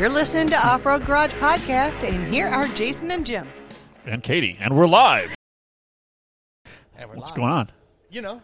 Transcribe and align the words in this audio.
You're 0.00 0.08
listening 0.08 0.48
to 0.48 0.66
Off 0.66 0.86
Road 0.86 1.04
Garage 1.04 1.34
Podcast, 1.34 2.08
and 2.08 2.32
here 2.32 2.46
are 2.46 2.66
Jason 2.68 3.10
and 3.10 3.26
Jim. 3.26 3.46
and 4.06 4.22
Katie, 4.22 4.56
and 4.58 4.74
we're 4.74 4.86
live. 4.86 5.34
And 6.96 7.10
we're 7.10 7.16
What's 7.16 7.32
live. 7.32 7.36
going 7.36 7.52
on? 7.52 7.68
You 8.10 8.22
know, 8.22 8.40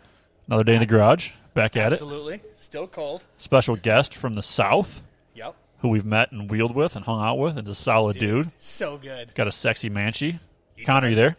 Another 0.48 0.64
day 0.64 0.74
in 0.74 0.80
the 0.80 0.86
garage. 0.86 1.30
Back 1.54 1.74
at 1.78 1.92
it. 1.92 1.94
absolutely. 1.94 2.42
Still 2.56 2.86
cold. 2.86 3.24
Special 3.38 3.74
guest 3.74 4.14
from 4.14 4.34
the 4.34 4.42
south, 4.42 5.00
Yep. 5.34 5.54
who 5.78 5.88
we've 5.88 6.04
met 6.04 6.30
and 6.30 6.50
wheeled 6.50 6.74
with 6.74 6.94
and 6.94 7.06
hung 7.06 7.22
out 7.24 7.38
with, 7.38 7.56
and 7.56 7.66
is 7.66 7.72
a 7.78 7.82
solid 7.82 8.18
dude. 8.18 8.52
So 8.58 8.98
good. 8.98 9.34
Got 9.34 9.48
a 9.48 9.52
sexy 9.52 9.88
manchi. 9.88 10.40
Connor, 10.84 11.08
you 11.08 11.14
there? 11.14 11.38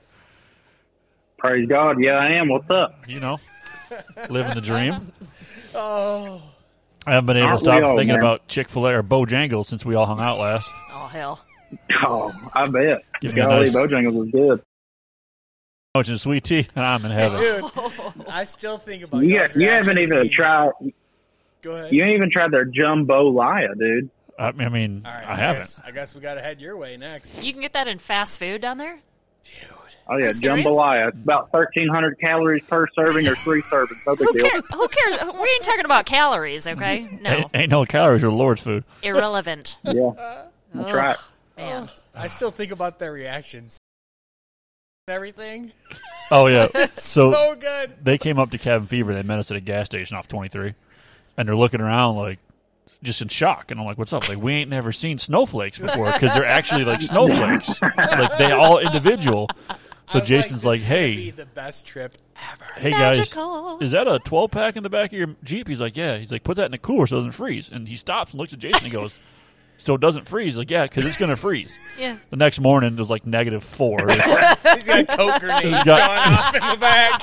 Praise 1.38 1.68
God. 1.70 2.04
Yeah, 2.04 2.18
I 2.18 2.32
am. 2.40 2.50
What's 2.50 2.72
up? 2.72 3.08
You 3.08 3.20
know, 3.20 3.40
living 4.32 4.56
the 4.56 4.62
dream. 4.62 5.12
Oh, 5.76 6.42
I 7.08 7.12
haven't 7.14 7.26
been 7.28 7.38
able 7.38 7.46
to 7.48 7.50
Aren't 7.52 7.60
stop 7.62 7.76
we 7.78 7.82
all, 7.84 7.98
thinking 7.98 8.16
man? 8.16 8.20
about 8.24 8.48
Chick 8.48 8.68
Fil 8.70 8.86
A 8.88 8.96
or 8.96 9.04
Bojangles 9.04 9.66
since 9.68 9.86
we 9.86 9.96
all 9.96 10.06
hung 10.06 10.20
out 10.20 10.38
last. 10.40 10.70
Oh 10.92 11.08
hell! 11.08 11.44
Oh, 12.04 12.32
I 12.54 12.66
bet. 12.68 13.04
Give 13.22 13.34
me 13.34 13.42
a 13.42 13.46
Golly, 13.46 13.66
nice- 13.68 13.76
Bojangles 13.76 14.14
was 14.14 14.30
good. 14.32 14.62
Oh, 15.96 16.00
Much 16.00 16.10
in 16.10 16.18
sweet 16.18 16.44
tea, 16.44 16.68
and 16.76 16.86
I'm 16.86 17.04
in 17.06 17.12
heaven. 17.12 17.40
dude. 17.42 18.28
I 18.30 18.44
still 18.44 18.78
think 18.78 19.04
about 19.04 19.24
You, 19.24 19.38
y'all's 19.40 19.56
you 19.56 19.68
haven't 19.70 19.96
reaction 19.96 20.18
even 20.18 20.28
scene. 20.28 20.32
tried. 20.34 20.72
Go 21.62 21.72
ahead. 21.72 21.92
You 21.94 22.04
ain't 22.04 22.14
even 22.16 22.30
tried 22.30 22.52
their 22.52 22.66
jambalaya, 22.66 23.78
dude. 23.80 24.10
I, 24.38 24.48
I 24.50 24.70
mean, 24.70 25.02
All 25.06 25.12
right, 25.12 25.26
I 25.26 25.36
haven't. 25.36 25.62
Guess, 25.62 25.82
I 25.86 25.92
guess 25.92 26.14
we 26.14 26.22
got 26.22 26.36
to 26.36 26.42
head 26.42 26.62
your 26.62 26.78
way 26.78 26.96
next. 26.98 27.42
You 27.44 27.52
can 27.54 27.62
get 27.62 27.74
that 27.74 27.88
in 27.88 27.98
fast 27.98 28.38
food 28.40 28.62
down 28.62 28.78
there. 28.78 29.00
Oh 30.10 30.18
yeah, 30.18 30.28
you 30.28 30.32
serious? 30.34 30.66
jambalaya. 30.66 31.10
It's 31.10 31.18
about 31.18 31.52
thirteen 31.52 31.88
hundred 31.90 32.20
calories 32.20 32.64
per 32.68 32.88
serving 32.96 33.28
or 33.28 33.36
three 33.36 33.62
servings. 33.72 33.98
No 34.06 34.16
big 34.16 34.28
Who 34.28 34.34
deal. 34.34 34.50
cares? 34.50 34.68
Who 34.72 34.88
cares? 34.88 35.20
We 35.34 35.50
ain't 35.50 35.64
talking 35.64 35.86
about 35.86 36.06
calories, 36.06 36.66
okay? 36.68 37.08
No, 37.22 37.30
Ain't, 37.30 37.48
ain't 37.54 37.72
no 37.72 37.86
calories 37.86 38.24
or 38.24 38.32
Lord's 38.32 38.62
food. 38.64 38.84
irrelevant. 39.04 39.78
Yeah, 39.84 40.12
that's 40.74 40.94
right. 40.94 41.18
Man, 41.58 41.90
oh, 41.90 41.92
I 42.16 42.28
still 42.28 42.52
think 42.52 42.72
about 42.72 43.00
their 43.00 43.12
reactions. 43.12 43.78
Everything. 45.08 45.72
Oh 46.30 46.48
yeah. 46.48 46.68
So 46.96 47.32
So 47.32 47.56
good. 47.56 47.94
they 48.04 48.18
came 48.18 48.38
up 48.38 48.52
to 48.52 48.58
Cabin 48.58 48.86
Fever. 48.88 49.14
They 49.14 49.24
met 49.24 49.40
us 49.40 49.50
at 49.50 49.58
a 49.58 49.62
gas 49.62 49.86
station 49.86 50.18
off 50.18 50.28
23, 50.28 50.74
and 51.38 51.48
they're 51.48 51.56
looking 51.56 51.80
around 51.80 52.18
like 52.18 52.40
just 53.02 53.22
in 53.22 53.30
shock. 53.30 53.72
And 53.72 53.80
I'm 53.80 53.86
like, 53.86 53.98
"What's 53.98 54.12
up?" 54.12 54.28
Like, 54.28 54.40
we 54.40 54.54
ain't 54.54 54.70
never 54.70 54.92
seen 54.92 55.18
snowflakes 55.20 55.80
before 55.80 56.12
because 56.12 56.34
they're 56.34 56.44
actually 56.46 56.84
like 56.84 57.02
snowflakes. 57.02 57.82
like 57.82 58.38
they 58.38 58.52
all 58.52 58.80
individual. 58.80 59.50
So 60.10 60.22
Jason's 60.22 60.64
like, 60.64 60.80
this 60.80 60.84
is 60.84 60.90
gonna 60.90 61.00
"Hey, 61.02 61.16
be 61.16 61.32
the 61.32 61.46
best 61.46 61.86
trip 61.86 62.16
ever. 62.54 62.66
hey 62.78 62.92
Magical. 62.92 63.78
guys, 63.78 63.86
is 63.88 63.92
that 63.92 64.08
a 64.08 64.20
12 64.20 64.52
pack 64.52 64.76
in 64.78 64.84
the 64.84 64.90
back 64.90 65.12
of 65.12 65.18
your 65.20 65.36
Jeep?" 65.44 65.68
He's 65.68 65.82
like, 65.82 65.98
"Yeah." 65.98 66.18
He's 66.18 66.32
like, 66.32 66.44
"Put 66.44 66.56
that 66.58 66.66
in 66.66 66.72
the 66.72 66.78
cooler 66.78 67.08
so 67.08 67.18
it 67.18 67.20
doesn't 67.20 67.32
freeze." 67.34 67.70
And 67.70 67.88
he 67.88 67.96
stops 67.96 68.32
and 68.32 68.40
looks 68.40 68.54
at 68.54 68.60
Jason 68.60 68.86
and 68.86 68.94
goes. 68.94 69.20
So 69.80 69.94
it 69.96 70.02
doesn't 70.02 70.28
freeze? 70.28 70.58
Like, 70.58 70.70
yeah, 70.72 70.84
because 70.84 71.06
it's 71.06 71.18
going 71.18 71.30
to 71.30 71.36
freeze. 71.38 71.76
yeah. 72.00 72.18
The 72.30 72.36
next 72.36 72.60
morning, 72.60 72.94
it 72.94 73.00
was 73.00 73.10
like 73.10 73.26
negative 73.26 73.64
four. 73.64 73.98
He's 74.10 74.88
got 74.88 75.08
coke 75.08 75.40
grenades 75.40 75.84
got- 75.86 75.86
going 75.86 76.20
off 76.34 76.56
in 76.56 76.70
the 76.72 76.78
back. 76.78 77.22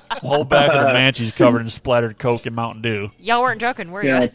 whole 0.22 0.44
back 0.44 0.70
of 0.72 0.80
the 0.80 0.86
Manchi's 0.88 1.32
covered 1.32 1.60
in 1.60 1.68
splattered 1.68 2.18
Coke 2.18 2.46
and 2.46 2.54
Mountain 2.56 2.82
Dew. 2.82 3.10
Y'all 3.20 3.40
weren't 3.42 3.60
joking, 3.60 3.90
were 3.90 4.02
Yeah. 4.04 4.22
you? 4.24 4.30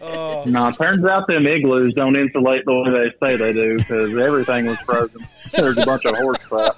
Oh, 0.00 0.44
No, 0.46 0.70
turns 0.70 1.04
out 1.04 1.26
them 1.26 1.46
igloos 1.46 1.92
don't 1.94 2.16
insulate 2.16 2.64
the 2.64 2.74
way 2.74 2.90
they 3.20 3.26
say 3.26 3.36
they 3.36 3.52
do 3.52 3.78
because 3.78 4.16
everything 4.16 4.66
was 4.66 4.78
frozen. 4.80 5.26
There's 5.52 5.76
a 5.78 5.84
bunch 5.86 6.04
of 6.04 6.16
horse 6.16 6.38
crap. 6.38 6.76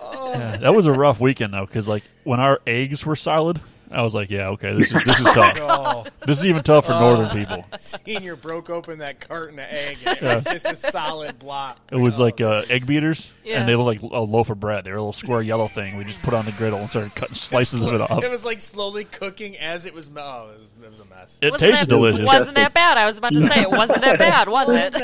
Oh. 0.00 0.32
Yeah, 0.32 0.56
that 0.56 0.74
was 0.74 0.86
a 0.86 0.92
rough 0.92 1.20
weekend 1.20 1.54
though, 1.54 1.66
because 1.66 1.86
like 1.86 2.02
when 2.24 2.40
our 2.40 2.60
eggs 2.66 3.04
were 3.06 3.16
solid, 3.16 3.60
I 3.92 4.02
was 4.02 4.14
like, 4.14 4.30
yeah, 4.30 4.48
okay, 4.50 4.72
this 4.72 4.92
is 4.92 5.00
this 5.04 5.18
is 5.18 5.24
tough. 5.24 5.56
oh. 5.60 6.06
This 6.24 6.38
is 6.38 6.44
even 6.46 6.62
tough 6.62 6.86
for 6.86 6.92
northern 6.92 7.28
people. 7.30 7.64
Senior 7.78 8.36
broke 8.36 8.70
open 8.70 9.00
that 9.00 9.18
carton 9.20 9.58
of 9.58 9.64
egg, 9.68 9.98
and 10.06 10.16
it 10.16 10.22
was 10.22 10.44
just 10.44 10.66
a 10.66 10.76
solid 10.76 11.38
block. 11.40 11.78
It 11.90 11.96
was 11.96 12.20
Oh, 12.20 12.22
like 12.24 12.40
uh, 12.40 12.62
egg 12.70 12.86
beaters, 12.86 13.32
Yeah. 13.44 13.58
and 13.60 13.68
they 13.68 13.74
looked 13.74 14.02
like 14.02 14.12
a 14.12 14.20
loaf 14.20 14.48
of 14.50 14.60
bread. 14.60 14.84
They 14.84 14.90
were 14.92 14.96
a 14.98 15.00
little 15.00 15.12
square 15.12 15.42
yellow 15.42 15.66
thing. 15.66 15.96
We 15.96 16.04
just 16.04 16.22
put 16.22 16.34
on 16.34 16.44
the 16.44 16.52
griddle 16.52 16.78
and 16.78 16.88
started 16.88 17.14
cutting 17.16 17.34
slices 17.34 17.82
of 17.82 17.92
it 17.92 18.00
off. 18.00 18.22
It 18.22 18.30
was 18.30 18.44
like 18.44 18.60
slowly 18.60 19.04
cooking 19.04 19.56
as 19.58 19.86
it 19.86 19.92
was. 19.94 20.08
Oh, 20.16 20.50
it 20.52 20.58
was, 20.58 20.68
it 20.84 20.90
was 20.90 21.00
a 21.00 21.04
mess. 21.06 21.38
It 21.42 21.50
Wasn't 21.50 21.70
tasted 21.70 21.88
that, 21.88 21.94
delicious. 21.94 22.24
Wasn't 22.26 22.54
that 22.54 22.72
bad? 22.72 22.96
I 22.96 23.06
was 23.06 23.18
about 23.18 23.34
to 23.34 23.48
say 23.48 23.62
it 23.62 23.70
wasn't 23.70 24.02
that 24.02 24.18
bad, 24.20 24.48
was 24.48 24.68
it? 24.70 24.94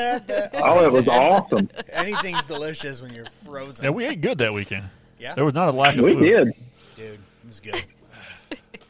Oh, 0.55 0.85
it 0.85 0.93
was 0.93 1.09
awesome. 1.09 1.69
Anything's 1.91 2.45
delicious 2.45 3.03
when 3.03 3.13
you're 3.15 3.27
frozen. 3.45 3.85
Yeah, 3.85 3.91
we 3.91 4.05
ate 4.07 4.21
good 4.21 4.39
that 4.39 4.55
weekend. 4.55 4.85
Yeah? 5.19 5.35
There 5.35 5.45
was 5.45 5.55
not 5.55 5.69
a 5.71 5.73
lack 5.77 5.97
of 5.97 6.03
We 6.05 6.15
food. 6.15 6.23
did. 6.23 6.49
Dude, 6.95 7.15
it 7.15 7.21
was 7.47 7.59
good. 7.61 7.85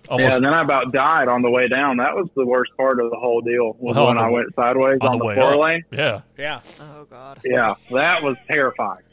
Almost 0.08 0.28
Yeah, 0.30 0.36
and 0.36 0.44
then 0.44 0.54
I 0.54 0.62
about 0.62 0.92
died 0.92 1.28
on 1.28 1.42
the 1.42 1.50
way 1.50 1.68
down. 1.68 1.96
That 1.98 2.14
was 2.14 2.28
the 2.36 2.46
worst 2.46 2.72
part 2.76 3.00
of 3.00 3.10
the 3.10 3.16
whole 3.16 3.40
deal. 3.40 3.74
Was 3.78 3.96
Well, 3.96 4.06
when 4.08 4.18
I 4.18 4.28
went 4.30 4.54
sideways 4.54 4.98
on 5.00 5.08
on, 5.08 5.12
the 5.14 5.18
the, 5.18 5.24
way 5.24 5.34
four 5.34 5.52
up. 5.54 5.60
lane. 5.60 5.84
Yeah, 5.90 6.20
Yeah. 6.38 6.60
Oh 6.80 7.04
god. 7.10 7.40
Yeah, 7.44 7.74
that 7.90 8.22
was 8.22 8.36
terrifying. 8.46 9.02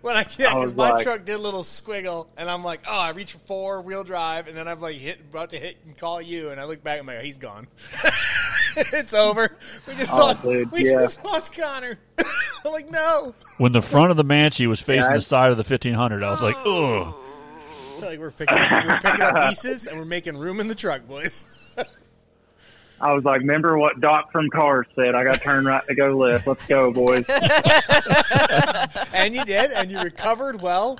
When 0.00 0.14
I 0.16 0.24
yeah, 0.38 0.54
because 0.54 0.74
my 0.74 0.92
like- 0.92 1.02
truck 1.02 1.24
did 1.24 1.32
a 1.32 1.38
little 1.38 1.64
squiggle, 1.64 2.28
and 2.36 2.48
I'm 2.48 2.62
like, 2.62 2.82
oh, 2.86 2.96
I 2.96 3.10
reach 3.10 3.32
for 3.32 3.38
four 3.40 3.82
wheel 3.82 4.04
drive, 4.04 4.46
and 4.46 4.56
then 4.56 4.68
I'm 4.68 4.78
like 4.78 4.94
hit 4.94 5.18
about 5.28 5.50
to 5.50 5.58
hit 5.58 5.76
and 5.84 5.98
call 5.98 6.22
you, 6.22 6.50
and 6.50 6.60
I 6.60 6.64
look 6.66 6.84
back, 6.84 7.00
and 7.00 7.10
I'm 7.10 7.16
like, 7.16 7.24
he's 7.24 7.38
gone. 7.38 7.66
it's 8.76 9.12
over. 9.12 9.56
We 9.88 9.94
just 9.96 10.12
Oh, 10.12 10.18
lost. 10.18 10.42
dude, 10.44 10.70
we 10.70 10.84
yeah. 10.88 11.00
just 11.00 11.24
lost 11.24 11.56
Connor. 11.56 11.98
I'm 12.64 12.70
like, 12.72 12.90
no. 12.92 13.34
when 13.58 13.72
the 13.72 13.82
front 13.82 14.12
of 14.12 14.16
the 14.16 14.24
Manchi 14.24 14.68
was 14.68 14.80
facing 14.80 15.02
Yeah, 15.02 15.10
I- 15.10 15.16
the 15.16 15.20
side 15.22 15.50
of 15.50 15.56
the 15.56 15.64
1500, 15.64 16.22
I 16.22 16.30
was 16.30 16.42
like, 16.42 16.56
oh. 16.64 17.00
ugh. 17.02 17.14
Like 18.12 18.18
we're 18.18 18.32
picking 18.32 18.56
we're 18.56 18.98
picking 19.00 19.22
up 19.22 19.48
pieces, 19.48 19.86
and 19.86 19.96
we're 19.96 20.04
making 20.04 20.36
room 20.36 20.58
in 20.58 20.66
the 20.66 20.74
truck, 20.74 21.06
boys. 21.06 21.46
I 23.00 23.12
was 23.12 23.24
like, 23.24 23.40
remember 23.40 23.78
what 23.78 24.00
Doc 24.00 24.32
from 24.32 24.50
Cars 24.50 24.86
said? 24.96 25.14
I 25.14 25.22
got 25.24 25.34
to 25.34 25.40
turn 25.40 25.64
right 25.64 25.84
to 25.86 25.94
go 25.94 26.16
left. 26.16 26.46
Let's 26.46 26.66
go, 26.66 26.92
boys. 26.92 27.24
and 29.12 29.34
you 29.34 29.44
did, 29.44 29.72
and 29.72 29.90
you 29.90 30.00
recovered 30.00 30.60
well. 30.60 30.98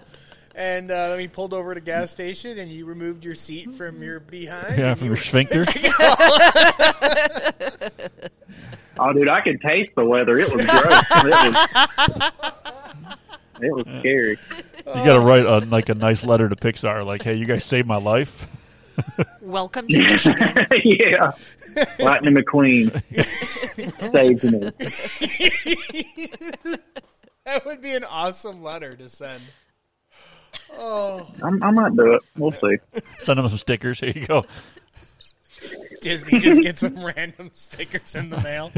And 0.54 0.90
uh, 0.90 1.08
then 1.08 1.16
we 1.16 1.28
pulled 1.28 1.54
over 1.54 1.72
at 1.72 1.78
a 1.78 1.80
gas 1.80 2.10
station, 2.10 2.58
and 2.58 2.70
you 2.70 2.86
removed 2.86 3.24
your 3.24 3.34
seat 3.34 3.72
from 3.72 4.02
your 4.02 4.20
behind. 4.20 4.78
Yeah, 4.78 4.94
from 4.94 5.06
you 5.06 5.12
your 5.12 5.16
sphincter. 5.16 5.64
Oh, 8.98 9.12
dude, 9.12 9.28
I 9.28 9.40
could 9.40 9.60
taste 9.60 9.92
the 9.96 10.04
weather. 10.04 10.38
It 10.38 10.52
was 10.52 10.64
gross. 10.66 11.02
it 11.24 11.32
was, 12.12 12.32
it 13.60 13.74
was 13.74 13.86
scary. 14.00 14.38
You 14.86 14.92
got 14.94 15.04
to 15.04 15.20
uh, 15.20 15.24
write 15.24 15.44
a, 15.46 15.58
like 15.66 15.88
a 15.88 15.94
nice 15.94 16.24
letter 16.24 16.48
to 16.48 16.56
Pixar, 16.56 17.04
like, 17.06 17.22
"Hey, 17.22 17.34
you 17.34 17.46
guys 17.46 17.64
saved 17.64 17.86
my 17.86 17.96
life." 17.96 18.46
Welcome 19.40 19.88
to 19.88 19.98
Michigan. 19.98 20.54
yeah. 20.84 21.32
Lightning 21.98 22.34
McQueen 22.34 22.92
saved 24.12 24.44
me. 24.44 24.70
that 27.44 27.64
would 27.64 27.80
be 27.80 27.94
an 27.94 28.04
awesome 28.04 28.62
letter 28.62 28.94
to 28.94 29.08
send. 29.08 29.42
Oh, 30.74 31.30
I'm, 31.42 31.62
I 31.62 31.70
might 31.70 31.96
do 31.96 32.14
it. 32.14 32.22
We'll 32.36 32.52
see. 32.52 32.78
Send 33.18 33.38
them 33.38 33.48
some 33.48 33.58
stickers. 33.58 34.00
Here 34.00 34.12
you 34.14 34.26
go. 34.26 34.44
Disney 36.00 36.38
just 36.38 36.60
get 36.60 36.76
some 36.76 37.02
random 37.02 37.50
stickers 37.52 38.14
in 38.14 38.30
the 38.30 38.40
mail. 38.40 38.72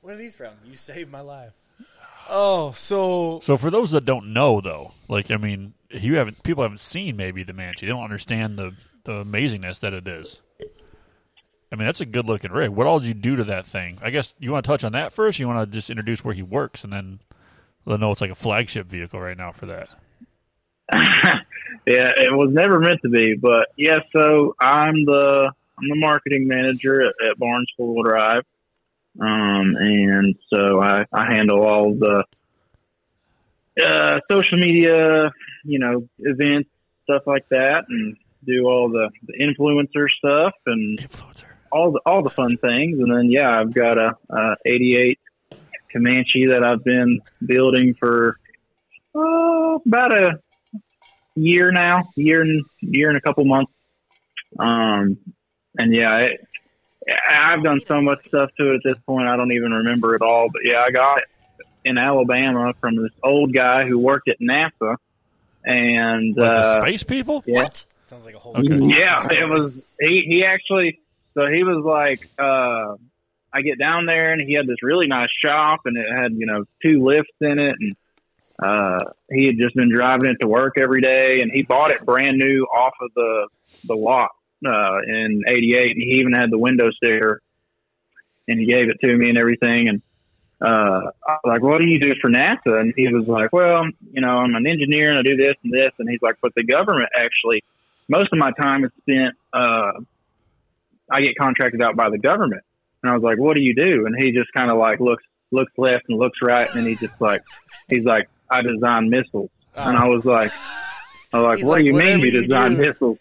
Where 0.00 0.14
are 0.14 0.18
these 0.18 0.36
from? 0.36 0.54
You 0.64 0.76
saved 0.76 1.10
my 1.10 1.20
life. 1.20 1.52
Oh, 2.28 2.72
so 2.72 3.40
So 3.42 3.56
for 3.56 3.70
those 3.70 3.90
that 3.92 4.04
don't 4.04 4.32
know, 4.32 4.60
though, 4.60 4.92
like 5.08 5.30
I 5.30 5.36
mean, 5.36 5.74
you 5.90 6.16
haven't 6.16 6.42
people 6.42 6.62
haven't 6.62 6.80
seen 6.80 7.16
maybe 7.16 7.42
the 7.42 7.52
Manchi. 7.52 7.80
They 7.80 7.86
don't 7.86 8.04
understand 8.04 8.58
the 8.58 8.74
the 9.04 9.24
amazingness 9.24 9.80
that 9.80 9.94
it 9.94 10.06
is. 10.06 10.40
I 11.70 11.76
mean, 11.76 11.86
that's 11.86 12.00
a 12.00 12.06
good 12.06 12.26
looking 12.26 12.50
rig. 12.50 12.70
What 12.70 12.86
all 12.86 12.98
did 12.98 13.08
you 13.08 13.14
do 13.14 13.36
to 13.36 13.44
that 13.44 13.66
thing? 13.66 13.98
I 14.02 14.10
guess 14.10 14.34
you 14.38 14.52
want 14.52 14.64
to 14.64 14.68
touch 14.68 14.84
on 14.84 14.92
that 14.92 15.12
first. 15.12 15.38
You 15.38 15.46
want 15.46 15.70
to 15.70 15.74
just 15.74 15.90
introduce 15.90 16.24
where 16.24 16.34
he 16.34 16.42
works, 16.42 16.82
and 16.82 16.92
then 16.92 17.20
let 17.84 17.94
them 17.94 18.00
know 18.02 18.12
it's 18.12 18.20
like 18.20 18.30
a 18.30 18.34
flagship 18.34 18.86
vehicle 18.86 19.20
right 19.20 19.36
now 19.36 19.52
for 19.52 19.66
that. 19.66 19.88
yeah, 21.86 22.10
it 22.16 22.32
was 22.32 22.50
never 22.52 22.80
meant 22.80 23.00
to 23.02 23.10
be, 23.10 23.34
but 23.34 23.68
yeah. 23.76 23.98
So 24.12 24.54
I'm 24.58 25.04
the 25.04 25.52
I'm 25.78 25.88
the 25.88 25.96
marketing 25.96 26.48
manager 26.48 27.02
at, 27.02 27.14
at 27.30 27.38
Barnes 27.38 27.70
Four 27.76 27.94
Wheel 27.94 28.02
Drive, 28.02 28.44
um, 29.20 29.76
and 29.76 30.36
so 30.52 30.80
I, 30.80 31.04
I 31.12 31.32
handle 31.32 31.64
all 31.64 31.94
the 31.94 32.24
uh, 33.84 34.20
social 34.30 34.58
media, 34.58 35.32
you 35.64 35.78
know, 35.78 36.08
events, 36.18 36.70
stuff 37.04 37.22
like 37.26 37.48
that, 37.48 37.84
and 37.88 38.16
do 38.44 38.66
all 38.66 38.88
the, 38.88 39.10
the 39.26 39.34
influencer 39.38 40.08
stuff 40.10 40.54
and 40.66 40.98
Influencer. 40.98 41.44
all 41.72 41.92
the 41.92 42.00
all 42.06 42.22
the 42.22 42.30
fun 42.30 42.56
things. 42.56 42.98
And 42.98 43.12
then 43.12 43.30
yeah, 43.30 43.60
I've 43.60 43.74
got 43.74 43.98
a, 43.98 44.16
a 44.30 44.56
'88 44.64 45.18
Comanche 45.92 46.46
that 46.46 46.62
I've 46.62 46.84
been 46.84 47.20
building 47.44 47.94
for 47.94 48.38
oh, 49.14 49.82
about 49.84 50.16
a 50.16 50.40
year 51.34 51.70
now, 51.72 52.08
year 52.14 52.42
and 52.42 52.64
year 52.80 53.08
and 53.08 53.16
a 53.16 53.20
couple 53.20 53.44
months. 53.44 53.72
Um, 54.58 55.18
and 55.78 55.94
yeah, 55.94 56.16
it, 56.18 56.47
I've 57.30 57.62
done 57.62 57.80
so 57.88 58.00
much 58.00 58.26
stuff 58.28 58.50
to 58.58 58.72
it 58.72 58.76
at 58.76 58.80
this 58.84 58.98
point. 59.06 59.26
I 59.28 59.36
don't 59.36 59.52
even 59.52 59.72
remember 59.72 60.14
it 60.14 60.22
all. 60.22 60.48
But 60.52 60.62
yeah, 60.64 60.82
I 60.82 60.90
got 60.90 61.18
it 61.18 61.24
in 61.84 61.98
Alabama 61.98 62.74
from 62.80 62.96
this 62.96 63.12
old 63.22 63.52
guy 63.52 63.86
who 63.86 63.98
worked 63.98 64.28
at 64.28 64.38
NASA. 64.40 64.96
And 65.64 66.36
Like 66.36 66.50
uh, 66.50 66.74
the 66.74 66.80
space 66.82 67.02
people? 67.02 67.42
yeah. 67.46 67.62
What? 67.62 67.84
sounds 68.06 68.24
like 68.24 68.34
a 68.34 68.38
whole. 68.38 68.56
Okay. 68.56 68.78
yeah, 68.98 69.26
it 69.30 69.48
was. 69.48 69.82
He 70.00 70.22
he 70.28 70.44
actually. 70.44 71.00
So 71.34 71.46
he 71.46 71.62
was 71.62 71.84
like, 71.84 72.28
uh, 72.38 72.96
I 73.52 73.62
get 73.62 73.78
down 73.78 74.06
there 74.06 74.32
and 74.32 74.40
he 74.40 74.54
had 74.54 74.66
this 74.66 74.82
really 74.82 75.06
nice 75.06 75.28
shop 75.44 75.80
and 75.84 75.96
it 75.96 76.06
had, 76.10 76.32
you 76.32 76.46
know, 76.46 76.64
two 76.82 77.04
lifts 77.04 77.34
in 77.40 77.58
it 77.58 77.76
and 77.78 77.96
uh 78.60 78.98
he 79.30 79.46
had 79.46 79.56
just 79.56 79.76
been 79.76 79.88
driving 79.88 80.28
it 80.30 80.36
to 80.40 80.48
work 80.48 80.74
every 80.80 81.00
day 81.00 81.40
and 81.42 81.52
he 81.52 81.62
bought 81.62 81.92
it 81.92 82.04
brand 82.04 82.36
new 82.38 82.64
off 82.64 82.92
of 83.00 83.08
the 83.14 83.46
the 83.84 83.94
lot 83.94 84.30
uh 84.66 84.98
in 85.06 85.42
88 85.46 85.92
and 85.92 86.02
he 86.02 86.18
even 86.20 86.32
had 86.32 86.50
the 86.50 86.58
window 86.58 86.90
sticker 86.90 87.40
and 88.48 88.58
he 88.58 88.66
gave 88.66 88.88
it 88.88 88.98
to 89.00 89.16
me 89.16 89.28
and 89.28 89.38
everything 89.38 89.88
and 89.88 90.02
uh 90.60 91.10
I 91.26 91.32
was 91.32 91.40
like, 91.44 91.62
What 91.62 91.78
do 91.78 91.84
you 91.86 92.00
do 92.00 92.14
for 92.20 92.28
NASA? 92.30 92.80
And 92.80 92.92
he 92.96 93.06
was 93.12 93.26
like, 93.28 93.52
Well, 93.52 93.84
you 94.12 94.20
know, 94.20 94.38
I'm 94.38 94.54
an 94.54 94.66
engineer 94.66 95.10
and 95.10 95.18
I 95.18 95.22
do 95.22 95.36
this 95.36 95.54
and 95.62 95.72
this 95.72 95.92
and 95.98 96.08
he's 96.08 96.22
like, 96.22 96.36
But 96.42 96.54
the 96.56 96.64
government 96.64 97.10
actually 97.16 97.62
most 98.08 98.32
of 98.32 98.38
my 98.38 98.50
time 98.52 98.84
is 98.84 98.90
spent 99.02 99.36
uh 99.52 99.92
I 101.10 101.20
get 101.22 101.36
contracted 101.38 101.80
out 101.80 101.96
by 101.96 102.10
the 102.10 102.18
government. 102.18 102.62
And 103.02 103.12
I 103.12 103.14
was 103.14 103.22
like, 103.22 103.38
What 103.38 103.54
do 103.56 103.62
you 103.62 103.74
do? 103.74 104.06
And 104.06 104.16
he 104.20 104.32
just 104.32 104.52
kinda 104.52 104.74
like 104.74 104.98
looks 104.98 105.22
looks 105.52 105.72
left 105.78 106.04
and 106.08 106.18
looks 106.18 106.38
right 106.42 106.68
and 106.74 106.86
he 106.86 106.96
just 106.96 107.20
like 107.20 107.42
he's 107.88 108.04
like, 108.04 108.28
I 108.50 108.62
design 108.62 109.10
missiles. 109.10 109.50
And 109.76 109.96
I 109.96 110.06
was 110.08 110.24
like 110.24 110.50
I 111.32 111.38
was 111.38 111.46
like, 111.46 111.58
He's 111.58 111.66
What 111.66 111.72
like, 111.74 111.80
do 111.82 111.86
you 111.86 111.94
mean 111.94 112.18
you 112.20 112.26
you 112.26 112.40
design 112.42 112.74
do." 112.74 112.78
missiles? 112.82 113.18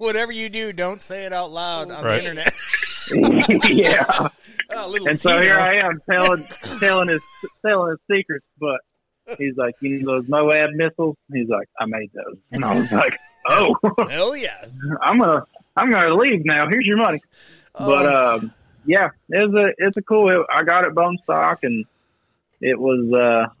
Whatever 0.00 0.32
you 0.32 0.48
do, 0.48 0.72
don't 0.72 0.98
say 1.02 1.24
it 1.26 1.32
out 1.34 1.50
loud 1.50 1.90
on 1.90 2.02
Right. 2.02 2.22
the 2.22 2.30
internet. 2.30 2.54
yeah. 3.70 4.28
oh, 4.70 4.96
And 5.06 5.20
so 5.20 5.32
Tito. 5.32 5.42
here 5.42 5.58
I 5.58 5.74
am 5.74 6.00
telling 6.10 6.46
telling 6.78 7.08
his 7.10 7.20
telling 7.64 7.90
his 7.90 8.16
secrets, 8.16 8.46
but 8.58 8.80
he's 9.36 9.58
like, 9.58 9.74
you 9.82 10.02
know 10.02 10.22
those 10.22 10.24
MOAB 10.30 10.72
missiles? 10.74 11.16
He's 11.30 11.48
like, 11.50 11.68
I 11.78 11.84
made 11.84 12.10
those, 12.14 12.38
and 12.50 12.64
I 12.64 12.80
was 12.80 12.90
like, 12.90 13.18
oh, 13.50 13.74
Hell 14.08 14.34
yes. 14.34 14.74
I'm 15.02 15.18
gonna 15.18 15.44
I'm 15.76 15.90
gonna 15.90 16.14
leave 16.14 16.46
now. 16.46 16.66
Here's 16.70 16.86
your 16.86 16.96
money. 16.96 17.20
But 17.74 18.06
Oh. 18.06 18.34
um, 18.36 18.54
yeah, 18.86 19.10
it's 19.28 19.52
a 19.54 19.72
it's 19.76 19.96
a 19.98 20.02
cool. 20.02 20.30
It, 20.30 20.46
I 20.50 20.62
got 20.62 20.86
it 20.86 20.94
bone 20.94 21.18
stock, 21.24 21.58
and 21.62 21.84
it 22.62 22.78
was 22.80 23.12
uh 23.12 23.52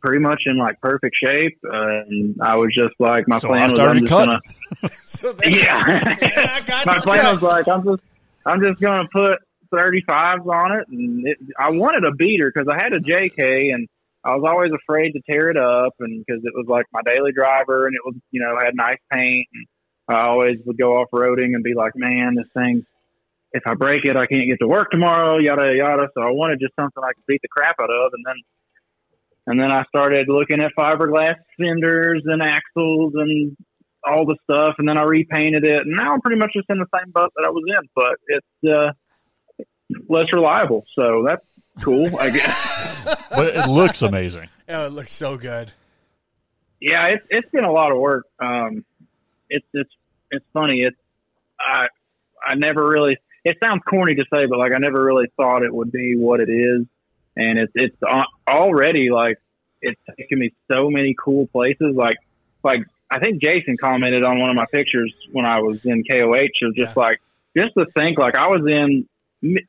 pretty 0.00 0.20
much 0.20 0.42
in 0.46 0.58
like 0.58 0.80
perfect 0.80 1.16
shape. 1.22 1.58
Uh, 1.64 2.02
and 2.08 2.36
I 2.42 2.56
was 2.56 2.68
just 2.74 2.94
like, 2.98 3.26
my 3.28 3.38
So 3.38 3.48
plan 3.48 3.70
was 3.72 3.78
I'm 3.78 4.00
just 4.00 4.08
cut. 4.08 4.26
gonna 4.26 4.40
so 5.04 5.34
yeah. 5.44 6.02
I 6.76 6.84
my 6.84 6.98
plan 7.00 7.20
cut. 7.22 7.34
was 7.34 7.42
like 7.42 7.68
I'm 7.68 7.84
just 7.84 8.02
I'm 8.44 8.60
just 8.60 8.80
gonna 8.80 9.08
put 9.12 9.38
35s 9.72 10.46
on 10.46 10.72
it, 10.80 10.88
and 10.88 11.26
it, 11.26 11.38
I 11.58 11.70
wanted 11.70 12.04
a 12.04 12.12
beater 12.12 12.52
because 12.54 12.68
I 12.68 12.82
had 12.82 12.92
a 12.92 13.00
JK, 13.00 13.74
and 13.74 13.88
I 14.24 14.34
was 14.36 14.44
always 14.48 14.70
afraid 14.72 15.12
to 15.12 15.20
tear 15.28 15.50
it 15.50 15.56
up, 15.56 15.94
and 16.00 16.24
because 16.24 16.44
it 16.44 16.52
was 16.54 16.66
like 16.68 16.86
my 16.92 17.00
daily 17.04 17.32
driver, 17.32 17.86
and 17.86 17.94
it 17.96 18.00
was 18.04 18.14
you 18.30 18.40
know 18.40 18.56
had 18.62 18.74
nice 18.76 18.98
paint, 19.12 19.46
and 19.52 19.66
I 20.08 20.26
always 20.28 20.58
would 20.64 20.78
go 20.78 20.96
off 20.98 21.08
roading 21.12 21.54
and 21.54 21.64
be 21.64 21.74
like, 21.74 21.92
man, 21.96 22.34
this 22.36 22.46
thing. 22.54 22.86
If 23.52 23.62
I 23.66 23.74
break 23.74 24.04
it, 24.04 24.16
I 24.16 24.26
can't 24.26 24.46
get 24.46 24.58
to 24.60 24.68
work 24.68 24.90
tomorrow. 24.90 25.38
Yada 25.38 25.74
yada. 25.74 26.08
So 26.14 26.20
I 26.22 26.30
wanted 26.30 26.60
just 26.60 26.74
something 26.78 27.02
I 27.02 27.12
could 27.14 27.24
beat 27.26 27.40
the 27.42 27.48
crap 27.48 27.76
out 27.80 27.90
of, 27.90 28.12
and 28.12 28.22
then 28.26 28.34
and 29.46 29.60
then 29.60 29.70
I 29.72 29.84
started 29.84 30.26
looking 30.28 30.60
at 30.60 30.72
fiberglass 30.76 31.36
fenders 31.56 32.22
and 32.24 32.42
axles 32.42 33.12
and 33.14 33.56
all 34.04 34.24
the 34.24 34.36
stuff, 34.44 34.76
and 34.78 34.88
then 34.88 34.98
I 34.98 35.02
repainted 35.02 35.64
it. 35.64 35.82
And 35.82 35.96
now 35.96 36.14
I'm 36.14 36.20
pretty 36.20 36.38
much 36.38 36.52
just 36.54 36.68
in 36.68 36.78
the 36.78 36.86
same 36.94 37.10
boat 37.12 37.32
that 37.36 37.46
I 37.46 37.50
was 37.50 37.64
in, 37.66 37.88
but 37.94 38.16
it's 38.28 38.78
uh, 38.78 39.66
less 40.08 40.26
reliable. 40.32 40.84
So 40.94 41.24
that's 41.28 41.44
cool, 41.82 42.16
I 42.16 42.30
guess. 42.30 43.26
but 43.30 43.56
it 43.56 43.68
looks 43.68 44.02
amazing. 44.02 44.48
Oh, 44.68 44.86
it 44.86 44.92
looks 44.92 45.12
so 45.12 45.36
good. 45.36 45.72
yeah, 46.80 47.06
it's 47.08 47.24
it's 47.30 47.50
been 47.50 47.64
a 47.64 47.72
lot 47.72 47.92
of 47.92 47.98
work. 47.98 48.26
Um, 48.40 48.84
it's 49.48 49.66
it's 49.72 49.90
it's 50.30 50.44
funny. 50.52 50.82
It's 50.82 50.96
I 51.60 51.86
I 52.44 52.54
never 52.56 52.86
really. 52.86 53.18
It 53.44 53.58
sounds 53.62 53.82
corny 53.88 54.16
to 54.16 54.24
say, 54.32 54.46
but 54.46 54.58
like 54.58 54.72
I 54.74 54.78
never 54.78 55.04
really 55.04 55.26
thought 55.36 55.62
it 55.62 55.72
would 55.72 55.92
be 55.92 56.16
what 56.16 56.40
it 56.40 56.48
is, 56.48 56.86
and 57.36 57.58
it's 57.58 57.72
it's 57.74 57.96
already 58.48 59.10
like 59.10 59.38
it's 59.82 60.00
taken 60.18 60.38
me 60.38 60.52
so 60.70 60.90
many 60.90 61.14
cool 61.18 61.46
places. 61.48 61.94
Like 61.94 62.16
like 62.62 62.80
I 63.10 63.20
think 63.20 63.40
Jason 63.42 63.76
commented 63.80 64.24
on 64.24 64.38
one 64.38 64.50
of 64.50 64.56
my 64.56 64.66
pictures 64.72 65.14
when 65.32 65.44
I 65.44 65.60
was 65.60 65.84
in 65.84 66.02
KOH. 66.04 66.66
Of 66.66 66.74
just 66.74 66.78
Yeah. 66.78 66.92
like 66.96 67.20
just 67.56 67.74
to 67.78 67.86
think 67.96 68.18
like 68.18 68.36
I 68.36 68.48
was 68.48 68.66
in 68.66 69.06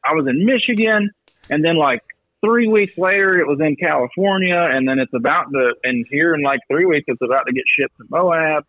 I 0.04 0.14
was 0.14 0.28
in 0.28 0.46
Michigan, 0.46 1.12
and 1.50 1.64
then 1.64 1.78
like 1.78 2.02
three 2.44 2.68
weeks 2.68 2.98
later 2.98 3.38
it 3.40 3.48
was 3.48 3.60
in 3.60 3.76
California, 3.76 4.60
and 4.72 4.88
then 4.88 5.00
it's 5.00 5.14
about 5.14 5.52
to 5.52 5.76
and 5.84 6.06
here 6.10 6.34
in 6.34 6.42
like 6.42 6.60
three 6.70 6.86
weeks 6.86 7.06
it's 7.08 7.22
about 7.22 7.46
to 7.48 7.54
get 7.54 7.64
shipped 7.80 7.98
to 7.98 8.06
Moab. 8.10 8.66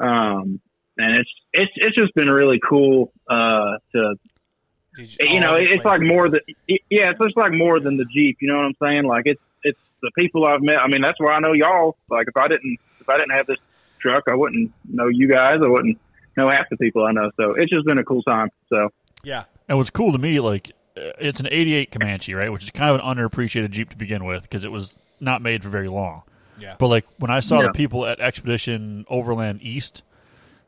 Um, 0.00 0.60
and 0.98 1.16
it's 1.16 1.30
it's 1.52 1.72
it's 1.76 1.96
just 1.96 2.14
been 2.14 2.28
really 2.28 2.60
cool 2.66 3.12
uh, 3.28 3.76
to 3.94 4.14
Dude, 4.96 5.18
you 5.20 5.40
know 5.40 5.52
all 5.52 5.56
the 5.56 5.62
it's 5.72 5.84
like 5.84 6.02
more 6.02 6.28
than 6.28 6.40
yeah 6.68 7.10
it's 7.10 7.18
just 7.20 7.36
like 7.36 7.52
more 7.52 7.80
than 7.80 7.96
the 7.96 8.04
Jeep. 8.04 8.38
You 8.40 8.48
know 8.48 8.56
what 8.56 8.66
I'm 8.66 8.76
saying? 8.82 9.04
Like 9.04 9.22
it's 9.26 9.40
it's 9.64 9.78
the 10.02 10.10
people 10.18 10.44
I've 10.46 10.62
met. 10.62 10.78
I 10.78 10.88
mean 10.88 11.00
that's 11.02 11.18
why 11.18 11.32
I 11.32 11.40
know 11.40 11.52
y'all. 11.52 11.96
Like 12.10 12.26
if 12.28 12.36
I 12.36 12.48
didn't 12.48 12.78
if 13.00 13.08
I 13.08 13.16
didn't 13.16 13.32
have 13.32 13.46
this 13.46 13.58
truck, 14.00 14.24
I 14.28 14.34
wouldn't 14.34 14.72
know 14.88 15.08
you 15.08 15.28
guys. 15.28 15.56
I 15.64 15.68
wouldn't 15.68 15.98
know 16.36 16.48
half 16.48 16.68
the 16.70 16.76
people 16.76 17.04
I 17.04 17.12
know. 17.12 17.30
So 17.36 17.54
it's 17.54 17.70
just 17.70 17.86
been 17.86 17.98
a 17.98 18.04
cool 18.04 18.22
time. 18.22 18.48
So 18.68 18.90
Yeah. 19.22 19.44
And 19.68 19.78
what's 19.78 19.90
cool 19.90 20.12
to 20.12 20.18
me, 20.18 20.40
like, 20.40 20.72
uh, 20.96 21.12
it's 21.20 21.40
an 21.40 21.46
88 21.50 21.90
Comanche, 21.92 22.34
right? 22.34 22.52
Which 22.52 22.64
is 22.64 22.70
kind 22.70 22.94
of 22.94 23.00
an 23.00 23.06
underappreciated 23.06 23.70
Jeep 23.70 23.90
to 23.90 23.96
begin 23.96 24.24
with 24.24 24.42
because 24.42 24.64
it 24.64 24.72
was 24.72 24.94
not 25.20 25.40
made 25.40 25.62
for 25.62 25.68
very 25.68 25.88
long. 25.88 26.22
Yeah. 26.58 26.74
But, 26.78 26.88
like, 26.88 27.06
when 27.18 27.30
I 27.30 27.40
saw 27.40 27.60
Yeah. 27.60 27.68
the 27.68 27.72
people 27.72 28.04
at 28.04 28.18
Expedition 28.20 29.06
Overland 29.08 29.60
East, 29.62 30.02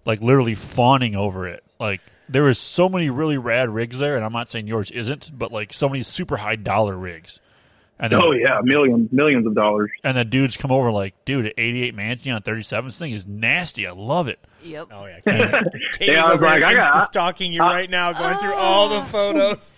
like, 0.07 0.21
literally 0.23 0.55
fawning 0.55 1.17
over 1.17 1.47
it, 1.47 1.65
like, 1.81 2.01
there 2.29 2.43
was 2.43 2.59
so 2.59 2.89
many 2.89 3.11
really 3.11 3.39
rad 3.39 3.71
rigs 3.71 3.99
there, 3.99 4.17
and 4.17 4.25
I'm 4.25 4.33
not 4.33 4.51
saying 4.51 4.67
yours 4.67 4.91
isn't, 4.91 5.37
but, 5.37 5.53
like, 5.53 5.73
so 5.73 5.89
many 5.89 6.03
super 6.03 6.37
high 6.37 6.57
dollar 6.57 6.97
rigs. 6.97 7.41
And 7.97 8.13
then, 8.13 8.21
oh 8.25 8.33
yeah, 8.33 8.59
millions 8.65 9.13
millions 9.13 9.47
of 9.47 9.55
dollars. 9.55 9.89
and 10.03 10.17
then 10.17 10.29
dudes 10.29 10.57
come 10.57 10.73
over 10.73 10.91
like, 10.91 11.15
dude, 11.25 11.47
an 11.47 11.53
88 11.57 11.95
Mansion 11.95 12.33
on 12.33 12.43
37, 12.43 12.89
this 12.89 12.99
thing 12.99 13.13
is 13.13 13.25
nasty. 13.25 13.87
I 13.87 13.93
love 13.93 14.27
it. 14.27 14.41
Yep. 14.65 14.89
Oh 14.91 15.07
yeah. 15.07 15.21
Katie's 15.93 16.09
Yeah, 16.09 16.27
I 16.27 16.33
was 16.33 16.41
like, 16.43 16.65
I 16.65 16.75
got- 16.75 17.05
stalking 17.05 17.53
you 17.53 17.61
right 17.61 17.89
now, 17.89 18.13
going 18.13 18.37
through 18.39 18.55
all 18.55 18.89
the 18.89 18.97
oh. 18.97 19.05
photos. 19.05 19.75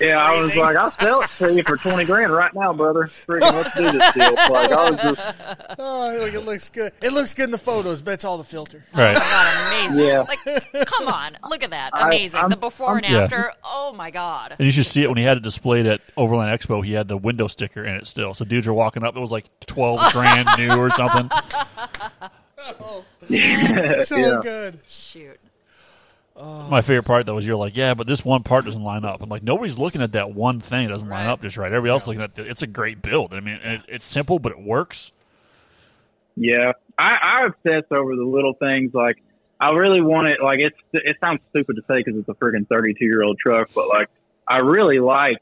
Yeah, 0.00 0.16
I 0.22 0.40
was 0.40 0.54
like, 0.54 0.76
I'll 0.76 0.90
sell 0.92 1.22
it 1.22 1.30
to 1.38 1.54
you 1.54 1.62
for 1.64 1.76
twenty 1.76 2.04
grand 2.04 2.32
right 2.32 2.54
now, 2.54 2.72
brother. 2.72 3.10
Freaking, 3.26 3.52
let's 3.52 3.74
do 3.76 3.90
this 3.90 4.14
deal. 4.14 4.34
Like 4.34 4.70
I 4.70 4.90
was 4.90 5.00
just 5.16 5.34
Oh, 5.78 6.16
look, 6.18 6.34
it 6.34 6.40
looks 6.40 6.70
good. 6.70 6.92
It 7.02 7.12
looks 7.12 7.34
good 7.34 7.44
in 7.44 7.50
the 7.50 7.58
photos, 7.58 8.00
but 8.02 8.14
it's 8.14 8.24
all 8.24 8.38
the 8.38 8.44
filter. 8.44 8.82
Right. 8.94 9.16
Oh 9.18 9.20
my 9.20 9.86
God, 9.86 9.88
amazing. 9.90 10.04
Yeah. 10.06 10.20
Like, 10.20 10.86
come 10.86 11.08
on. 11.08 11.36
Look 11.48 11.62
at 11.62 11.70
that. 11.70 11.90
Amazing. 11.94 12.40
I'm- 12.40 12.50
the 12.50 12.56
before 12.56 12.96
and 12.96 13.06
I'm- 13.06 13.14
Yeah. 13.14 13.22
after. 13.24 13.52
Oh, 13.64 13.92
my 13.94 14.10
God. 14.10 14.54
And 14.58 14.66
you 14.66 14.72
should 14.72 14.86
see 14.86 15.02
it 15.02 15.08
when 15.08 15.18
he 15.18 15.24
had 15.24 15.36
it 15.36 15.42
displayed 15.42 15.86
at 15.86 16.00
Overland 16.16 16.58
Expo. 16.58 16.84
He 16.84 16.92
had 16.92 17.08
the 17.08 17.16
window 17.16 17.46
sticker 17.48 17.84
in 17.84 17.94
it 17.94 18.06
still. 18.06 18.34
So 18.34 18.44
dudes 18.44 18.66
are 18.66 18.74
walking 18.74 19.04
up. 19.04 19.16
It 19.16 19.20
was 19.20 19.30
like 19.30 19.46
12 19.66 20.12
grand 20.12 20.48
new 20.58 20.70
or 20.70 20.90
something. 20.90 21.30
Oh, 22.80 23.02
So 23.20 24.16
Yeah. 24.16 24.40
good. 24.42 24.78
Shoot. 24.86 25.38
My 26.40 26.82
favorite 26.82 27.04
part 27.04 27.26
though 27.26 27.34
was 27.34 27.46
you're 27.46 27.56
like, 27.56 27.76
yeah, 27.76 27.94
but 27.94 28.06
this 28.06 28.24
one 28.24 28.42
part 28.42 28.64
doesn't 28.64 28.82
line 28.82 29.04
up. 29.04 29.22
I'm 29.22 29.28
like, 29.28 29.42
nobody's 29.42 29.76
looking 29.76 30.02
at 30.02 30.12
that 30.12 30.34
one 30.34 30.60
thing. 30.60 30.86
It 30.86 30.88
doesn't 30.88 31.08
line 31.08 31.26
up 31.26 31.42
just 31.42 31.56
right. 31.56 31.72
Everybody 31.72 31.90
else 31.90 32.06
looking 32.06 32.22
at 32.22 32.38
it. 32.38 32.46
It's 32.46 32.62
a 32.62 32.66
great 32.66 33.02
build. 33.02 33.34
I 33.34 33.40
mean, 33.40 33.58
it, 33.62 33.82
it's 33.88 34.06
simple, 34.06 34.38
but 34.38 34.52
it 34.52 34.60
works. 34.60 35.12
Yeah, 36.36 36.72
I, 36.96 37.16
I 37.20 37.46
obsess 37.46 37.84
over 37.90 38.14
the 38.14 38.24
little 38.24 38.54
things. 38.54 38.94
Like, 38.94 39.20
I 39.58 39.70
really 39.72 40.00
want 40.00 40.28
it. 40.28 40.40
Like, 40.40 40.60
it's 40.60 40.78
it 40.92 41.16
sounds 41.22 41.40
stupid 41.50 41.76
to 41.76 41.82
say 41.88 41.98
because 42.04 42.16
it's 42.16 42.28
a 42.28 42.34
friggin' 42.34 42.68
thirty-two 42.68 43.04
year 43.04 43.24
old 43.24 43.38
truck, 43.38 43.70
but 43.74 43.88
like, 43.88 44.08
I 44.46 44.58
really 44.58 45.00
like 45.00 45.38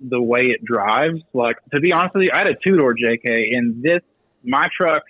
the 0.00 0.20
way 0.20 0.42
it 0.42 0.62
drives. 0.62 1.22
Like, 1.32 1.56
to 1.72 1.80
be 1.80 1.92
honest 1.92 2.14
with 2.14 2.24
you, 2.24 2.30
I 2.34 2.38
had 2.38 2.48
a 2.48 2.54
two 2.54 2.76
door 2.76 2.94
JK, 2.94 3.56
and 3.56 3.82
this 3.82 4.02
my 4.44 4.66
truck 4.76 5.04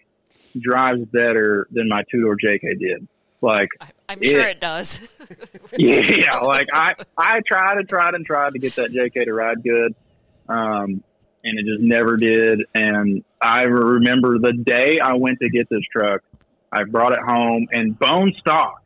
drives 0.59 1.05
better 1.07 1.67
than 1.73 1.89
my 1.89 2.05
two 2.11 2.21
door 2.21 2.37
JK 2.37 2.79
did. 2.79 3.09
Like, 3.41 3.71
I, 3.81 3.89
I'm 4.11 4.23
sure 4.23 4.41
it 4.41 4.61
does. 4.61 4.99
yeah, 5.79 6.39
like 6.39 6.67
I 6.73 6.95
I 7.17 7.41
tried 7.47 7.79
and 7.79 7.89
tried 7.89 8.15
and 8.15 8.27
tried 8.27 8.55
to 8.55 8.59
get 8.59 8.75
that 8.77 8.91
JK 8.91 9.25
to 9.25 9.33
ride 9.33 9.63
good, 9.63 9.95
um, 10.49 11.05
and 11.45 11.59
it 11.59 11.65
just 11.65 11.81
never 11.83 12.17
did. 12.17 12.65
And 12.75 13.23
I 13.41 13.63
remember 13.63 14.39
the 14.41 14.53
day 14.53 14.99
I 14.99 15.15
went 15.15 15.39
to 15.41 15.49
get 15.49 15.69
this 15.69 15.83
truck, 15.93 16.23
I 16.73 16.83
brought 16.85 17.13
it 17.13 17.21
home 17.21 17.69
and 17.71 17.97
bone 17.97 18.35
stock, 18.39 18.83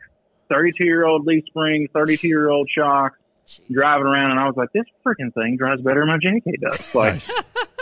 thirty 0.50 0.72
two 0.78 0.86
year 0.86 1.06
old 1.06 1.26
leaf 1.26 1.44
spring, 1.46 1.88
thirty 1.94 2.18
two 2.18 2.28
year 2.28 2.50
old 2.50 2.68
shock, 2.68 3.14
driving 3.72 4.06
around, 4.06 4.32
and 4.32 4.40
I 4.40 4.46
was 4.46 4.56
like, 4.56 4.72
this 4.72 4.84
freaking 5.06 5.32
thing 5.32 5.56
drives 5.56 5.80
better 5.80 6.00
than 6.00 6.08
my 6.08 6.18
JK 6.18 6.60
does. 6.60 6.94
Like 6.94 7.22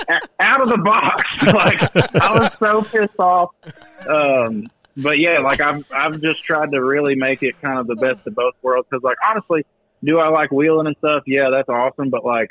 a- 0.09 0.45
out 0.45 0.63
of 0.63 0.69
the 0.69 0.79
box, 0.79 1.25
like 1.43 2.23
I 2.23 2.39
was 2.39 2.53
so 2.59 2.83
pissed 2.83 3.19
off. 3.19 3.51
Um, 4.09 4.69
but 4.97 5.19
yeah, 5.19 5.39
like 5.39 5.61
I've 5.61 5.85
I've 5.93 6.21
just 6.21 6.43
tried 6.45 6.73
to 6.73 6.83
really 6.83 7.15
make 7.15 7.43
it 7.43 7.61
kind 7.61 7.79
of 7.79 7.87
the 7.87 7.97
best 7.97 8.27
of 8.27 8.35
both 8.35 8.55
worlds 8.63 8.87
because, 8.91 9.03
like, 9.03 9.17
honestly, 9.29 9.65
do 10.05 10.19
I 10.19 10.29
like 10.29 10.51
wheeling 10.51 10.87
and 10.87 10.97
stuff? 10.99 11.23
Yeah, 11.27 11.51
that's 11.51 11.69
awesome. 11.69 12.11
But 12.11 12.25
like, 12.25 12.51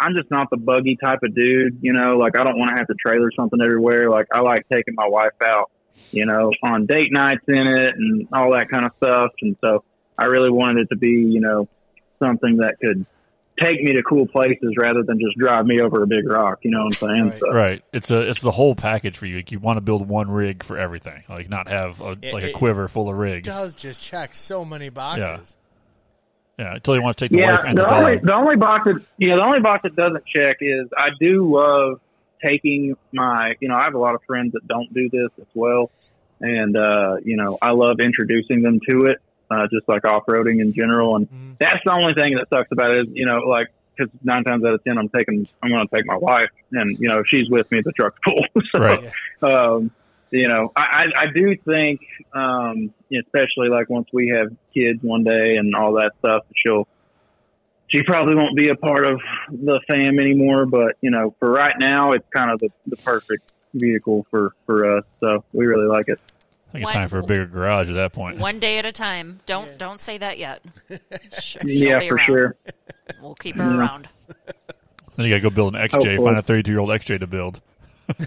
I'm 0.00 0.14
just 0.14 0.30
not 0.30 0.48
the 0.50 0.56
buggy 0.56 0.96
type 0.96 1.20
of 1.22 1.34
dude. 1.34 1.78
You 1.82 1.92
know, 1.92 2.16
like 2.16 2.38
I 2.38 2.44
don't 2.44 2.58
want 2.58 2.70
to 2.70 2.76
have 2.76 2.86
to 2.86 2.94
trailer 2.94 3.30
something 3.32 3.60
everywhere. 3.60 4.10
Like 4.10 4.26
I 4.32 4.40
like 4.40 4.66
taking 4.72 4.94
my 4.94 5.08
wife 5.08 5.32
out, 5.44 5.70
you 6.10 6.26
know, 6.26 6.52
on 6.62 6.86
date 6.86 7.12
nights 7.12 7.44
in 7.48 7.66
it 7.66 7.94
and 7.96 8.28
all 8.32 8.52
that 8.52 8.68
kind 8.68 8.86
of 8.86 8.92
stuff. 8.96 9.32
And 9.42 9.56
so 9.60 9.84
I 10.16 10.26
really 10.26 10.50
wanted 10.50 10.82
it 10.82 10.88
to 10.90 10.96
be, 10.96 11.10
you 11.10 11.40
know, 11.40 11.68
something 12.18 12.58
that 12.58 12.76
could 12.80 13.04
take 13.60 13.82
me 13.82 13.92
to 13.94 14.02
cool 14.02 14.26
places 14.26 14.74
rather 14.78 15.02
than 15.02 15.18
just 15.18 15.36
drive 15.38 15.66
me 15.66 15.80
over 15.80 16.02
a 16.02 16.06
big 16.06 16.28
rock. 16.28 16.58
You 16.62 16.70
know 16.72 16.84
what 16.84 17.02
I'm 17.02 17.08
saying? 17.08 17.28
Right. 17.30 17.40
So, 17.40 17.52
Right. 17.52 17.82
It's 17.92 18.10
a 18.10 18.20
it's 18.30 18.40
the 18.40 18.50
whole 18.50 18.74
package 18.74 19.16
for 19.16 19.26
you. 19.26 19.36
Like 19.36 19.50
you 19.52 19.58
want 19.58 19.76
to 19.78 19.80
build 19.80 20.08
one 20.08 20.30
rig 20.30 20.62
for 20.62 20.76
everything. 20.76 21.22
Like 21.28 21.48
not 21.48 21.68
have 21.68 22.00
a, 22.00 22.16
It- 22.22 22.34
like 22.34 22.44
a 22.44 22.52
quiver 22.52 22.88
full 22.88 23.08
of 23.08 23.16
rigs. 23.16 23.46
does 23.46 23.74
just 23.74 24.02
check 24.02 24.34
so 24.34 24.64
many 24.64 24.88
boxes. 24.88 25.56
Yeah. 26.58 26.74
Until 26.76 26.96
you 26.96 27.02
want 27.02 27.16
to 27.18 27.24
take 27.28 27.32
the 27.32 27.44
wife 27.44 27.60
Yeah, 27.64 27.68
and 27.68 27.76
the 27.78 27.82
the 27.82 27.94
only 27.94 28.16
dog. 28.16 28.26
the 28.26 28.34
only 28.34 28.56
box 28.56 28.84
that 28.86 29.02
yeah 29.18 29.36
the 29.36 29.44
only 29.44 29.60
box 29.60 29.82
that 29.82 29.94
doesn't 29.94 30.24
check 30.26 30.56
is 30.60 30.88
I 30.96 31.08
do 31.20 31.54
love 31.54 32.00
taking 32.42 32.96
my 33.12 33.54
you 33.60 33.68
know 33.68 33.74
I 33.76 33.84
have 33.84 33.94
a 33.94 33.98
lot 33.98 34.14
of 34.14 34.22
friends 34.26 34.52
that 34.52 34.66
don't 34.66 34.92
do 34.94 35.08
this 35.10 35.28
as 35.38 35.46
well, 35.54 35.90
and 36.40 36.76
uh, 36.76 37.16
you 37.24 37.36
know 37.36 37.58
I 37.60 37.72
love 37.72 38.00
introducing 38.00 38.62
them 38.62 38.80
to 38.88 39.04
it, 39.06 39.18
uh, 39.50 39.66
just 39.72 39.88
like 39.88 40.04
off 40.04 40.24
roading 40.28 40.60
in 40.60 40.72
general, 40.72 41.16
and 41.16 41.28
Mhm. 41.28 41.58
that's 41.58 41.80
the 41.84 41.92
only 41.92 42.14
thing 42.14 42.34
that 42.36 42.48
sucks 42.52 42.70
about 42.72 42.92
it 42.92 43.00
is 43.00 43.06
you 43.12 43.26
know 43.26 43.38
like 43.38 43.68
because 43.96 44.12
nine 44.22 44.44
times 44.44 44.64
out 44.64 44.74
of 44.74 44.84
ten 44.84 44.98
I'm 44.98 45.08
taking 45.08 45.46
I'm 45.62 45.70
going 45.70 45.86
to 45.86 45.94
take 45.94 46.06
my 46.06 46.16
wife, 46.16 46.50
and 46.72 46.96
you 46.98 47.08
know 47.08 47.18
if 47.20 47.26
she's 47.28 47.48
with 47.50 47.70
me 47.70 47.80
the 47.84 47.92
truck's 47.92 48.18
full, 48.24 48.44
so 48.74 48.80
Right. 48.80 49.12
um, 49.42 49.90
you 50.30 50.48
know, 50.48 50.72
I, 50.76 50.82
I, 50.82 51.22
I 51.22 51.24
do 51.34 51.56
think, 51.64 52.00
um, 52.34 52.92
especially 53.12 53.68
like 53.68 53.88
once 53.88 54.08
we 54.12 54.28
have 54.36 54.48
kids 54.74 54.98
one 55.02 55.24
day 55.24 55.56
and 55.56 55.74
all 55.74 55.94
that 55.94 56.12
stuff, 56.18 56.42
she'll, 56.54 56.88
she 57.88 58.02
probably 58.02 58.34
won't 58.34 58.56
be 58.56 58.68
a 58.68 58.74
part 58.74 59.06
of 59.06 59.20
the 59.50 59.80
fam 59.88 60.18
anymore. 60.18 60.66
But 60.66 60.96
you 61.00 61.10
know, 61.10 61.34
for 61.38 61.50
right 61.50 61.74
now, 61.78 62.10
it's 62.12 62.26
kind 62.34 62.52
of 62.52 62.58
the, 62.58 62.68
the 62.86 62.96
perfect 62.98 63.52
vehicle 63.72 64.26
for 64.30 64.52
for 64.66 64.98
us. 64.98 65.04
So 65.22 65.44
we 65.52 65.66
really 65.66 65.86
like 65.86 66.08
it. 66.08 66.18
I 66.76 66.78
think 66.78 66.88
it's 66.88 66.94
One- 66.94 67.02
time 67.02 67.08
for 67.08 67.18
a 67.20 67.22
bigger 67.22 67.46
garage 67.46 67.88
at 67.88 67.94
that 67.94 68.12
point. 68.12 68.38
One 68.38 68.58
day 68.58 68.78
at 68.78 68.84
a 68.84 68.92
time. 68.92 69.40
Don't 69.46 69.78
don't 69.78 69.98
say 69.98 70.18
that 70.18 70.36
yet. 70.36 70.62
She'll 71.40 71.62
yeah, 71.66 71.98
be 72.00 72.08
for 72.08 72.16
around. 72.16 72.26
sure. 72.26 72.56
We'll 73.22 73.34
keep 73.34 73.56
her 73.56 73.80
around. 73.80 74.08
Then 75.16 75.24
you 75.24 75.30
got 75.30 75.36
to 75.36 75.40
go 75.40 75.50
build 75.50 75.74
an 75.74 75.80
XJ. 75.80 75.92
Hopefully. 75.92 76.18
Oh, 76.18 76.24
find 76.24 76.36
a 76.36 76.42
32 76.42 76.70
year 76.70 76.80
old 76.80 76.90
XJ 76.90 77.20
to 77.20 77.26
build. 77.26 77.62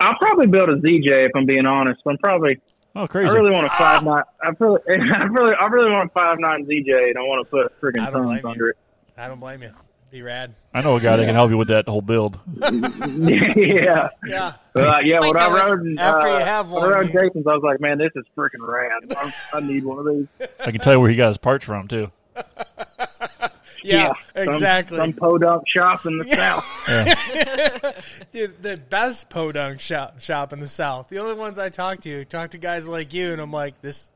I'll 0.00 0.18
probably 0.18 0.48
build 0.48 0.68
a 0.68 0.76
ZJ 0.76 1.08
if 1.08 1.30
I'm 1.34 1.46
being 1.46 1.64
honest. 1.64 2.02
I'm 2.06 2.18
probably. 2.18 2.60
Oh, 2.94 3.06
crazy! 3.06 3.30
I 3.30 3.32
really 3.32 3.50
want 3.50 3.66
a 3.66 3.70
ah! 3.72 3.78
five 3.78 4.04
nine. 4.04 4.22
I 4.42 4.50
really, 4.58 4.80
I 4.88 5.24
really, 5.24 5.54
I 5.54 5.66
really 5.66 5.90
want 5.90 6.10
a 6.10 6.12
five 6.12 6.38
nine 6.38 6.66
ZJ, 6.66 7.08
and 7.08 7.16
I 7.16 7.22
want 7.22 7.46
to 7.46 7.50
put 7.50 7.80
friggin' 7.80 8.06
I 8.06 8.10
don't 8.10 8.30
you. 8.30 8.48
under 8.48 8.68
it. 8.68 8.76
I 9.16 9.28
don't 9.28 9.40
blame 9.40 9.62
you. 9.62 9.70
Be 10.10 10.22
rad. 10.22 10.54
I 10.72 10.82
know 10.82 10.96
a 10.96 11.00
guy 11.00 11.16
that 11.16 11.26
can 11.26 11.34
help 11.34 11.50
you 11.50 11.58
with 11.58 11.68
that 11.68 11.88
whole 11.88 12.00
build. 12.00 12.38
yeah. 12.60 14.08
Yeah. 14.24 14.52
Uh, 14.74 14.98
yeah, 15.02 15.20
when 15.20 15.36
I 15.36 15.48
rode, 15.48 15.98
after 15.98 16.28
uh, 16.28 16.38
you 16.38 16.44
have 16.44 16.70
when 16.70 16.82
I 16.82 16.86
one, 16.86 16.94
rode 16.94 17.06
Jason's, 17.12 17.46
I 17.46 17.54
was 17.54 17.62
like, 17.62 17.80
man, 17.80 17.98
this 17.98 18.12
is 18.14 18.24
freaking 18.36 18.66
rad. 18.66 19.12
I, 19.16 19.34
I 19.54 19.60
need 19.60 19.84
one 19.84 19.98
of 19.98 20.06
these. 20.06 20.48
I 20.60 20.70
can 20.70 20.80
tell 20.80 20.92
you 20.94 21.00
where 21.00 21.10
he 21.10 21.16
got 21.16 21.28
his 21.28 21.38
parts 21.38 21.64
from 21.64 21.88
too. 21.88 22.10
Yeah, 23.82 24.12
some- 24.34 24.48
exactly. 24.48 24.98
Some, 24.98 25.12
podunk 25.12 25.62
shop 25.68 26.06
in 26.06 26.18
the 26.18 26.34
south. 26.34 26.64
Yeah. 26.88 27.92
Dude, 28.32 28.62
the 28.62 28.76
best 28.76 29.30
podunk 29.30 29.80
shop 29.80 30.20
shop 30.20 30.52
in 30.52 30.60
the 30.60 30.66
South. 30.66 31.08
The 31.08 31.18
only 31.18 31.34
ones 31.34 31.58
I 31.58 31.68
talk 31.68 32.00
to 32.00 32.24
talk 32.24 32.50
to 32.50 32.58
guys 32.58 32.88
like 32.88 33.12
you, 33.12 33.32
and 33.32 33.40
I'm 33.40 33.52
like, 33.52 33.80
this. 33.82 34.10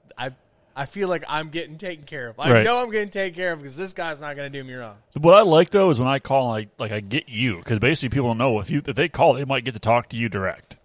I 0.76 0.82
I 0.82 0.86
feel 0.86 1.08
like 1.08 1.24
I'm 1.28 1.50
getting 1.50 1.76
taken 1.76 2.04
care 2.04 2.28
of. 2.28 2.40
I 2.40 2.50
Right. 2.50 2.64
know 2.64 2.82
I'm 2.82 2.90
getting 2.90 3.10
taken 3.10 3.34
care 3.34 3.52
of 3.52 3.58
because 3.60 3.76
this 3.76 3.92
guy's 3.92 4.20
not 4.20 4.36
going 4.36 4.50
to 4.50 4.58
do 4.58 4.64
me 4.64 4.74
wrong. 4.74 4.96
What 5.14 5.34
I 5.34 5.42
like 5.42 5.70
though 5.70 5.90
is 5.90 5.98
when 5.98 6.08
I 6.08 6.18
call, 6.18 6.48
like 6.48 6.68
like 6.78 6.92
I 6.92 7.00
get 7.00 7.28
you 7.28 7.58
because 7.58 7.78
basically 7.78 8.14
people 8.14 8.34
know 8.34 8.60
if 8.60 8.70
you 8.70 8.82
if 8.86 8.96
they 8.96 9.08
call, 9.08 9.34
they 9.34 9.44
might 9.44 9.64
get 9.64 9.74
to 9.74 9.80
talk 9.80 10.08
to 10.10 10.16
you 10.16 10.28
direct. 10.28 10.76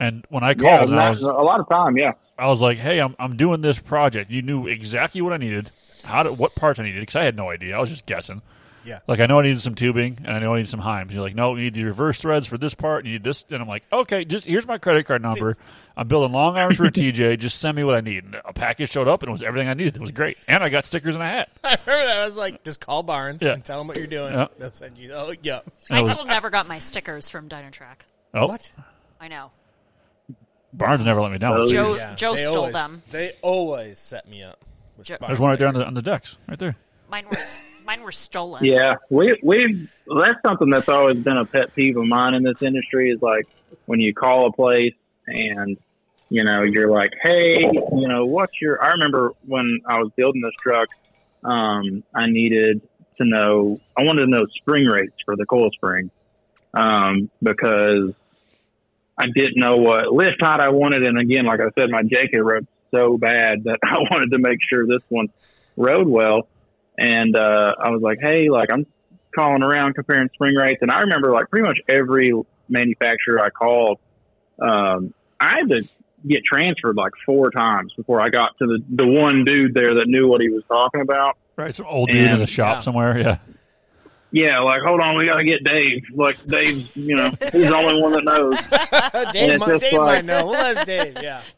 And 0.00 0.24
when 0.28 0.44
I 0.44 0.54
Yeah, 0.54 0.80
called, 0.80 0.90
and 0.90 1.00
I 1.00 1.10
was 1.10 1.22
a 1.22 1.26
lot 1.32 1.60
of 1.60 1.68
time. 1.68 1.96
Yeah, 1.96 2.12
I 2.38 2.46
was 2.46 2.60
like, 2.60 2.78
"Hey, 2.78 3.00
I'm 3.00 3.16
I'm 3.18 3.36
doing 3.36 3.62
this 3.62 3.78
project." 3.80 4.30
You 4.30 4.42
knew 4.42 4.66
exactly 4.66 5.20
what 5.20 5.32
I 5.32 5.38
needed, 5.38 5.70
how 6.04 6.22
to, 6.22 6.32
what 6.32 6.54
parts 6.54 6.78
I 6.78 6.84
needed 6.84 7.00
because 7.00 7.16
I 7.16 7.24
had 7.24 7.36
no 7.36 7.50
idea. 7.50 7.76
I 7.76 7.80
was 7.80 7.90
just 7.90 8.06
guessing. 8.06 8.42
Yeah. 8.88 9.00
Like 9.06 9.20
I 9.20 9.26
know 9.26 9.38
I 9.38 9.42
needed 9.42 9.60
some 9.62 9.74
tubing 9.74 10.18
and 10.24 10.34
I 10.34 10.38
know 10.38 10.54
I 10.54 10.58
need 10.58 10.68
some 10.68 10.80
heims. 10.80 11.12
You're 11.12 11.22
like, 11.22 11.34
"No, 11.34 11.54
you 11.56 11.64
need 11.64 11.74
the 11.74 11.84
reverse 11.84 12.20
threads 12.20 12.46
for 12.46 12.56
this 12.58 12.74
part. 12.74 13.04
You 13.04 13.12
need 13.12 13.24
this." 13.24 13.44
And 13.50 13.60
I'm 13.62 13.68
like, 13.68 13.84
"Okay, 13.92 14.24
just 14.24 14.44
here's 14.46 14.66
my 14.66 14.78
credit 14.78 15.04
card 15.06 15.22
number. 15.22 15.56
I'm 15.96 16.08
building 16.08 16.32
long 16.32 16.56
arms 16.56 16.76
for 16.76 16.84
a 16.86 16.90
TJ. 16.92 17.38
Just 17.38 17.58
send 17.58 17.76
me 17.76 17.84
what 17.84 17.94
I 17.96 18.00
need." 18.00 18.24
And 18.24 18.36
a 18.44 18.52
package 18.52 18.90
showed 18.90 19.06
up 19.08 19.22
and 19.22 19.28
it 19.28 19.32
was 19.32 19.42
everything 19.42 19.68
I 19.68 19.74
needed. 19.74 19.96
It 19.96 20.00
was 20.00 20.10
great, 20.12 20.38
and 20.48 20.64
I 20.64 20.68
got 20.70 20.86
stickers 20.86 21.14
and 21.14 21.22
a 21.22 21.26
hat. 21.26 21.50
I 21.64 21.76
remember 21.86 22.06
that. 22.06 22.18
I 22.18 22.24
was 22.24 22.36
like, 22.36 22.64
just 22.64 22.80
call 22.80 23.02
Barnes 23.02 23.42
Yeah. 23.42 23.52
and 23.52 23.64
tell 23.64 23.78
them 23.78 23.88
what 23.88 23.96
you're 23.98 24.06
doing. 24.06 24.32
Yeah. 24.32 24.46
They'll 24.58 24.72
send 24.72 24.96
you. 24.98 25.12
Oh, 25.12 25.34
yeah. 25.42 25.60
I 25.90 26.02
still 26.10 26.24
never 26.24 26.48
got 26.50 26.66
my 26.66 26.78
stickers 26.78 27.28
from 27.28 27.48
Dynatrac. 27.48 27.96
Oh, 28.34 28.46
What? 28.46 28.72
I 29.20 29.28
know. 29.28 29.50
Barnes 30.72 31.04
never 31.04 31.20
let 31.20 31.32
me 31.32 31.38
down. 31.38 31.54
Oh, 31.58 31.66
Joe- 31.68 31.94
stickers. 31.94 32.16
Joe 32.16 32.34
they 32.36 32.44
stole 32.44 32.56
always, 32.58 32.72
them. 32.74 33.02
They 33.10 33.32
always 33.42 33.98
set 33.98 34.28
me 34.28 34.42
up. 34.42 34.62
with 34.96 35.06
Joe- 35.06 35.16
There's 35.20 35.38
one 35.40 35.50
right 35.50 35.58
there 35.58 35.68
on 35.68 35.74
the 35.74 35.86
on 35.86 35.94
the 35.94 36.02
decks, 36.02 36.36
right 36.48 36.58
there. 36.58 36.76
Mine 37.10 37.24
were 37.24 37.36
mine 37.88 38.02
were 38.02 38.12
stolen. 38.12 38.64
yeah. 38.64 38.96
We 39.10 39.38
we 39.42 39.88
that's 40.06 40.40
something 40.46 40.70
that's 40.70 40.88
always 40.88 41.16
been 41.16 41.38
a 41.38 41.44
pet 41.44 41.74
peeve 41.74 41.96
of 41.96 42.06
mine 42.06 42.34
in 42.34 42.44
this 42.44 42.60
industry 42.62 43.10
is 43.10 43.22
like 43.22 43.46
when 43.86 43.98
you 43.98 44.14
call 44.14 44.46
a 44.46 44.52
place 44.52 44.94
and 45.26 45.78
you 46.28 46.44
know 46.44 46.62
you're 46.62 46.90
like, 46.90 47.12
hey, 47.22 47.62
you 47.62 48.06
know, 48.06 48.26
what's 48.26 48.60
your? 48.60 48.82
I 48.82 48.90
remember 48.92 49.32
when 49.46 49.80
I 49.86 49.98
was 49.98 50.12
building 50.16 50.42
this 50.42 50.52
truck, 50.60 50.88
um, 51.42 52.04
I 52.14 52.26
needed 52.26 52.82
to 53.16 53.24
know. 53.24 53.80
I 53.96 54.02
wanted 54.02 54.26
to 54.26 54.30
know 54.30 54.46
spring 54.56 54.84
rates 54.84 55.16
for 55.24 55.34
the 55.34 55.46
coil 55.46 55.70
spring 55.70 56.10
um, 56.74 57.30
because 57.42 58.12
I 59.16 59.26
didn't 59.34 59.56
know 59.56 59.76
what 59.76 60.12
lift 60.12 60.42
height 60.42 60.60
I 60.60 60.68
wanted. 60.68 61.04
And 61.04 61.18
again, 61.18 61.46
like 61.46 61.60
I 61.60 61.70
said, 61.78 61.88
my 61.88 62.02
JK 62.02 62.44
rode 62.44 62.66
so 62.90 63.16
bad 63.16 63.64
that 63.64 63.78
I 63.82 63.96
wanted 64.10 64.30
to 64.32 64.38
make 64.38 64.58
sure 64.68 64.86
this 64.86 65.02
one 65.08 65.28
rode 65.78 66.06
well. 66.06 66.48
And 66.98 67.36
uh, 67.36 67.74
I 67.80 67.90
was 67.90 68.02
like, 68.02 68.18
hey, 68.20 68.48
like 68.50 68.70
I'm 68.72 68.84
calling 69.34 69.62
around 69.62 69.94
comparing 69.94 70.28
spring 70.34 70.56
rates. 70.56 70.82
And 70.82 70.90
I 70.90 71.00
remember 71.02 71.32
like 71.32 71.48
pretty 71.48 71.66
much 71.66 71.78
every 71.88 72.32
manufacturer 72.68 73.40
I 73.42 73.50
called, 73.50 73.98
um, 74.60 75.14
I 75.40 75.58
had 75.60 75.68
to 75.68 75.88
get 76.26 76.42
transferred 76.44 76.96
like 76.96 77.12
four 77.24 77.50
times 77.52 77.92
before 77.96 78.20
I 78.20 78.28
got 78.30 78.58
to 78.58 78.66
the, 78.66 78.78
the 78.90 79.06
one 79.06 79.44
dude 79.44 79.74
there 79.74 79.94
that 79.94 80.04
knew 80.08 80.26
what 80.26 80.40
he 80.40 80.48
was 80.48 80.64
talking 80.66 81.00
about. 81.00 81.36
Right, 81.56 81.74
some 81.74 81.86
old 81.86 82.08
dude 82.08 82.16
in 82.18 82.26
And- 82.32 82.42
the 82.42 82.46
shop 82.46 82.76
yeah. 82.78 82.80
somewhere. 82.80 83.18
Yeah, 83.18 83.38
Yeah, 84.32 84.58
like 84.60 84.80
hold 84.82 85.00
on, 85.00 85.16
we 85.16 85.26
got 85.26 85.36
to 85.36 85.44
get 85.44 85.62
Dave. 85.64 86.02
Like 86.12 86.44
Dave's, 86.46 86.94
you 86.96 87.14
know, 87.16 87.30
he's 87.40 87.52
the 87.52 87.74
only 87.76 88.02
one 88.02 88.12
that 88.12 88.24
knows. 88.24 88.58
Dave, 89.32 89.50
it's 89.52 89.60
might, 89.60 89.80
Dave 89.80 89.92
like- 89.92 90.00
might 90.00 90.24
know. 90.24 90.46
Well, 90.48 90.74
that's 90.74 90.84
Dave. 90.86 91.16
Yeah. 91.22 91.40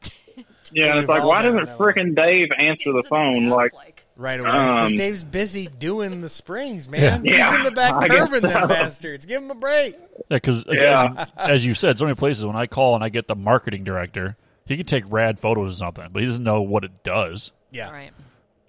Yeah, 0.73 0.91
and 0.91 0.99
it's 1.01 1.09
like, 1.09 1.25
why 1.25 1.43
doesn't 1.43 1.65
that 1.65 1.81
way. 1.81 1.93
frickin' 1.93 2.15
Dave 2.15 2.47
answer 2.57 2.93
the 2.93 3.03
phone? 3.11 3.49
Like, 3.49 3.73
Right 4.21 4.39
away. 4.39 4.51
Because 4.51 4.91
Um, 4.91 4.97
Dave's 4.99 5.25
busy 5.25 5.67
doing 5.67 6.21
the 6.21 6.29
springs, 6.29 6.89
man. 6.91 7.25
Yeah. 7.25 7.49
He's 7.51 7.57
in 7.59 7.63
the 7.65 7.71
back 7.71 7.95
I 7.99 8.09
guess 8.09 8.19
curving 8.29 8.43
them 8.43 8.63
so. 8.63 8.67
bastards. 8.69 9.25
Give 9.25 9.43
him 9.43 9.51
a 9.51 9.55
break. 9.55 9.95
yeah, 10.31 10.37
because 10.37 10.65
Yeah. 10.69 11.25
as 11.39 11.65
you 11.65 11.73
said, 11.73 11.99
so 11.99 12.05
many 12.05 12.15
places 12.17 12.45
when 12.45 12.55
I 12.57 12.67
call 12.67 12.95
and 12.95 13.03
I 13.03 13.09
get 13.09 13.29
the 13.29 13.35
marketing 13.35 13.83
director, 13.83 14.37
he 14.67 14.77
can 14.77 14.85
take 14.85 15.05
rad 15.11 15.41
photos 15.41 15.73
or 15.73 15.77
something, 15.77 16.09
but 16.13 16.21
he 16.21 16.29
doesn't 16.29 16.45
know 16.45 16.61
what 16.61 16.85
it 16.85 17.03
does. 17.03 17.53
Yeah. 17.71 17.91
right. 17.91 18.11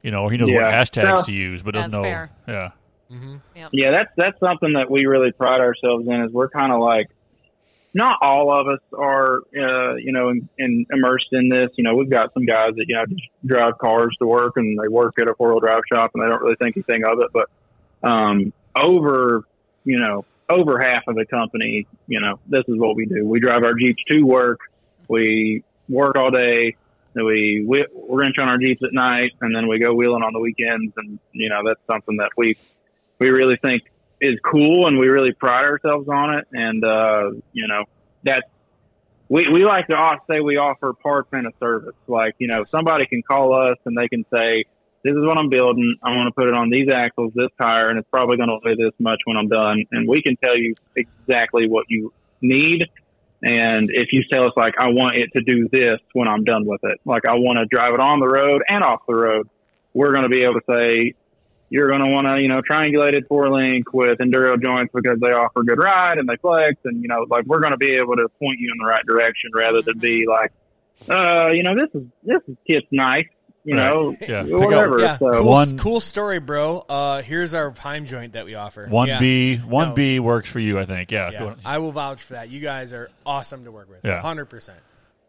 You 0.02 0.12
know, 0.12 0.30
he 0.30 0.38
knows 0.38 0.50
what 0.52 0.64
hashtags 0.64 1.04
No. 1.18 1.22
to 1.24 1.32
use, 1.34 1.62
but 1.64 1.74
doesn't 1.74 1.92
That's 1.92 2.02
know. 2.02 2.10
fair. 2.10 2.30
Yeah, 2.48 2.70
Yep. 3.56 3.70
yeah, 3.74 3.92
that's 3.92 4.12
that's 4.16 4.40
something 4.40 4.74
that 4.74 4.90
we 4.90 5.06
really 5.06 5.34
pride 5.34 5.60
ourselves 5.60 6.08
in. 6.08 6.22
Is 6.22 6.32
we're 6.32 6.48
kind 6.50 6.72
of 6.72 6.80
like, 6.80 7.10
not 7.94 8.18
all 8.22 8.58
of 8.58 8.68
us 8.68 8.80
are, 8.98 9.40
uh, 9.58 9.96
you 9.96 10.14
know, 10.14 10.30
in, 10.30 10.48
in, 10.58 10.86
immersed 10.92 11.28
in 11.32 11.50
this. 11.50 11.70
You 11.76 11.84
know, 11.84 11.96
we've 11.96 12.10
got 12.10 12.34
some 12.34 12.46
guys 12.46 12.72
that 12.76 12.86
you 12.88 12.96
know 12.96 13.06
just 13.06 13.22
drive 13.46 13.78
cars 13.78 14.16
to 14.20 14.28
work 14.28 14.54
and 14.56 14.80
they 14.82 14.88
work 14.88 15.16
at 15.20 15.30
a 15.30 15.36
four 15.36 15.52
wheel 15.52 15.60
drive 15.60 15.82
shop 15.92 16.12
and 16.14 16.24
they 16.24 16.28
don't 16.28 16.42
really 16.42 16.56
think 16.56 16.78
anything 16.78 17.04
of 17.06 17.20
it. 17.20 17.28
But 17.34 17.50
um, 18.08 18.54
over, 18.76 19.44
you 19.84 20.00
know, 20.00 20.26
over 20.50 20.80
half 20.80 21.04
of 21.08 21.16
the 21.16 21.26
company, 21.26 21.88
you 22.08 22.22
know, 22.22 22.40
this 22.48 22.64
is 22.68 22.78
what 22.78 22.96
we 22.96 23.06
do. 23.06 23.26
We 23.26 23.40
drive 23.40 23.64
our 23.64 23.74
Jeeps 23.74 24.04
to 24.10 24.22
work. 24.22 24.60
We 25.08 25.64
work 25.90 26.16
all 26.16 26.32
day. 26.32 26.76
and 27.16 27.26
We, 27.26 27.66
we 27.68 27.86
wrench 28.10 28.38
on 28.40 28.48
our 28.48 28.58
Jeeps 28.58 28.84
at 28.84 28.94
night, 28.94 29.34
and 29.42 29.54
then 29.54 29.68
we 29.68 29.80
go 29.80 29.94
wheeling 29.94 30.24
on 30.24 30.34
the 30.34 30.40
weekends. 30.40 30.94
And 30.96 31.20
you 31.34 31.50
know, 31.50 31.62
that's 31.66 31.82
something 31.90 32.18
that 32.18 32.32
we 32.38 32.56
we 33.20 33.30
really 33.30 33.58
think 33.58 33.84
is 34.22 34.40
cool, 34.46 34.88
and 34.88 34.98
we 35.00 35.08
really 35.08 35.34
pride 35.34 35.66
ourselves 35.66 36.08
on 36.08 36.36
it. 36.36 36.48
And 36.54 36.86
uh, 36.86 37.32
you 37.52 37.68
know, 37.68 37.86
that's 38.24 38.48
we 39.28 39.48
we 39.52 39.64
like 39.64 39.88
to 39.88 40.18
say 40.30 40.40
we 40.40 40.58
offer 40.58 40.94
parts 40.94 41.30
and 41.34 41.48
a 41.48 41.52
service. 41.60 41.96
Like 42.08 42.36
you 42.38 42.48
know, 42.48 42.64
somebody 42.64 43.08
can 43.08 43.24
call 43.24 43.54
us 43.54 43.78
and 43.86 43.98
they 43.98 44.08
can 44.08 44.26
say, 44.32 44.66
"This 45.04 45.14
is 45.14 45.26
what 45.26 45.38
I'm 45.38 45.50
building. 45.50 45.96
I 46.04 46.16
want 46.16 46.28
to 46.28 46.40
put 46.40 46.48
it 46.48 46.54
on 46.54 46.70
these 46.70 46.90
axles, 46.94 47.34
this 47.36 47.50
tire, 47.60 47.90
and 47.90 47.98
it's 47.98 48.10
probably 48.10 48.38
going 48.38 48.50
to 48.50 48.60
weigh 48.64 48.76
this 48.76 48.94
much 49.00 49.20
when 49.26 49.38
I'm 49.38 49.48
done." 49.48 49.86
And 49.92 50.08
we 50.08 50.22
can 50.22 50.38
tell 50.38 50.58
you 50.58 50.76
exactly 50.96 51.68
what 51.68 51.86
you 51.90 52.14
need. 52.42 52.86
And 53.44 53.90
if 53.92 54.10
you 54.12 54.22
tell 54.32 54.46
us 54.46 54.52
like, 54.56 54.76
I 54.78 54.90
want 54.90 55.16
it 55.16 55.32
to 55.36 55.42
do 55.42 55.68
this 55.72 56.00
when 56.14 56.28
I'm 56.28 56.44
done 56.44 56.66
with 56.66 56.82
it, 56.84 57.00
like 57.06 57.26
I 57.26 57.36
want 57.36 57.58
to 57.58 57.66
drive 57.66 57.96
it 57.96 58.00
on 58.00 58.20
the 58.20 58.28
road 58.28 58.62
and 58.68 58.84
off 58.84 59.02
the 59.08 59.16
road, 59.16 59.50
we're 59.96 60.14
going 60.14 60.24
to 60.24 60.30
be 60.30 60.44
able 60.44 60.56
to 60.56 60.66
say, 60.70 61.16
you're 61.74 61.88
going 61.90 62.02
to 62.04 62.10
want 62.12 62.28
to, 62.28 62.42
you 62.42 62.50
know, 62.50 62.62
triangulated 62.62 63.26
four 63.28 63.50
link 63.50 63.92
with 63.94 64.20
enduro 64.20 64.62
joints 64.62 64.92
because 64.94 65.18
they 65.22 65.32
offer 65.32 65.64
good 65.64 65.80
ride 65.80 66.18
and 66.20 66.28
they 66.30 66.36
flex. 66.36 66.76
And, 66.84 67.02
you 67.02 67.08
know, 67.08 67.26
like 67.30 67.46
we're 67.46 67.62
going 67.62 67.72
to 67.72 67.78
be 67.78 67.94
able 67.94 68.18
to 68.18 68.28
point 68.40 68.60
you 68.60 68.72
in 68.74 68.78
the 68.78 68.86
right 68.86 69.04
direction 69.08 69.52
rather 69.56 69.82
than 69.82 69.98
be 69.98 70.26
like, 70.28 70.52
uh, 71.10 71.48
you 71.52 71.64
know, 71.64 71.74
this 71.74 71.90
is, 72.00 72.08
this 72.24 72.42
is 72.48 72.56
kit's 72.68 72.86
nice. 72.92 73.24
you 73.64 73.76
Right. 73.78 73.84
know, 73.86 74.16
Yeah. 74.28 74.44
Whatever. 74.44 75.00
Yeah, 75.00 75.18
so 75.18 75.32
cool, 75.32 75.44
One- 75.46 75.78
cool 75.78 76.00
story, 76.02 76.40
bro. 76.40 76.84
Uh, 76.90 77.22
here's 77.22 77.54
our 77.54 77.72
Heim 77.72 78.06
joint 78.06 78.34
that 78.34 78.44
we 78.46 78.56
offer. 78.56 78.88
One 78.88 79.08
Yeah. 79.08 79.20
B, 79.20 79.56
one 79.58 79.90
No. 79.90 79.96
B 79.96 80.20
works 80.20 80.50
for 80.50 80.60
you, 80.60 80.78
I 80.78 80.86
think. 80.86 81.10
Yeah, 81.10 81.30
Yeah, 81.32 81.40
cool. 81.40 81.54
I 81.64 81.78
will 81.78 81.92
vouch 81.94 82.22
for 82.22 82.34
that. 82.34 82.50
You 82.50 82.60
guys 82.60 82.92
are 82.92 83.10
awesome 83.26 83.64
to 83.64 83.72
work 83.72 83.90
with. 83.90 84.00
Yeah. 84.04 84.20
hundred 84.22 84.46
percent. 84.46 84.80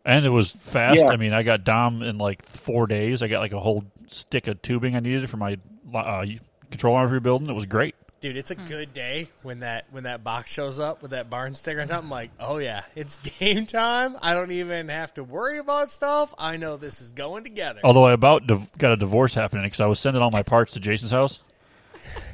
and 0.05 0.27
it 0.27 0.31
was 0.31 0.51
fast. 0.51 0.99
Yeah. 0.99 1.11
I 1.11 1.17
mean, 1.17 1.33
I 1.33 1.45
got 1.45 1.63
DOM 1.63 2.03
in 2.03 2.19
like 2.19 2.45
four 2.47 2.89
days. 2.89 3.23
I 3.23 3.29
got 3.29 3.39
like 3.39 3.53
a 3.53 3.61
whole 3.61 3.85
stick 4.09 4.49
of 4.49 4.61
tubing 4.61 4.97
I 4.97 5.01
needed 5.01 5.31
for 5.31 5.37
my 5.37 5.59
uh, 5.95 6.27
control 6.71 6.97
arm 6.97 7.23
Building 7.23 7.49
It 7.49 7.55
was 7.55 7.67
great. 7.67 7.95
Dude, 8.21 8.37
it's 8.37 8.53
a 8.53 8.55
good 8.55 8.93
day 8.93 9.29
when 9.43 9.61
that 9.61 9.87
when 9.91 10.05
that 10.05 10.23
box 10.23 10.53
shows 10.53 10.79
up 10.79 11.03
with 11.03 11.11
that 11.11 11.29
Barnes 11.29 11.59
sticker 11.59 11.81
and 11.81 11.89
something. 11.89 12.05
I'm 12.05 12.11
like, 12.11 12.31
oh 12.39 12.59
yeah, 12.59 12.85
it's 12.95 13.17
game 13.39 13.67
time. 13.67 14.17
I 14.23 14.35
don't 14.35 14.53
even 14.53 14.89
have 14.89 15.13
to 15.15 15.25
worry 15.25 15.59
about 15.59 15.91
stuff. 15.91 16.33
I 16.39 16.57
know 16.57 16.77
this 16.77 17.01
is 17.01 17.11
going 17.11 17.43
together. 17.43 17.81
Although 17.83 18.05
I 18.05 18.13
about 18.13 18.47
div- 18.47 18.71
got 18.79 18.93
a 18.93 18.97
divorce 18.97 19.35
happening 19.35 19.65
because 19.65 19.81
I 19.81 19.87
was 19.87 19.99
sending 19.99 20.23
all 20.23 20.31
my 20.31 20.45
parts 20.45 20.73
to 20.75 20.81
Jason's 20.81 21.11
house 21.11 21.41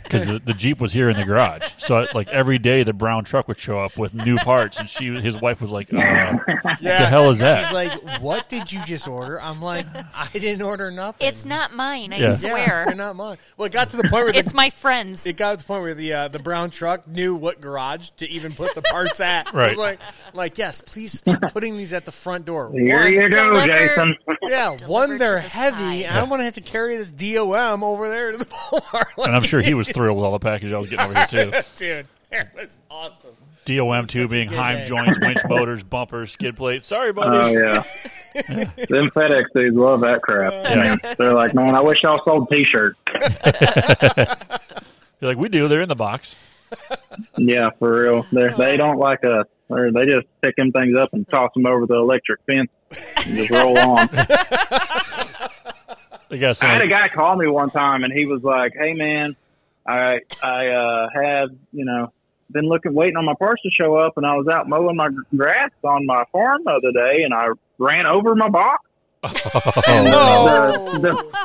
because 0.09 0.27
the, 0.27 0.39
the 0.39 0.55
Jeep 0.55 0.81
was 0.81 0.93
here 0.93 1.09
in 1.11 1.17
the 1.17 1.25
garage. 1.25 1.69
So 1.79 2.07
like 2.15 2.29
every 2.29 2.59
day 2.59 2.83
the 2.83 2.93
brown 2.93 3.25
truck 3.25 3.49
would 3.49 3.59
show 3.59 3.79
up 3.81 3.97
with 3.97 4.15
new 4.15 4.37
parts, 4.37 4.79
and 4.79 4.89
she 4.89 5.07
his 5.21 5.41
wife 5.41 5.61
was 5.61 5.71
like, 5.71 5.93
uh, 5.93 5.97
yeah. 5.99 6.39
the 6.81 7.07
hell 7.07 7.31
is 7.31 7.39
that? 7.39 7.65
She's 7.65 7.73
like, 7.73 8.21
what 8.21 8.49
did 8.49 8.73
you 8.73 8.85
just 8.85 9.07
order? 9.09 9.41
I'm 9.41 9.61
like, 9.61 9.87
I 10.15 10.29
didn't 10.33 10.63
order 10.63 10.91
nothing. 10.91 11.27
It's 11.27 11.45
not 11.45 11.73
mine, 11.75 12.13
I 12.13 12.17
Yeah. 12.19 12.29
Yeah, 12.29 12.35
swear. 12.35 12.83
they're 12.87 12.95
not 12.95 13.17
mine. 13.17 13.39
Well, 13.57 13.67
it 13.67 13.73
got 13.73 13.89
to 13.91 13.97
the 13.97 14.03
point 14.05 14.25
where 14.25 14.33
the, 14.33 14.39
it's 14.39 14.55
my 14.55 14.71
friend's. 14.71 15.27
it 15.27 15.37
got 15.37 15.53
to 15.53 15.57
the 15.59 15.65
point 15.65 15.83
where 15.83 15.95
the 15.95 16.13
uh, 16.13 16.29
the 16.29 16.39
brown 16.39 16.71
truck 16.71 17.07
knew 17.09 17.35
what 17.35 17.61
garage 17.61 18.11
to 18.19 18.29
even 18.29 18.53
put 18.53 18.75
the 18.75 18.83
parts 18.83 19.21
at. 19.21 19.49
I 19.49 19.51
Right. 19.59 19.69
was 19.71 19.79
like, 19.79 20.01
like 20.35 20.59
yes, 20.59 20.81
please 20.81 21.19
stop 21.19 21.41
putting 21.53 21.77
these 21.77 21.93
at 21.93 22.05
the 22.05 22.13
front 22.13 22.45
door. 22.45 22.71
here 22.73 22.99
One- 22.99 23.13
you 23.13 23.29
go, 23.31 23.51
Deliver- 23.53 23.67
Jason. 23.67 24.17
Yeah, 24.49 24.77
one 24.87 25.19
they're 25.19 25.35
the 25.35 25.41
heavy. 25.41 25.77
side. 25.77 26.03
and 26.07 26.17
I 26.17 26.21
don't 26.21 26.31
want 26.31 26.41
to 26.41 26.45
have 26.45 26.55
to 26.55 26.63
carry 26.63 26.97
this 26.97 27.11
DOM 27.11 27.83
over 27.85 28.09
there 28.09 28.33
to 28.33 28.39
the 28.39 28.45
Walmart. 28.73 29.05
and 29.27 29.37
I'm 29.37 29.43
sure 29.43 29.61
he 29.61 29.75
was 29.75 29.89
thrilled 29.99 30.17
with 30.17 30.25
all 30.25 30.31
the 30.33 30.39
package 30.39 30.73
I 30.73 30.79
was 30.79 30.87
getting 30.87 31.07
over 31.07 31.15
here 31.15 31.27
too. 31.27 31.51
dude, 31.75 32.07
it 32.31 32.47
was 32.55 32.79
awesome. 32.89 33.35
DOM 33.65 34.05
such 34.05 34.11
a 34.15 34.19
tubing, 34.19 34.49
Heim 34.49 34.79
day. 34.79 34.85
joints, 34.87 35.19
winch 35.21 35.39
motors, 35.49 35.83
bumpers, 35.83 36.31
skid 36.31 36.57
plates. 36.57 36.87
Sorry, 36.87 37.13
buddy. 37.13 37.37
Oh 37.37 37.43
buddy. 37.43 37.55
yeah. 37.55 38.65
Them 38.89 39.09
FedEx 39.11 39.47
dudes 39.55 39.77
love 39.77 40.01
that 40.03 40.23
crap. 40.23 40.53
Uh, 40.53 40.77
man, 40.77 41.01
They're 41.19 41.35
like, 41.35 41.53
man, 41.53 41.75
I 41.75 41.81
wish 41.81 42.05
y'all 42.05 42.23
sold 42.25 42.49
T-shirts. 42.49 42.97
You're 45.21 45.31
like, 45.31 45.37
we 45.37 45.49
do. 45.49 45.67
They're 45.67 45.83
in 45.83 45.89
the 45.89 45.97
box. 45.97 46.37
Yeah, 47.37 47.71
for 47.81 48.03
real. 48.03 48.27
They 48.31 48.49
they 48.57 48.77
don't 48.77 48.99
like 48.99 49.25
us. 49.25 49.47
Or 49.69 49.91
they 49.91 50.05
just 50.07 50.27
pick 50.41 50.55
them 50.57 50.71
things 50.71 50.97
up 50.97 51.13
and 51.13 51.29
toss 51.29 51.51
them 51.55 51.67
over 51.67 51.87
the 51.87 51.97
electric 51.97 52.41
fence 52.47 52.71
and 53.27 53.37
just 53.37 53.51
roll 53.51 53.77
on. 53.77 54.09
They 56.29 56.39
got 56.39 56.57
some. 56.57 56.71
I 56.71 56.75
had 56.75 56.83
a 56.83 56.89
guy 56.89 57.09
call 57.09 57.37
me 57.37 57.49
one 57.49 57.71
time 57.71 58.05
and 58.05 58.13
he 58.13 58.27
was 58.27 58.43
like, 58.43 58.73
"Hey 58.79 58.95
man, 58.95 59.35
I 59.89 60.21
I 60.43 60.67
uh, 60.67 61.09
have 61.15 61.49
you 61.73 61.85
know 61.87 62.13
been 62.51 62.67
looking 62.67 62.95
waiting 62.95 63.17
on 63.17 63.25
my 63.25 63.35
parts 63.39 63.63
to 63.63 63.71
show 63.71 63.97
up 63.97 64.17
and 64.17 64.27
I 64.27 64.37
was 64.37 64.47
out 64.49 64.69
mowing 64.69 64.97
my 64.97 65.09
grass 65.37 65.71
on 65.83 66.07
my 66.07 66.25
farm 66.33 66.63
the 66.65 66.73
other 66.73 66.93
day 66.93 67.23
and 67.23 67.35
I 67.35 67.49
ran 67.79 68.07
over 68.07 68.35
my 68.35 68.49
box. 68.49 68.85
Oh, 69.25 70.99
The, 70.99 70.99
the, 71.01 71.39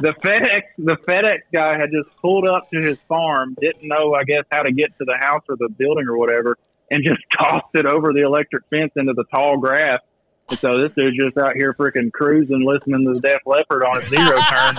the 0.00 0.12
FedEx 0.14 0.62
the 0.78 0.96
FedEx 1.08 1.40
guy 1.52 1.78
had 1.78 1.90
just 1.90 2.16
pulled 2.16 2.46
up 2.46 2.70
to 2.70 2.80
his 2.80 2.98
farm, 3.08 3.56
didn't 3.60 3.86
know 3.86 4.14
I 4.14 4.24
guess 4.24 4.44
how 4.50 4.62
to 4.62 4.72
get 4.72 4.96
to 4.98 5.04
the 5.04 5.16
house 5.20 5.42
or 5.48 5.56
the 5.56 5.68
building 5.68 6.06
or 6.08 6.16
whatever, 6.16 6.56
and 6.90 7.04
just 7.04 7.20
tossed 7.38 7.74
it 7.74 7.84
over 7.86 8.12
the 8.12 8.22
electric 8.22 8.64
fence 8.70 8.92
into 8.96 9.12
the 9.12 9.24
tall 9.34 9.58
grass. 9.58 10.00
And 10.48 10.58
so 10.58 10.80
this 10.80 10.92
dude's 10.94 11.16
just 11.16 11.36
out 11.36 11.56
here 11.56 11.74
freaking 11.74 12.10
cruising, 12.10 12.64
listening 12.64 13.04
to 13.06 13.14
the 13.14 13.20
Def 13.20 13.42
Leppard 13.44 13.84
on 13.84 14.00
his 14.00 14.08
zero 14.08 14.40
turn, 14.40 14.76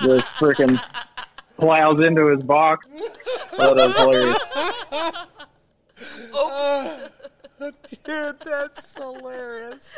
just 0.18 0.26
freaking 0.34 0.82
plows 1.62 2.00
into 2.00 2.26
his 2.26 2.42
box. 2.42 2.86
Oh, 3.52 3.74
that 3.74 3.86
was 3.86 3.96
hilarious. 3.96 4.38
Oh. 6.34 7.08
Dude, 8.04 8.40
that's 8.40 8.94
hilarious. 8.96 9.96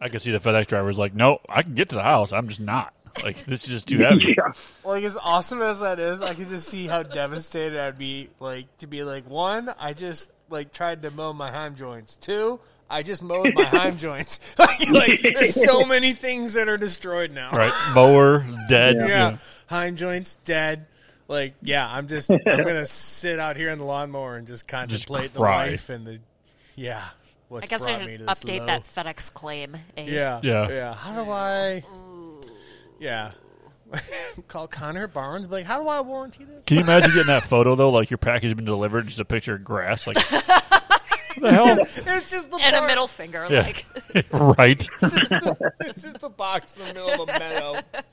I 0.00 0.08
could 0.08 0.22
see 0.22 0.32
the 0.32 0.38
FedEx 0.38 0.66
driver's 0.66 0.98
like, 0.98 1.14
no, 1.14 1.38
I 1.48 1.62
can 1.62 1.74
get 1.74 1.90
to 1.90 1.96
the 1.96 2.02
house. 2.02 2.32
I'm 2.32 2.48
just 2.48 2.60
not. 2.60 2.94
Like, 3.22 3.44
this 3.44 3.64
is 3.64 3.68
just 3.68 3.88
too 3.88 3.98
heavy. 3.98 4.34
Yeah. 4.36 4.52
Like 4.84 5.04
as 5.04 5.16
awesome 5.16 5.60
as 5.62 5.80
that 5.80 6.00
is, 6.00 6.22
I 6.22 6.34
can 6.34 6.48
just 6.48 6.66
see 6.68 6.86
how 6.86 7.02
devastated 7.02 7.78
I'd 7.78 7.98
be. 7.98 8.30
Like 8.40 8.76
to 8.78 8.86
be 8.86 9.04
like 9.04 9.28
one, 9.28 9.72
I 9.78 9.92
just 9.92 10.32
like 10.48 10.72
tried 10.72 11.02
to 11.02 11.10
mow 11.10 11.32
my 11.32 11.50
Heim 11.50 11.76
joints. 11.76 12.16
Two, 12.16 12.58
I 12.90 13.02
just 13.02 13.22
mowed 13.22 13.52
my 13.54 13.64
Heim 13.66 13.98
joints. 13.98 14.40
like, 14.58 14.90
like, 14.90 15.20
there's 15.20 15.62
so 15.62 15.84
many 15.84 16.14
things 16.14 16.54
that 16.54 16.68
are 16.68 16.78
destroyed 16.78 17.30
now. 17.32 17.50
Right? 17.52 17.92
Mower, 17.94 18.44
dead. 18.68 18.96
Yeah. 18.98 19.06
Yeah. 19.06 19.36
Heim 19.68 19.96
joints 19.96 20.36
dead. 20.44 20.86
Like 21.28 21.54
yeah, 21.62 21.88
I'm 21.90 22.06
just 22.08 22.30
I'm 22.30 22.38
gonna 22.44 22.86
sit 22.86 23.38
out 23.38 23.56
here 23.56 23.70
in 23.70 23.78
the 23.78 23.84
lawnmower 23.86 24.36
and 24.36 24.46
just 24.46 24.68
contemplate 24.68 25.32
the 25.32 25.40
life 25.40 25.88
and 25.88 26.06
the 26.06 26.18
yeah. 26.76 27.02
What's 27.48 27.64
I 27.64 27.66
guess 27.66 27.82
brought 27.84 28.02
I 28.02 28.06
me 28.06 28.16
should 28.16 28.26
to 28.26 28.32
update 28.34 28.58
low. 28.60 28.66
that 28.66 28.82
FedEx 28.82 29.32
claim. 29.32 29.76
eh? 29.96 30.04
Yeah. 30.08 30.40
Yeah. 30.42 30.68
Yeah. 30.70 30.94
How 30.94 31.22
do 31.24 31.30
I? 31.30 31.84
Yeah. 32.98 33.32
Call 34.48 34.66
Connor 34.66 35.06
Barnes. 35.06 35.46
Be 35.46 35.56
like, 35.56 35.66
how 35.66 35.80
do 35.80 35.86
I 35.88 36.00
warranty 36.00 36.44
this? 36.44 36.64
Can 36.64 36.78
you 36.78 36.82
imagine 36.82 37.10
getting 37.12 37.26
that 37.28 37.44
photo, 37.44 37.74
though? 37.74 37.90
Like, 37.94 38.10
your 38.10 38.18
package 38.18 38.44
has 38.44 38.54
been 38.54 38.64
delivered, 38.64 39.06
just 39.06 39.20
a 39.20 39.24
picture 39.24 39.54
of 39.54 39.62
grass. 39.62 40.06
Like, 40.06 40.16
what 40.16 40.46
the 41.40 41.52
hell? 41.52 41.78
It's 41.80 42.30
just 42.30 42.50
the 42.50 42.58
And 42.62 42.74
a 42.76 42.86
middle 42.86 43.06
finger, 43.06 43.46
Yeah. 43.50 43.60
like 43.62 43.84
right. 44.32 44.88
It's 45.02 46.02
just 46.02 46.20
the 46.20 46.32
box 46.34 46.76
in 46.76 46.88
the 46.88 46.94
middle 46.94 47.10
of 47.22 47.28
a 47.28 47.38
meadow. 47.38 47.72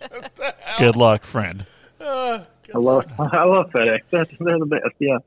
What 0.10 0.36
the 0.36 0.56
hell? 0.60 0.80
Good 0.80 0.96
luck, 0.98 1.24
friend. 1.24 1.66
Uh, 2.00 2.44
I 2.74 2.78
love 2.78 3.06
I 3.20 3.44
love 3.44 3.70
FedEx. 3.72 4.00
They're, 4.10 4.26
they're 4.40 4.60
the 4.60 4.66
best. 4.66 4.84
Yeah. 5.00 5.18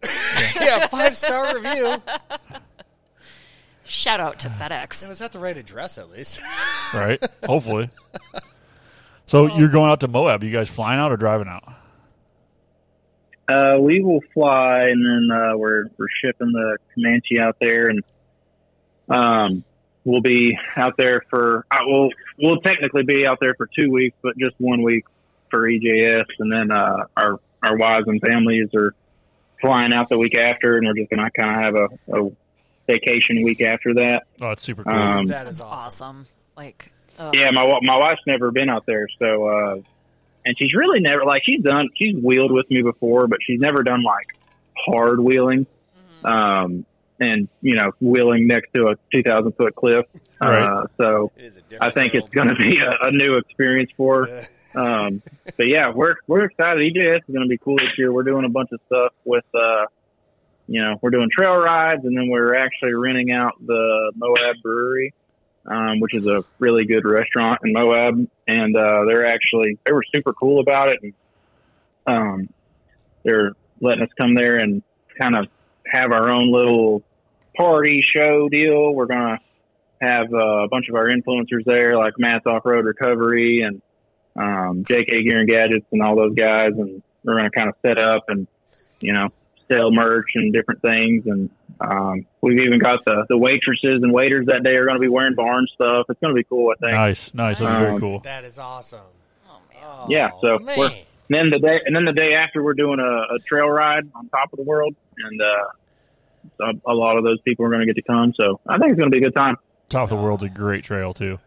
yeah, 0.61 0.87
five 0.89 1.17
star 1.17 1.55
review. 1.55 1.97
shout 3.85 4.21
out 4.21 4.39
to 4.41 4.49
It 4.49 4.53
FedEx. 4.53 5.09
was 5.09 5.21
at 5.21 5.33
the 5.33 5.39
right 5.39 5.57
address 5.57 5.99
at 5.99 6.11
least. 6.11 6.41
Right? 6.95 7.23
Hopefully. 7.45 7.91
So 9.27 9.47
you're 9.57 9.71
going 9.71 9.91
out 9.91 10.01
to 10.01 10.09
Moab. 10.09 10.45
You 10.45 10.51
guys 10.53 10.69
flying 10.69 11.01
out 11.01 11.11
or 11.11 11.17
driving 11.17 11.49
out? 11.49 11.65
Uh, 13.49 13.79
we 13.81 14.01
will 14.03 14.21
fly, 14.35 14.89
and 14.89 15.03
then 15.05 15.35
uh, 15.37 15.57
we're 15.57 15.85
we're 15.97 16.09
shipping 16.23 16.53
the 16.53 16.77
Comanche 16.95 17.41
out 17.41 17.57
there, 17.59 17.87
and 17.89 18.03
um, 19.09 19.65
we'll 20.05 20.21
be 20.21 20.59
out 20.77 20.99
there 20.99 21.23
for. 21.31 21.65
Uh, 21.71 21.79
we'll 21.87 22.11
we'll 22.39 22.61
technically 22.61 23.03
be 23.03 23.27
out 23.27 23.39
there 23.41 23.55
for 23.55 23.67
two 23.75 23.91
weeks, 23.91 24.15
but 24.23 24.37
just 24.39 24.55
one 24.59 24.83
week 24.83 25.07
for 25.55 25.69
EJS, 25.69 26.27
and 26.41 26.53
then 26.53 26.73
uh, 26.73 27.05
our 27.17 27.39
our 27.63 27.77
wives 27.77 28.09
and 28.09 28.21
families 28.21 28.69
are 28.75 28.93
flying 29.61 29.95
out 29.95 30.09
the 30.09 30.19
week 30.19 30.37
after, 30.37 30.77
and 30.77 30.87
we're 30.87 30.95
just 30.95 31.11
gonna 31.11 31.31
kind 31.31 31.57
of 31.57 31.65
have 31.65 31.75
a, 31.77 32.19
a 32.27 32.31
vacation 32.89 33.43
week 33.43 33.61
after 33.61 33.95
that. 33.95 34.25
Oh, 34.41 34.51
it's 34.51 34.65
super 34.65 34.83
cool. 34.83 34.93
Um, 34.93 35.27
that 35.27 35.47
is 35.47 35.61
awesome. 35.61 35.77
awesome. 35.87 36.27
Like, 36.57 36.93
ugh. 37.21 37.35
Yeah, 37.37 37.53
my 37.53 37.79
my 37.83 37.97
wife's 37.97 38.23
never 38.27 38.51
been 38.51 38.69
out 38.69 38.85
there, 38.87 39.07
so 39.21 39.47
uh, 39.47 39.77
and 40.45 40.59
she's 40.59 40.75
really 40.75 40.99
never 41.01 41.25
like 41.25 41.43
she's 41.45 41.63
done 41.63 41.89
she's 41.95 42.17
wheeled 42.17 42.51
with 42.51 42.69
me 42.69 42.83
before, 42.83 43.29
but 43.29 43.39
she's 43.47 43.61
never 43.61 43.85
done 43.85 44.03
like 44.03 44.37
hard 44.77 45.21
wheeling, 45.21 45.69
um, 46.25 46.85
and 47.21 47.49
you 47.63 47.77
know 47.77 47.93
wheeling 48.01 48.49
next 48.49 48.75
to 48.75 48.89
a 48.89 48.97
two 49.13 49.23
thousand 49.23 49.53
foot 49.53 49.77
cliff. 49.77 50.05
Right. 50.41 50.63
Uh, 50.63 50.87
so 50.99 51.33
It 51.37 51.45
is 51.45 51.57
a 51.57 51.61
I 51.61 51.63
different 51.63 51.95
think 51.95 52.15
it's 52.15 52.29
going 52.31 52.49
to 52.49 52.57
be 52.57 52.79
a, 52.81 52.91
a 53.07 53.13
new 53.13 53.37
experience 53.37 53.91
for 53.97 54.27
her. 54.27 54.49
Um, 54.75 55.23
but 55.57 55.69
yeah, 55.69 55.91
we're 55.91 56.17
we're 56.27 56.45
excited. 56.45 56.83
EJS 56.83 57.17
is 57.29 57.33
going 57.35 57.45
to 57.45 57.49
be 57.49 57.59
cool 57.59 57.77
this 57.77 57.97
year. 57.97 58.13
We're 58.13 58.25
doing 58.25 58.45
a 58.45 58.49
bunch 58.49 58.71
of 58.73 58.81
stuff 58.87 59.13
with, 59.25 59.45
uh, 59.55 59.87
you 60.67 60.83
know, 60.83 60.99
we're 61.01 61.11
doing 61.11 61.29
trail 61.31 61.55
rides, 61.55 62.05
and 62.05 62.17
then 62.17 62.29
we're 62.29 62.55
actually 62.55 62.95
renting 62.95 63.31
out 63.31 63.53
the 63.65 64.13
Moab 64.17 64.57
Brewery, 64.63 65.15
um, 65.67 66.01
which 66.01 66.15
is 66.15 66.27
a 66.27 66.45
really 66.59 66.85
good 66.87 67.05
restaurant 67.05 67.61
in 67.65 67.73
Moab, 67.73 68.27
and 68.49 68.77
uh, 68.77 69.05
they're 69.07 69.27
actually 69.27 69.79
they 69.85 69.93
were 69.93 70.05
super 70.15 70.33
cool 70.33 70.61
about 70.61 70.91
it, 70.91 70.99
and 71.03 71.13
um, 72.07 72.49
they're 73.23 73.53
letting 73.81 74.03
us 74.03 74.11
come 74.19 74.35
there 74.35 74.57
and 74.57 74.83
kind 75.21 75.37
of 75.37 75.47
have 75.87 76.11
our 76.11 76.31
own 76.31 76.51
little 76.51 77.03
party 77.57 78.03
show 78.03 78.49
deal. 78.49 78.93
We're 78.93 79.07
gonna 79.07 79.39
have 80.01 80.33
uh, 80.33 80.65
a 80.65 80.69
bunch 80.69 80.89
of 80.89 80.97
our 80.97 81.07
influencers 81.07 81.65
there, 81.65 81.97
like 81.97 82.15
Matt's 82.19 82.47
Off 82.47 82.65
Road 82.65 82.85
Recovery 82.85 83.63
and 83.63 83.81
um, 84.37 84.85
JK 84.85 85.25
Gear 85.27 85.41
and 85.41 85.49
Gadgets 85.49 85.87
and 85.93 86.03
all 86.03 86.17
those 86.17 86.35
guys, 86.35 86.73
and 86.77 87.03
we're 87.25 87.37
going 87.39 87.51
to 87.51 87.57
kind 87.57 87.69
of 87.69 87.75
set 87.85 87.99
up 87.99 88.25
and 88.29 88.47
you 89.01 89.13
know 89.13 89.31
sell 89.71 89.91
merch 89.91 90.27
and 90.35 90.53
different 90.53 90.83
things. 90.83 91.27
And 91.27 91.51
um, 91.81 92.27
we've 92.41 92.59
even 92.61 92.79
got 92.79 93.05
the 93.05 93.27
the 93.29 93.39
waitresses 93.39 94.03
and 94.03 94.13
waiters 94.13 94.47
that 94.47 94.63
day 94.63 94.75
are 94.77 94.85
going 94.85 94.97
to 94.97 95.01
be 95.01 95.09
wearing 95.09 95.35
Barnes 95.35 95.71
stuff. 95.75 96.07
It's 96.09 96.21
going 96.21 96.35
to 96.35 96.39
be 96.39 96.45
cool, 96.45 96.73
I 96.73 96.75
think. 96.85 96.93
Nice, 96.95 97.35
nice. 97.35 97.59
That's 97.59 97.73
very 97.73 97.93
Um, 97.93 98.01
cool. 98.01 98.21
That 98.21 98.45
is 98.45 98.59
awesome. 98.59 99.01
Oh, 99.49 99.59
man. 99.73 99.83
Oh, 99.85 100.07
Yeah, 100.09 100.31
so 100.41 100.59
man. 100.59 100.79
we're- 100.79 101.07
And 101.31 101.35
then 101.37 101.51
the 101.51 101.59
day, 101.59 101.81
and 101.87 101.97
then 101.97 102.05
the 102.05 102.13
day 102.13 102.35
after, 102.35 102.63
we're 102.63 102.75
doing 102.75 103.01
a, 103.01 103.35
a 103.35 103.39
trail 103.47 103.67
ride 103.69 104.05
on 104.15 104.29
top 104.29 104.53
of 104.53 104.59
the 104.59 104.63
world, 104.63 104.95
and 105.17 105.41
uh, 105.41 106.65
a, 106.87 106.93
a 106.93 106.95
lot 106.95 107.17
of 107.17 107.25
those 107.25 107.41
people 107.41 107.65
are 107.65 107.71
going 107.71 107.81
to 107.81 107.87
get 107.87 107.97
to 107.97 108.03
come. 108.03 108.35
So 108.39 108.61
I 108.67 108.77
think 108.77 108.91
it's 108.93 109.01
going 109.01 109.11
to 109.11 109.15
be 109.19 109.23
a 109.25 109.27
good 109.29 109.35
time. 109.35 109.57
Top 109.89 110.05
of 110.05 110.11
the 110.11 110.17
world's 110.17 110.43
a 110.43 110.49
great 110.51 110.85
trail 110.85 111.15
too. 111.15 111.39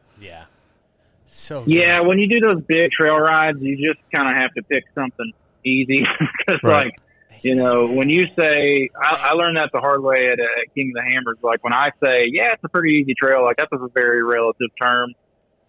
Yeah. 1.27 1.31
So 1.33 1.63
good. 1.63 1.73
Yeah, 1.73 1.99
when 2.01 2.19
you 2.19 2.27
do 2.27 2.39
those 2.39 2.61
big 2.63 2.91
trail 2.91 3.17
rides, 3.19 3.59
you 3.61 3.75
just 3.77 3.99
kind 4.13 4.29
of 4.33 4.41
have 4.41 4.53
to 4.55 4.63
pick 4.63 4.85
something 4.95 5.31
easy 5.65 6.05
because, 6.47 6.63
Right. 6.63 6.85
like, 6.85 6.95
you 7.43 7.53
know, 7.55 7.87
when 7.93 8.09
you 8.09 8.25
say, 8.39 8.89
I, 8.99 9.29
I 9.29 9.31
learned 9.33 9.57
that 9.57 9.69
the 9.71 9.79
hard 9.79 10.01
way 10.01 10.27
at, 10.31 10.39
at 10.39 10.73
King 10.73 10.93
of 10.95 11.03
the 11.03 11.09
Hammers. 11.13 11.37
Like 11.43 11.63
when 11.63 11.73
I 11.73 11.91
say, 12.03 12.27
yeah, 12.31 12.53
it's 12.53 12.63
a 12.63 12.69
pretty 12.69 12.95
easy 12.95 13.13
trail, 13.13 13.43
like 13.43 13.57
that's 13.57 13.71
a 13.71 13.87
very 13.93 14.23
relative 14.23 14.69
term. 14.81 15.13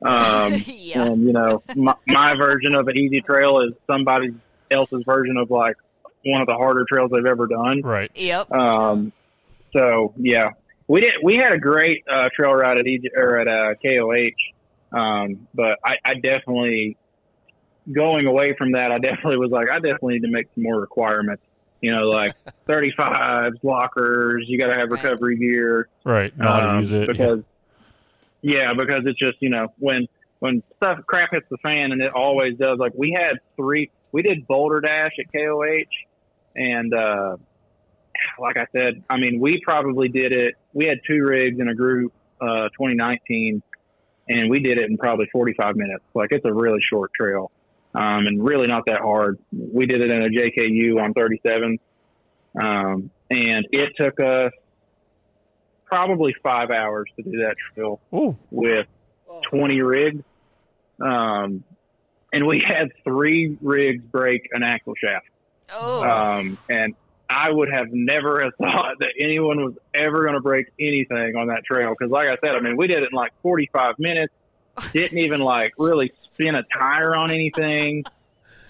Um, 0.01 0.55
Yeah. 0.67 1.05
And 1.07 1.25
you 1.25 1.33
know, 1.33 1.63
my, 1.77 1.95
my 2.07 2.35
version 2.37 2.75
of 2.75 2.89
an 2.89 2.97
easy 2.97 3.21
trail 3.21 3.61
is 3.61 3.75
somebody 3.87 4.31
else's 4.71 5.03
version 5.05 5.37
of 5.37 5.51
like 5.51 5.77
one 6.25 6.41
of 6.41 6.47
the 6.47 6.55
harder 6.55 6.87
trails 6.91 7.11
they've 7.11 7.27
ever 7.27 7.47
done. 7.47 7.83
Right. 7.83 8.11
Yep. 8.15 8.51
Um, 8.53 9.13
so 9.77 10.15
yeah, 10.17 10.51
we 10.87 11.03
did. 11.03 11.15
We 11.23 11.37
had 11.37 11.53
a 11.53 11.59
great 11.59 12.03
uh, 12.11 12.29
trail 12.35 12.53
ride 12.55 12.79
at 12.79 12.87
Egypt 12.87 13.15
or 13.17 13.39
at 13.41 13.47
uh, 13.49 13.75
KOH, 13.85 14.31
um, 14.93 15.49
but 15.55 15.79
I, 15.85 15.97
I 16.05 16.15
definitely 16.15 16.97
going 17.93 18.27
away 18.27 18.55
from 18.57 18.73
that. 18.73 18.93
I 18.93 18.99
definitely 18.99 19.39
was 19.39 19.51
like, 19.51 19.71
I 19.71 19.77
definitely 19.77 20.15
need 20.15 20.27
to 20.27 20.31
make 20.31 20.47
some 20.55 20.65
more 20.65 20.81
requirements. 20.81 21.43
You 21.81 21.93
know, 21.93 22.09
like 22.09 22.35
35s, 22.69 23.63
lockers. 23.63 24.45
You 24.49 24.59
got 24.59 24.69
to 24.69 24.75
have 24.75 24.91
recovery 24.91 25.37
gear. 25.37 25.89
Right. 26.05 26.37
Know 26.37 26.49
how 26.49 26.61
to 26.61 26.69
um, 26.71 26.79
use 26.81 26.93
it. 26.93 27.01
Yeah. 27.01 27.07
because 27.07 27.45
yeah, 28.43 28.73
because 28.75 29.03
it's 29.05 29.19
just 29.19 29.39
you 29.41 29.51
know 29.51 29.69
when 29.79 30.07
when 30.39 30.63
stuff 30.77 31.01
crap 31.07 31.31
hits 31.33 31.47
the 31.51 31.59
fan 31.59 31.93
and 31.93 32.01
it 32.03 32.13
always 32.15 32.57
does. 32.57 32.79
Like 32.79 32.93
we 32.95 33.17
had 33.19 33.39
three, 33.57 33.91
we 34.13 34.23
did 34.23 34.47
Boulder 34.47 34.81
Dash 34.81 35.13
at 35.19 35.33
KOH, 35.33 35.89
and 36.57 36.95
uh, 36.95 37.37
like 38.39 38.59
I 38.59 38.67
said, 38.73 39.03
I 39.11 39.19
mean 39.19 39.41
we 39.41 39.61
probably 39.61 40.09
did 40.09 40.33
it. 40.33 40.55
We 40.73 40.87
had 40.87 41.01
two 41.07 41.23
rigs 41.25 41.59
in 41.59 41.69
a 41.69 41.75
group, 41.75 42.13
uh, 42.41 42.69
2019, 42.71 43.63
and 44.29 44.51
we 44.51 44.61
did 44.61 44.79
it 44.79 44.91
in 44.91 44.99
probably 44.99 45.27
45 45.33 45.77
minutes. 45.77 46.05
Like 46.15 46.33
it's 46.33 46.45
a 46.45 46.53
really 46.53 46.81
short 46.89 47.13
trail. 47.15 47.51
Um, 47.95 48.27
and 48.27 48.45
really 48.45 48.67
not 48.67 48.85
that 48.87 49.01
hard. 49.01 49.39
We 49.51 49.87
did 49.87 50.03
it 50.03 50.11
in 50.11 50.23
a 50.23 50.29
JKU 50.29 51.03
on 51.03 51.15
37, 51.15 51.79
um, 52.63 53.11
and 53.31 53.67
it 53.73 53.97
took 53.97 54.21
us 54.21 54.53
probably 55.87 56.35
five 56.43 56.71
hours 56.71 57.09
to 57.17 57.23
do 57.23 57.39
that 57.39 57.57
trail 57.75 57.99
Ooh. 58.15 58.37
with 58.51 58.87
20 59.51 59.81
rigs. 59.81 60.23
Um, 61.01 61.65
and 62.33 62.47
we 62.47 62.63
had 62.65 62.93
three 63.05 63.57
rigs 63.61 64.05
break 64.05 64.49
an 64.53 64.63
axle 64.63 64.95
shaft. 64.95 65.27
Oh. 65.73 66.03
Um, 66.03 66.59
and 66.69 66.95
I 67.31 67.51
would 67.51 67.71
have 67.71 67.89
never 67.93 68.43
have 68.43 68.55
thought 68.57 68.97
that 69.01 69.13
anyone 69.21 69.65
was 69.65 69.75
ever 69.95 70.23
going 70.23 70.35
to 70.35 70.41
break 70.41 70.69
anything 70.79 71.37
on 71.37 71.49
that 71.49 71.65
trail. 71.65 71.95
Cause 71.95 72.11
like 72.11 72.29
I 72.29 72.37
said, 72.45 72.55
I 72.55 72.61
mean, 72.61 72.77
we 72.77 72.87
did 72.87 73.03
it 73.03 73.11
in 73.11 73.17
like 73.17 73.33
45 73.43 73.99
minutes, 73.99 74.33
didn't 74.93 75.19
even 75.19 75.41
like 75.41 75.75
really 75.79 76.13
spin 76.17 76.55
a 76.55 76.63
tire 76.63 77.15
on 77.15 77.31
anything. 77.31 78.05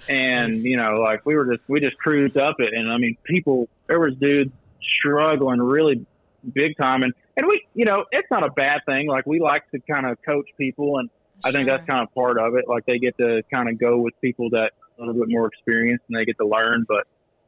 And, 0.09 0.62
you 0.62 0.77
know, 0.77 1.01
like 1.01 1.27
we 1.27 1.37
were 1.37 1.55
just, 1.55 1.68
we 1.68 1.81
just 1.81 1.99
cruised 1.99 2.37
up 2.37 2.57
it. 2.61 2.73
And 2.73 2.90
I 2.90 2.97
mean, 2.97 3.16
people, 3.25 3.68
there 3.87 4.01
was 4.01 4.14
dudes 4.16 4.53
struggling 4.99 5.61
really 5.61 6.07
big 6.53 6.77
time. 6.79 7.03
And, 7.03 7.12
and 7.37 7.47
we, 7.47 7.66
you 7.75 7.85
know, 7.85 8.07
it's 8.11 8.31
not 8.31 8.42
a 8.42 8.51
bad 8.51 8.81
thing. 8.87 9.07
Like 9.07 9.27
we 9.27 9.38
like 9.38 9.71
to 9.71 9.81
kind 9.81 10.07
of 10.07 10.21
coach 10.23 10.49
people 10.57 10.99
and 10.99 11.11
I 11.44 11.53
think 11.53 11.68
that's 11.68 11.87
kind 11.87 12.03
of 12.03 12.12
part 12.14 12.38
of 12.38 12.57
it. 12.57 12.66
Like 12.68 12.87
they 12.87 12.99
get 12.99 13.16
to 13.18 13.42
kind 13.53 13.68
of 13.68 13.79
go 13.79 13.99
with 13.99 14.21
people 14.21 14.51
that 14.51 14.73
a 14.99 15.01
little 15.01 15.14
bit 15.14 15.29
more 15.29 15.47
experienced 15.47 16.05
and 16.09 16.18
they 16.18 16.25
get 16.25 16.37
to 16.38 16.47
learn. 16.47 16.87
But 16.88 17.07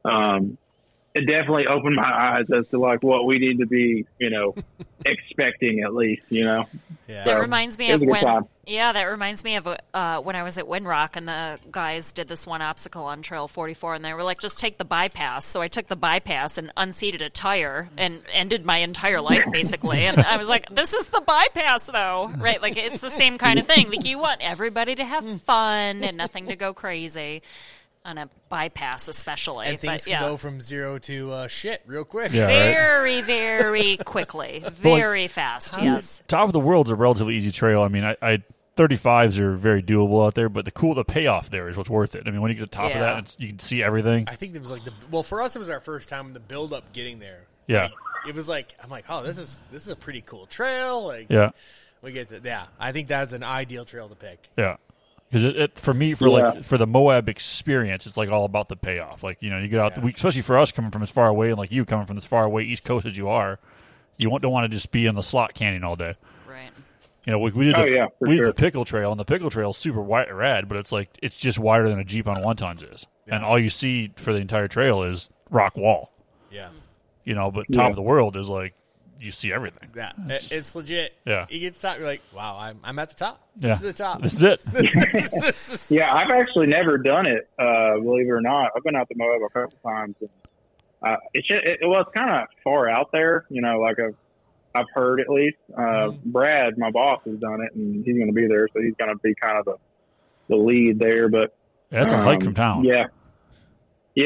um, 0.08 0.58
it 1.14 1.26
definitely 1.26 1.66
opened 1.66 1.96
my 1.96 2.10
eyes 2.38 2.50
as 2.50 2.68
to 2.68 2.78
like 2.78 3.02
what 3.02 3.26
we 3.26 3.38
need 3.38 3.58
to 3.58 3.66
be, 3.66 4.06
you 4.18 4.30
know, 4.30 4.54
expecting 5.04 5.80
at 5.80 5.94
least. 5.94 6.22
You 6.30 6.44
know, 6.44 6.66
Yeah. 7.08 7.24
That 7.24 7.40
reminds 7.40 7.78
me 7.78 7.90
of 7.90 8.00
when, 8.02 8.20
time. 8.22 8.46
yeah, 8.66 8.92
that 8.92 9.02
reminds 9.04 9.42
me 9.42 9.56
of 9.56 9.66
uh, 9.92 10.20
when 10.20 10.36
I 10.36 10.44
was 10.44 10.56
at 10.58 10.66
Windrock 10.66 11.16
and 11.16 11.26
the 11.26 11.58
guys 11.72 12.12
did 12.12 12.28
this 12.28 12.46
one 12.46 12.62
obstacle 12.62 13.04
on 13.04 13.22
Trail 13.22 13.48
44, 13.48 13.94
and 13.96 14.04
they 14.04 14.14
were 14.14 14.22
like, 14.22 14.40
"Just 14.40 14.60
take 14.60 14.78
the 14.78 14.84
bypass." 14.84 15.44
So 15.44 15.60
I 15.60 15.66
took 15.68 15.88
the 15.88 15.96
bypass 15.96 16.58
and 16.58 16.70
unseated 16.76 17.22
a 17.22 17.30
tire 17.30 17.88
and 17.96 18.20
ended 18.32 18.64
my 18.64 18.78
entire 18.78 19.20
life 19.20 19.44
basically. 19.52 20.06
And 20.06 20.18
I 20.20 20.36
was 20.36 20.48
like, 20.48 20.68
"This 20.72 20.92
is 20.94 21.06
the 21.06 21.22
bypass, 21.22 21.86
though, 21.86 22.32
right? 22.38 22.62
Like 22.62 22.76
it's 22.76 23.00
the 23.00 23.10
same 23.10 23.36
kind 23.36 23.58
of 23.58 23.66
thing. 23.66 23.90
Like 23.90 24.04
you 24.04 24.18
want 24.20 24.42
everybody 24.48 24.94
to 24.94 25.04
have 25.04 25.24
fun 25.42 26.04
and 26.04 26.16
nothing 26.16 26.46
to 26.46 26.54
go 26.56 26.72
crazy." 26.72 27.42
On 28.02 28.16
a 28.16 28.30
bypass, 28.48 29.08
especially, 29.08 29.66
and 29.66 29.78
things 29.78 30.04
but 30.04 30.10
can 30.10 30.22
yeah, 30.22 30.28
go 30.28 30.38
from 30.38 30.62
zero 30.62 30.96
to 31.00 31.32
uh, 31.32 31.48
shit 31.48 31.82
real 31.84 32.04
quick. 32.04 32.32
Yeah. 32.32 32.44
right. 32.46 32.74
very, 32.74 33.20
very 33.20 33.96
quickly, 34.04 34.64
very 34.72 35.28
fast. 35.28 35.74
Yes, 35.80 36.22
Top 36.26 36.46
of 36.46 36.54
the 36.54 36.60
world's 36.60 36.90
a 36.90 36.94
relatively 36.94 37.36
easy 37.36 37.50
trail. 37.50 37.82
I 37.82 37.88
mean, 37.88 38.04
I, 38.04 38.16
I 38.22 38.42
35s 38.76 39.38
are 39.38 39.54
very 39.54 39.82
doable 39.82 40.26
out 40.26 40.34
there, 40.34 40.48
but 40.48 40.64
the 40.64 40.70
cool, 40.70 40.94
the 40.94 41.04
payoff 41.04 41.50
there 41.50 41.68
is 41.68 41.76
what's 41.76 41.90
worth 41.90 42.14
it. 42.14 42.22
I 42.26 42.30
mean, 42.30 42.40
when 42.40 42.50
you 42.50 42.54
get 42.54 42.60
to 42.60 42.70
the 42.70 42.76
top 42.76 42.92
of 42.94 42.98
that, 43.00 43.18
it's, 43.18 43.36
you 43.38 43.48
can 43.48 43.58
see 43.58 43.82
everything. 43.82 44.24
I 44.28 44.34
think 44.36 44.54
it 44.54 44.62
was 44.62 44.70
like 44.70 44.82
the 44.84 44.92
well 45.10 45.22
for 45.22 45.42
us. 45.42 45.54
It 45.54 45.58
was 45.58 45.68
our 45.68 45.80
first 45.80 46.08
time 46.08 46.32
the 46.32 46.40
build 46.40 46.72
up 46.72 46.92
getting 46.94 47.18
there. 47.18 47.42
Yeah. 47.66 47.82
Like, 47.84 47.92
it 48.28 48.34
was 48.34 48.48
like 48.48 48.74
I'm 48.82 48.88
like, 48.90 49.04
oh, 49.10 49.22
this 49.22 49.36
is 49.36 49.62
this 49.70 49.84
is 49.84 49.92
a 49.92 49.96
pretty 49.96 50.22
cool 50.22 50.46
trail. 50.46 51.06
Like, 51.06 51.26
Yeah. 51.28 51.50
we 52.00 52.12
get 52.12 52.28
to 52.30 52.40
yeah. 52.42 52.66
I 52.78 52.92
think 52.92 53.08
that's 53.08 53.34
an 53.34 53.42
ideal 53.44 53.84
trail 53.84 54.08
to 54.08 54.14
pick. 54.14 54.48
Yeah. 54.56 54.76
Because 55.30 55.44
it, 55.44 55.56
it, 55.56 55.78
for 55.78 55.94
me, 55.94 56.14
for 56.14 56.26
Yeah. 56.26 56.48
like 56.50 56.64
for 56.64 56.76
the 56.76 56.86
Moab 56.88 57.28
experience, 57.28 58.04
it's 58.06 58.16
like 58.16 58.30
all 58.30 58.44
about 58.44 58.68
the 58.68 58.74
payoff. 58.76 59.22
Like 59.22 59.38
you 59.40 59.48
know, 59.50 59.58
you 59.58 59.68
get 59.68 59.78
out, 59.80 59.96
Yeah. 59.96 60.02
we, 60.04 60.12
especially 60.12 60.42
for 60.42 60.58
us 60.58 60.72
coming 60.72 60.90
from 60.90 61.02
as 61.02 61.10
far 61.10 61.28
away, 61.28 61.50
and 61.50 61.58
like 61.58 61.70
you 61.70 61.84
coming 61.84 62.06
from 62.06 62.16
as 62.16 62.24
far 62.24 62.44
away 62.44 62.64
East 62.64 62.84
Coast 62.84 63.06
as 63.06 63.16
you 63.16 63.28
are, 63.28 63.58
you 64.16 64.28
want, 64.28 64.42
don't 64.42 64.50
want 64.52 64.64
to 64.64 64.76
just 64.76 64.90
be 64.90 65.06
in 65.06 65.14
the 65.14 65.22
slot 65.22 65.54
canyon 65.54 65.84
all 65.84 65.94
day. 65.96 66.14
right. 66.48 66.70
You 67.26 67.32
know, 67.32 67.38
we, 67.38 67.50
we 67.52 67.64
did 67.66 67.74
the, 67.76 67.82
Oh, 67.82 67.84
yeah, 67.84 68.06
for 68.18 68.28
we 68.28 68.36
did 68.36 68.46
the 68.46 68.54
pickle 68.54 68.84
trail, 68.84 69.12
and 69.12 69.20
the 69.20 69.24
pickle 69.24 69.50
trail 69.50 69.70
is 69.70 69.76
super 69.76 70.00
wide, 70.00 70.32
rad, 70.32 70.68
but 70.68 70.76
it's 70.78 70.90
like 70.90 71.10
it's 71.22 71.36
just 71.36 71.58
wider 71.58 71.88
than 71.88 71.98
a 72.00 72.04
Jeep 72.04 72.26
on 72.26 72.42
one 72.42 72.56
tons 72.56 72.82
is, 72.82 73.06
and 73.28 73.44
all 73.44 73.58
you 73.58 73.68
see 73.68 74.10
for 74.16 74.32
the 74.32 74.40
entire 74.40 74.66
trail 74.68 75.02
is 75.04 75.30
rock 75.50 75.76
wall. 75.76 76.10
Yeah, 76.50 76.70
You 77.24 77.34
know, 77.36 77.52
but 77.52 77.66
top 77.70 77.84
Yeah. 77.84 77.90
of 77.90 77.96
the 77.96 78.02
world 78.02 78.36
is 78.36 78.48
like 78.48 78.74
you 79.20 79.30
see 79.32 79.52
everything. 79.52 79.90
yeah. 79.94 80.12
It, 80.28 80.50
it's 80.50 80.74
legit. 80.74 81.12
Yeah. 81.24 81.46
you 81.50 81.60
get 81.60 81.74
to 81.74 81.80
the 81.80 81.86
top. 81.88 81.98
You're 81.98 82.06
like, 82.06 82.22
wow, 82.34 82.56
I'm 82.58 82.78
I'm 82.82 82.98
at 82.98 83.10
the 83.10 83.14
top. 83.16 83.46
This 83.56 83.68
Yeah, 83.68 83.74
is 83.74 83.80
the 83.82 83.92
top. 83.92 84.22
This 84.22 84.34
is 84.34 84.42
it. 84.42 84.60
This 84.72 85.68
is- 85.72 85.90
yeah, 85.90 86.14
I've 86.14 86.30
actually 86.30 86.66
never 86.68 86.96
done 86.98 87.26
it. 87.28 87.48
Uh, 87.58 87.94
believe 87.98 88.26
it 88.26 88.30
or 88.30 88.40
not, 88.40 88.70
I've 88.76 88.82
been 88.82 88.96
out 88.96 89.08
to 89.08 89.14
Moab 89.16 89.42
a 89.42 89.48
couple 89.50 89.78
times. 89.84 90.16
And, 90.20 90.30
uh, 91.02 91.16
it's 91.34 91.46
just, 91.48 91.62
it, 91.64 91.80
well, 91.86 92.00
it's 92.02 92.10
kind 92.16 92.30
of 92.30 92.48
far 92.64 92.88
out 92.88 93.10
there. 93.12 93.44
You 93.50 93.62
know, 93.62 93.78
like 93.80 93.98
I've 94.00 94.16
I've 94.74 94.86
heard 94.94 95.20
at 95.20 95.28
least. 95.28 95.56
Uh, 95.76 96.10
Brad, 96.24 96.78
my 96.78 96.90
boss, 96.90 97.20
has 97.26 97.38
done 97.38 97.60
it, 97.62 97.74
and 97.74 98.04
he's 98.04 98.14
going 98.16 98.28
to 98.28 98.32
be 98.32 98.46
there, 98.46 98.68
so 98.72 98.80
he's 98.80 98.94
going 98.98 99.10
to 99.10 99.18
be 99.22 99.34
kind 99.34 99.58
of 99.58 99.64
the 99.64 99.76
the 100.48 100.56
lead 100.56 100.98
there. 100.98 101.28
But 101.28 101.54
Yeah, 101.90 102.04
it's 102.04 102.12
a 102.12 102.16
hike 102.18 102.38
Um, 102.38 102.44
from 102.44 102.54
town. 102.54 102.84
Yeah. 102.84 103.06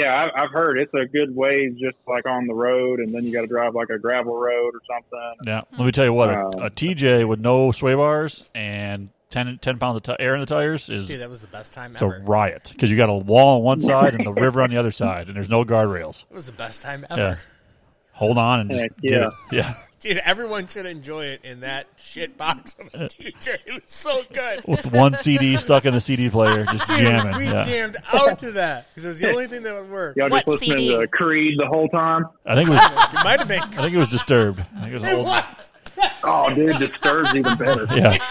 Yeah, 0.00 0.24
I've, 0.24 0.44
I've 0.44 0.50
heard 0.50 0.78
it's 0.78 0.92
a 0.94 1.06
good 1.06 1.34
ways 1.34 1.74
just 1.78 1.96
like 2.06 2.26
on 2.26 2.46
the 2.46 2.54
road, 2.54 3.00
and 3.00 3.14
then 3.14 3.24
you 3.24 3.32
got 3.32 3.42
to 3.42 3.46
drive 3.46 3.74
like 3.74 3.90
a 3.90 3.98
gravel 3.98 4.34
road 4.36 4.74
or 4.74 4.80
something. 4.90 5.34
Yeah, 5.46 5.62
let 5.78 5.86
me 5.86 5.92
tell 5.92 6.04
you 6.04 6.12
what 6.12 6.30
a, 6.30 6.38
Um, 6.38 6.52
a 6.62 6.70
TJ 6.70 7.26
with 7.28 7.40
no 7.40 7.70
sway 7.72 7.94
bars 7.94 8.48
and 8.54 9.10
10, 9.30 9.58
10 9.60 9.78
pounds 9.78 9.96
of 9.96 10.02
ti 10.02 10.14
air 10.18 10.34
in 10.34 10.40
the 10.40 10.46
tires 10.46 10.88
is 10.88 11.08
Dude, 11.08 11.20
that 11.20 11.28
was 11.28 11.40
the 11.40 11.48
best 11.48 11.74
time 11.74 11.92
it's 11.92 12.02
a 12.02 12.06
riot 12.06 12.70
because 12.72 12.90
you 12.90 12.96
got 12.96 13.08
a 13.08 13.14
wall 13.14 13.58
on 13.58 13.62
one 13.64 13.80
side 13.80 14.14
and 14.14 14.24
the 14.26 14.32
river 14.32 14.62
on 14.62 14.70
the 14.70 14.76
other 14.76 14.90
side, 14.92 15.26
and 15.26 15.36
there's 15.36 15.48
no 15.48 15.64
guardrails. 15.64 16.24
It 16.30 16.34
was 16.34 16.46
the 16.46 16.52
best 16.52 16.82
time 16.82 17.04
ever. 17.10 17.20
Yeah, 17.20 17.36
hold 18.12 18.38
on 18.38 18.60
and 18.60 18.70
just 18.70 18.82
Heck, 18.82 19.00
get 19.00 19.12
yeah. 19.12 19.26
it. 19.26 19.32
Yeah, 19.52 19.74
Dude, 20.04 20.18
everyone 20.18 20.66
should 20.66 20.84
enjoy 20.84 21.24
it 21.26 21.40
in 21.44 21.60
that 21.60 21.86
shit 21.96 22.36
box 22.36 22.76
of 22.78 22.88
a 22.94 22.98
DJ. 23.08 23.56
It 23.64 23.72
was 23.72 23.82
so 23.86 24.20
good. 24.34 24.62
with 24.66 24.92
one 24.92 25.14
CD 25.14 25.56
stuck 25.58 25.86
in 25.86 25.94
the 25.94 26.00
CD 26.00 26.28
player, 26.28 26.66
just 26.66 26.86
Dude, 26.88 26.98
jamming. 26.98 27.36
we 27.38 27.44
Yeah, 27.46 27.64
jammed 27.64 27.96
out 28.12 28.38
to 28.40 28.52
that 28.52 28.88
because 28.90 29.06
it 29.06 29.08
was 29.08 29.18
the 29.18 29.30
only 29.30 29.46
thing 29.46 29.62
that 29.62 29.74
would 29.80 29.90
work. 29.90 30.16
Y'all 30.16 30.28
What 30.28 30.44
just 30.44 30.60
listening 30.60 30.76
CD? 30.78 30.96
to 31.00 31.08
Creed 31.08 31.58
the 31.58 31.66
whole 31.66 31.88
time? 31.88 32.26
I 32.44 32.54
think 32.54 32.68
it 32.68 32.72
was. 32.72 32.80
It 33.14 33.24
might 33.24 33.38
have 33.38 33.48
been. 33.48 33.62
I 33.62 33.66
think 33.68 33.94
it 33.94 33.98
was 33.98 34.10
Disturbed. 34.10 34.60
I 34.76 34.80
think 34.90 34.92
it 34.96 35.00
was 35.00 35.10
It 35.10 35.14
old. 35.16 35.24
was. 35.26 35.72
Oh, 36.24 36.52
dude, 36.54 36.78
Disturbed's 36.78 37.36
even 37.36 37.56
better. 37.56 37.86
Yeah, 37.94 38.14
it 38.14 38.22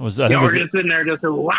was. 0.00 0.20
I 0.20 0.28
think 0.28 0.32
Y'all 0.32 0.40
it 0.40 0.46
were 0.46 0.52
was, 0.52 0.62
just 0.62 0.72
sitting 0.72 0.88
there 0.88 1.04
just 1.04 1.22
wow. 1.22 1.52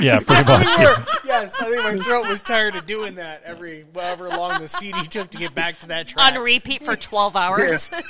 yeah, 0.00 0.18
pretty 0.26 0.44
much. 0.44 0.66
We 0.78 0.84
were. 0.84 1.04
Yes, 1.24 1.56
I 1.60 1.70
think 1.70 1.82
my 1.82 1.96
throat 2.04 2.28
was 2.28 2.42
tired 2.42 2.74
of 2.76 2.86
doing 2.86 3.14
that 3.16 3.42
every 3.44 3.84
however 3.94 4.28
long 4.28 4.60
the 4.60 4.68
CD 4.68 5.06
took 5.06 5.30
to 5.30 5.38
get 5.38 5.54
back 5.54 5.78
to 5.80 5.88
that 5.88 6.06
track. 6.08 6.32
On 6.34 6.42
repeat 6.42 6.82
for 6.82 6.96
12 6.96 7.36
hours. 7.36 7.90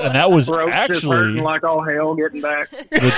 And 0.00 0.14
that 0.14 0.30
was 0.30 0.46
Throat 0.46 0.70
actually 0.72 1.40
like 1.40 1.62
all 1.64 1.82
hell 1.82 2.14
getting 2.14 2.40
back. 2.40 2.70
the, 2.70 3.14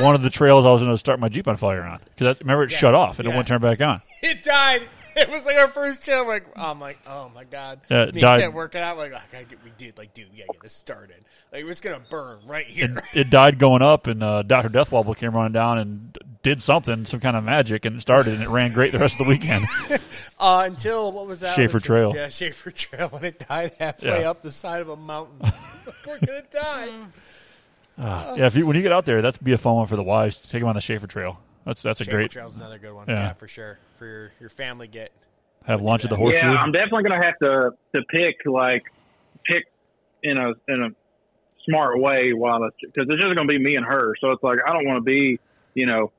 one 0.00 0.14
of 0.14 0.22
the 0.22 0.30
trails 0.30 0.64
I 0.64 0.70
was 0.70 0.80
going 0.80 0.92
to 0.92 0.98
start 0.98 1.18
my 1.20 1.28
Jeep 1.28 1.48
on 1.48 1.56
fire 1.56 1.82
on 1.82 2.00
because 2.16 2.38
remember 2.40 2.64
it 2.64 2.70
shut 2.70 2.94
off 2.94 3.18
and 3.18 3.26
it 3.26 3.30
Yeah. 3.30 3.36
wouldn't 3.36 3.48
turn 3.48 3.60
back 3.60 3.80
on. 3.80 4.00
It 4.22 4.42
died. 4.42 4.82
It 5.16 5.28
was 5.30 5.44
like 5.46 5.56
our 5.56 5.68
first 5.68 6.04
trail. 6.04 6.26
Like, 6.26 6.44
oh, 6.56 6.70
I'm 6.70 6.78
like, 6.80 6.98
oh 7.06 7.30
my 7.34 7.44
god. 7.44 7.80
Yeah, 7.90 8.02
it 8.04 8.08
And 8.10 8.20
died. 8.20 8.40
can't 8.40 8.54
work 8.54 8.74
it 8.74 8.82
out. 8.82 8.96
Like, 8.98 9.12
oh, 9.12 9.16
I 9.16 9.22
gotta 9.32 9.44
get, 9.44 9.64
we 9.64 9.72
did. 9.76 9.96
Like, 9.98 10.14
dude, 10.14 10.30
we 10.30 10.38
gotta 10.38 10.52
get 10.52 10.62
this 10.62 10.72
started. 10.74 11.24
Like, 11.52 11.64
it's 11.64 11.80
gonna 11.80 12.00
burn 12.10 12.38
right 12.46 12.66
here. 12.66 12.94
it, 13.12 13.18
it 13.26 13.30
died 13.30 13.58
going 13.58 13.82
up, 13.82 14.06
and 14.06 14.22
uh, 14.22 14.42
Doctor 14.42 14.68
Deathwobble 14.68 15.16
came 15.16 15.34
running 15.34 15.52
down 15.52 15.78
and 15.78 16.16
did 16.42 16.62
something, 16.62 17.04
some 17.06 17.18
kind 17.20 17.36
of 17.36 17.42
magic, 17.44 17.84
and 17.84 17.96
it 17.96 18.00
started, 18.00 18.34
and 18.34 18.42
it 18.42 18.48
ran 18.48 18.72
great 18.72 18.92
the 18.92 18.98
rest 18.98 19.20
of 19.20 19.26
the 19.26 19.30
weekend. 19.32 19.64
Uh, 20.42 20.62
until 20.64 21.12
what 21.12 21.26
was 21.26 21.40
that? 21.40 21.54
Shafer 21.54 21.80
Trail. 21.80 22.14
Yeah, 22.16 22.28
Shafer 22.30 22.70
Trail 22.70 23.08
when 23.10 23.24
it 23.24 23.46
died 23.46 23.72
halfway 23.78 24.22
Yeah. 24.22 24.30
up 24.30 24.40
the 24.40 24.50
side 24.50 24.80
of 24.80 24.88
a 24.88 24.96
mountain. 24.96 25.38
We're 26.06 26.18
gonna 26.18 26.42
die. 26.50 26.88
yeah, 27.98 28.46
if 28.46 28.56
you, 28.56 28.66
when 28.66 28.74
you 28.74 28.80
get 28.80 28.90
out 28.90 29.04
there, 29.04 29.20
that's 29.20 29.36
be 29.36 29.52
a 29.52 29.58
fun 29.58 29.74
one 29.74 29.86
for 29.86 29.96
the 29.96 30.02
wives. 30.02 30.38
Take 30.38 30.60
them 30.62 30.68
on 30.70 30.76
the 30.76 30.80
Shafer 30.80 31.06
Trail. 31.06 31.38
That's 31.66 31.82
that's 31.82 32.00
a 32.00 32.04
Shafer 32.04 32.16
great. 32.16 32.30
Trail's 32.30 32.56
another 32.56 32.78
good 32.78 32.94
one. 32.94 33.04
Yeah. 33.06 33.14
Yeah. 33.16 33.32
for 33.34 33.48
sure. 33.48 33.78
For 33.98 34.06
your, 34.06 34.32
your 34.40 34.48
family 34.48 34.88
get. 34.88 35.12
Have 35.66 35.82
lunch 35.82 36.04
at 36.04 36.10
the 36.10 36.16
horseshoe. 36.16 36.46
Yeah, 36.46 36.54
I'm 36.54 36.72
definitely 36.72 37.02
gonna 37.10 37.22
have 37.22 37.38
to 37.40 37.72
to 37.94 38.02
pick 38.08 38.36
like 38.46 38.84
pick 39.44 39.66
in 40.22 40.38
a 40.38 40.52
in 40.68 40.82
a 40.84 40.88
smart 41.64 41.98
way 42.00 42.32
while 42.32 42.64
it's 42.64 42.76
because 42.80 43.06
it's 43.08 43.22
just 43.22 43.36
gonna 43.36 43.46
be 43.48 43.58
me 43.58 43.76
and 43.76 43.84
her. 43.86 44.14
So 44.20 44.30
it's 44.32 44.42
like 44.42 44.58
I 44.66 44.72
don't 44.72 44.86
want 44.86 44.98
to 44.98 45.02
be 45.02 45.38
you 45.74 45.86
know 45.86 46.12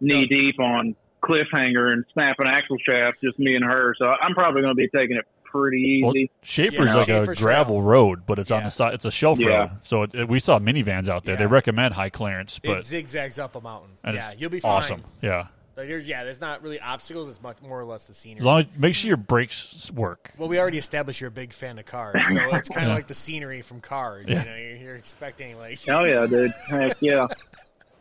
knee 0.00 0.26
deep 0.26 0.58
on 0.60 0.94
cliffhanger 1.22 1.92
and 1.92 2.04
snapping 2.12 2.46
axle 2.46 2.76
shafts, 2.86 3.18
just 3.22 3.38
me 3.38 3.54
and 3.56 3.64
her. 3.64 3.94
So 3.98 4.06
I'm 4.06 4.34
probably 4.34 4.62
gonna 4.62 4.74
be 4.74 4.88
taking 4.88 5.16
it 5.16 5.24
pretty 5.44 6.00
Well, 6.02 6.16
easy. 6.16 6.30
Shafer's 6.42 6.86
Yeah, 6.88 6.94
like 6.96 7.06
Shafer 7.06 7.32
a 7.32 7.36
Trail. 7.36 7.46
gravel 7.46 7.82
road, 7.82 8.22
but 8.26 8.38
it's 8.38 8.50
on 8.50 8.64
the 8.64 8.70
side. 8.70 8.94
It's 8.94 9.04
a 9.04 9.10
shelf 9.10 9.38
Yeah. 9.38 9.48
road, 9.48 9.70
so 9.84 10.02
it, 10.02 10.14
it- 10.14 10.28
we 10.28 10.40
saw 10.40 10.58
minivans 10.58 11.08
out 11.08 11.24
there. 11.24 11.36
They 11.36 11.46
recommend 11.46 11.94
high 11.94 12.10
clearance, 12.10 12.58
It 12.62 12.66
but 12.66 12.84
zigzags 12.84 13.38
up 13.38 13.54
a 13.54 13.60
mountain. 13.60 13.90
and 14.02 14.16
Yeah, 14.16 14.32
it's 14.32 14.40
you'll 14.40 14.50
be 14.50 14.58
fine. 14.60 14.70
awesome. 14.72 15.04
Yeah, 15.22 15.46
Like 15.76 15.88
there's 15.88 16.06
yeah, 16.08 16.22
there's 16.24 16.40
not 16.40 16.62
really 16.62 16.78
obstacles. 16.78 17.28
It's 17.28 17.42
much 17.42 17.60
more 17.60 17.80
or 17.80 17.84
less 17.84 18.04
the 18.04 18.14
scenery. 18.14 18.40
as 18.40 18.44
long 18.46 18.60
as 18.60 18.66
make 18.76 18.94
sure 18.94 19.08
your 19.08 19.16
brakes 19.16 19.90
work. 19.90 20.32
well, 20.38 20.48
we 20.48 20.58
already 20.60 20.78
established 20.78 21.20
you're 21.20 21.28
a 21.28 21.32
big 21.32 21.52
fan 21.52 21.78
of 21.80 21.84
cars, 21.86 22.22
so 22.28 22.38
it's 22.56 22.68
kind 22.68 22.86
of 22.86 22.90
Yeah. 22.90 22.94
like 22.94 23.08
the 23.08 23.14
scenery 23.14 23.60
from 23.62 23.80
Cars. 23.80 24.26
Yeah. 24.28 24.44
You 24.44 24.50
know, 24.50 24.56
you're, 24.56 24.76
you're 24.76 24.94
expecting 24.96 25.58
like 25.58 25.80
Hell 25.84 26.06
yeah, 26.06 26.26
dude. 26.26 26.52
Heck 26.68 26.96
yeah. 27.00 27.26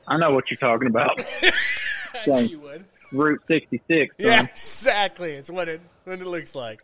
I 0.08 0.18
know 0.18 0.32
what 0.32 0.52
you're 0.52 0.58
talking 0.58 0.88
about. 0.88 1.26
Dang. 2.26 2.48
you 2.48 2.60
would. 2.60 2.86
Route 3.12 3.42
66. 3.48 4.16
son. 4.20 4.28
Yeah, 4.28 4.42
exactly. 4.42 5.32
It's 5.34 5.50
what 5.50 5.68
it 5.70 5.82
what 6.04 6.20
it 6.22 6.26
looks 6.28 6.54
like. 6.56 6.82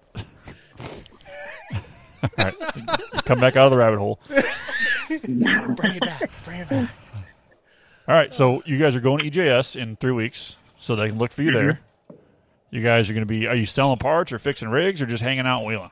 All 1.71 2.30
right, 2.38 2.56
come 3.25 3.39
back 3.39 3.56
out 3.56 3.65
of 3.65 3.71
the 3.71 3.78
rabbit 3.78 3.99
hole. 3.99 4.19
Bring 5.08 5.95
it 5.95 6.02
back. 6.02 6.30
Bring 6.43 6.60
it 6.62 6.69
back. 6.69 6.89
All 8.08 8.15
right, 8.15 8.34
so 8.34 8.62
you 8.65 8.78
guys 8.80 8.95
are 8.95 8.99
going 8.99 9.19
to 9.19 9.30
EJS 9.30 9.75
in 9.80 9.95
three 9.95 10.12
weeks, 10.12 10.56
so 10.80 10.96
they 10.96 11.10
can 11.10 11.18
look 11.20 11.32
for 11.32 11.44
you 11.44 11.52
Mm-hmm. 11.52 11.68
there. 11.68 11.80
You 12.72 12.82
guys 12.84 13.10
are 13.10 13.13
going 13.13 13.26
to 13.26 13.28
be. 13.28 13.48
Are 13.48 13.56
you 13.56 13.65
selling 13.65 13.98
parts 13.98 14.32
or 14.32 14.38
fixing 14.39 14.70
rigs 14.70 15.02
or 15.02 15.06
just 15.08 15.24
hanging 15.24 15.46
out 15.48 15.60
and 15.62 15.68
wheeling? 15.68 15.92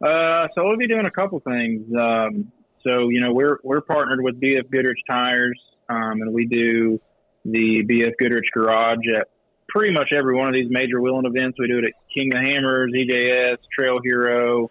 Uh, 0.00 0.48
so 0.54 0.64
we'll 0.64 0.76
be 0.76 0.86
doing 0.86 1.06
a 1.06 1.10
couple 1.10 1.40
things. 1.40 1.92
Um, 1.96 2.52
so 2.84 3.08
you 3.08 3.20
know 3.20 3.32
we're 3.32 3.58
we're 3.62 3.80
partnered 3.80 4.22
with 4.22 4.40
BF 4.40 4.70
Goodrich 4.70 5.00
Tires, 5.08 5.60
um, 5.88 6.22
and 6.22 6.32
we 6.32 6.46
do 6.46 7.00
the 7.44 7.84
BF 7.84 8.12
Goodrich 8.18 8.50
Garage 8.52 8.98
at 9.16 9.28
pretty 9.68 9.92
much 9.92 10.12
every 10.12 10.34
one 10.36 10.48
of 10.48 10.54
these 10.54 10.70
major 10.70 11.00
wheeling 11.00 11.26
events. 11.26 11.58
We 11.58 11.66
do 11.68 11.78
it 11.78 11.84
at 11.84 11.92
King 12.12 12.34
of 12.34 12.42
Hammers, 12.42 12.92
EJS, 12.92 13.58
Trail 13.72 14.00
Hero, 14.02 14.70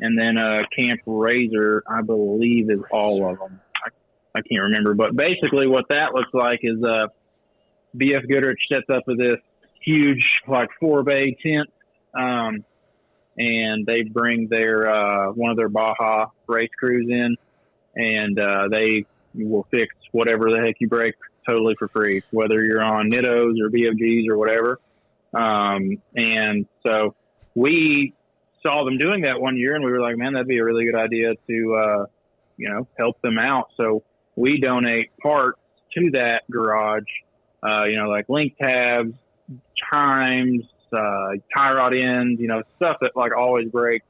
and 0.00 0.18
then 0.18 0.38
uh, 0.38 0.62
Camp 0.76 1.00
RZR. 1.06 1.80
I 1.88 2.02
believe 2.02 2.70
is 2.70 2.80
all 2.90 3.28
of 3.30 3.38
them. 3.38 3.60
I, 3.76 3.90
I 4.38 4.42
can't 4.42 4.62
remember, 4.62 4.94
but 4.94 5.14
basically 5.16 5.66
what 5.66 5.88
that 5.90 6.14
looks 6.14 6.32
like 6.32 6.60
is 6.62 6.82
uh, 6.82 7.08
BF 7.96 8.28
Goodrich 8.28 8.60
sets 8.70 8.88
up 8.90 9.04
with 9.06 9.18
this 9.18 9.38
huge 9.82 10.40
like 10.46 10.68
four 10.80 11.02
bay 11.02 11.36
tent. 11.42 11.68
Um, 12.14 12.64
and 13.38 13.86
they 13.86 14.02
bring 14.02 14.48
their 14.48 14.90
uh, 14.90 15.30
one 15.32 15.50
of 15.50 15.56
their 15.56 15.68
Baja 15.68 16.26
race 16.48 16.70
crews 16.76 17.08
in, 17.08 17.36
and 17.94 18.38
uh, 18.38 18.68
they 18.68 19.06
will 19.34 19.66
fix 19.70 19.94
whatever 20.10 20.50
the 20.50 20.60
heck 20.60 20.76
you 20.80 20.88
break 20.88 21.14
totally 21.48 21.74
for 21.78 21.88
free, 21.88 22.22
whether 22.30 22.62
you're 22.62 22.82
on 22.82 23.10
Nittos 23.10 23.54
or 23.62 23.70
BFGs 23.70 24.28
or 24.28 24.36
whatever. 24.36 24.80
Um, 25.32 26.02
and 26.16 26.66
so 26.86 27.14
we 27.54 28.14
saw 28.66 28.84
them 28.84 28.98
doing 28.98 29.22
that 29.22 29.40
one 29.40 29.56
year, 29.56 29.74
and 29.74 29.84
we 29.84 29.90
were 29.90 30.00
like, 30.00 30.16
man, 30.16 30.32
that'd 30.32 30.48
be 30.48 30.58
a 30.58 30.64
really 30.64 30.84
good 30.84 30.96
idea 30.96 31.34
to 31.48 31.74
uh, 31.74 32.06
you 32.56 32.68
know 32.68 32.88
help 32.98 33.20
them 33.22 33.38
out. 33.38 33.68
So 33.76 34.02
we 34.34 34.58
donate 34.58 35.16
parts 35.22 35.60
to 35.94 36.10
that 36.12 36.42
garage, 36.50 37.04
uh, 37.62 37.84
you 37.84 37.96
know, 37.96 38.08
like 38.08 38.28
link 38.28 38.56
tabs, 38.60 39.14
Heims, 39.92 40.66
uh, 40.92 41.36
tie 41.56 41.72
rod 41.72 41.96
ends, 41.96 42.40
you 42.40 42.48
know, 42.48 42.62
stuff 42.76 42.98
that 43.00 43.12
like 43.16 43.32
always 43.36 43.68
breaks. 43.70 44.06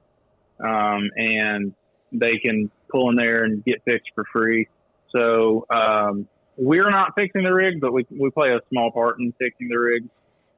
Um, 0.60 1.10
and 1.16 1.74
they 2.10 2.38
can 2.38 2.70
pull 2.90 3.10
in 3.10 3.16
there 3.16 3.44
and 3.44 3.64
get 3.64 3.82
fixed 3.84 4.10
for 4.14 4.24
free. 4.32 4.68
So, 5.14 5.66
um, 5.70 6.28
we're 6.56 6.90
not 6.90 7.14
fixing 7.14 7.44
the 7.44 7.54
rig, 7.54 7.80
but 7.80 7.92
we, 7.92 8.04
we 8.10 8.30
play 8.30 8.50
a 8.50 8.60
small 8.68 8.90
part 8.90 9.20
in 9.20 9.32
fixing 9.38 9.68
the 9.68 9.78
rig, 9.78 10.04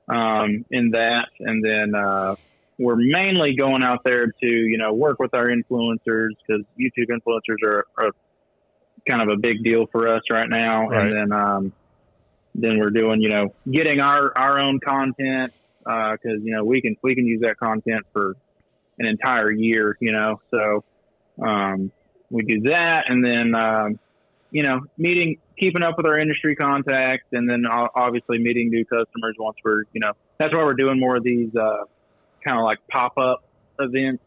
um, 0.09 0.65
in 0.71 0.93
that. 0.93 1.29
And 1.39 1.63
then, 1.63 1.95
uh, 1.95 2.37
we're 2.79 2.97
mainly 2.97 3.55
going 3.55 3.85
out 3.85 4.05
there 4.05 4.29
to, 4.29 4.47
you 4.47 4.79
know, 4.79 4.95
work 4.95 5.19
with 5.19 5.35
our 5.35 5.49
influencers 5.49 6.31
because 6.47 6.65
YouTube 6.81 7.11
influencers 7.11 7.63
are, 7.63 7.85
are 7.99 8.13
kind 9.07 9.21
of 9.21 9.29
a 9.29 9.37
big 9.37 9.63
deal 9.63 9.87
for 9.93 10.09
us 10.09 10.23
right 10.31 10.49
now. 10.49 10.89
Right. 10.89 11.07
And 11.07 11.15
then, 11.15 11.33
um, 11.33 11.73
then 12.55 12.79
we're 12.79 12.91
doing, 12.91 13.21
you 13.21 13.29
know, 13.29 13.55
getting 13.71 14.01
our, 14.01 14.37
our 14.37 14.59
own 14.59 14.81
content, 14.81 15.53
uh, 15.87 16.17
cause, 16.23 16.41
you 16.43 16.53
know, 16.53 16.65
we 16.65 16.81
can, 16.81 16.97
we 17.03 17.15
can 17.15 17.27
use 17.27 17.41
that 17.43 17.59
content 17.59 18.07
for 18.13 18.37
an 18.99 19.07
entire 19.07 19.51
year, 19.51 19.97
you 20.01 20.13
know, 20.13 20.41
so, 20.51 20.85
um, 21.43 21.91
we 22.31 22.43
do 22.43 22.61
that. 22.63 23.05
And 23.09 23.25
then, 23.25 23.55
um, 23.55 23.99
you 24.51 24.63
know, 24.63 24.81
meeting, 24.99 25.39
keeping 25.59 25.83
up 25.83 25.97
with 25.97 26.07
our 26.07 26.19
industry 26.19 26.55
contacts 26.57 27.27
and 27.33 27.49
then 27.49 27.65
obviously 27.67 28.39
meeting 28.39 28.71
new 28.71 28.85
customers 28.85 29.37
once 29.39 29.57
we're, 29.65 29.85
you 29.93 30.01
know, 30.01 30.13
that's 30.39 30.55
why 30.55 30.63
we're 30.63 30.75
doing 30.75 30.99
more 30.99 31.17
of 31.17 31.23
these, 31.23 31.55
uh, 31.55 31.85
kind 32.47 32.59
of 32.59 32.65
like 32.65 32.79
pop 32.89 33.17
up 33.19 33.45
events. 33.79 34.23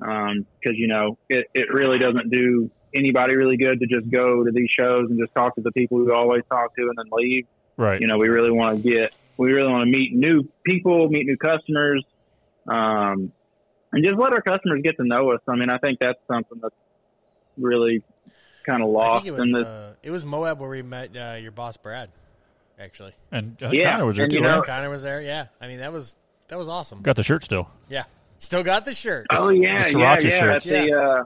Um, 0.00 0.46
cause 0.64 0.74
you 0.76 0.88
know, 0.88 1.16
it, 1.28 1.46
it 1.54 1.72
really 1.72 1.98
doesn't 1.98 2.30
do 2.30 2.70
anybody 2.94 3.34
really 3.34 3.56
good 3.56 3.80
to 3.80 3.86
just 3.86 4.10
go 4.10 4.44
to 4.44 4.50
these 4.52 4.68
shows 4.78 5.10
and 5.10 5.18
just 5.18 5.34
talk 5.34 5.54
to 5.56 5.60
the 5.60 5.72
people 5.72 5.98
we 6.04 6.10
always 6.12 6.42
talk 6.48 6.74
to 6.76 6.82
and 6.82 6.96
then 6.96 7.06
leave 7.12 7.46
Right. 7.76 8.00
you 8.00 8.06
know, 8.06 8.18
we 8.18 8.28
really 8.28 8.50
want 8.50 8.82
to 8.82 8.88
get, 8.88 9.14
we 9.38 9.50
really 9.52 9.72
want 9.72 9.90
to 9.90 9.98
meet 9.98 10.12
new 10.14 10.46
people, 10.64 11.08
meet 11.08 11.26
new 11.26 11.38
customers, 11.38 12.04
um, 12.68 13.32
and 13.92 14.04
just 14.04 14.18
let 14.18 14.32
our 14.32 14.42
customers 14.42 14.80
get 14.82 14.96
to 14.98 15.04
know 15.04 15.30
us. 15.32 15.40
I 15.48 15.56
mean, 15.56 15.70
I 15.70 15.78
think 15.78 15.98
that's 15.98 16.18
something 16.28 16.58
that's 16.62 16.74
really 17.58 18.02
kind 18.66 18.82
of 18.82 18.88
I 18.88 18.92
lost 18.92 19.24
think 19.24 19.36
it 19.38 19.40
in 19.42 19.52
was 19.52 19.64
this. 19.64 19.66
uh, 19.66 19.94
it 20.02 20.10
was 20.10 20.24
Moab 20.26 20.60
where 20.60 20.70
we 20.70 20.82
met 20.82 21.16
uh, 21.16 21.36
your 21.40 21.50
boss 21.52 21.76
Brad. 21.76 22.10
Actually, 22.80 23.12
and 23.30 23.56
uh, 23.62 23.70
Yeah, 23.72 23.92
Connor 23.92 24.06
was 24.06 24.16
there 24.16 24.24
and 24.24 24.30
too. 24.30 24.36
you 24.36 24.42
know- 24.42 24.58
right? 24.58 24.66
Connor 24.66 24.90
was 24.90 25.02
there. 25.02 25.20
Yeah, 25.22 25.46
I 25.60 25.68
mean 25.68 25.78
that 25.78 25.92
was 25.92 26.16
that 26.48 26.58
was 26.58 26.68
awesome. 26.68 27.00
Got 27.02 27.16
the 27.16 27.22
shirt 27.22 27.44
still. 27.44 27.68
Yeah, 27.88 28.04
still 28.38 28.62
got 28.62 28.84
the 28.84 28.94
shirt. 28.94 29.26
oh 29.30 29.50
yeah, 29.50 29.84
the 29.84 29.98
yeah, 29.98 30.16
Sriracha 30.16 30.24
yeah. 30.24 30.40
shirts. 30.40 30.64
That's 30.64 30.86
the, 30.88 30.92
uh, 30.94 31.24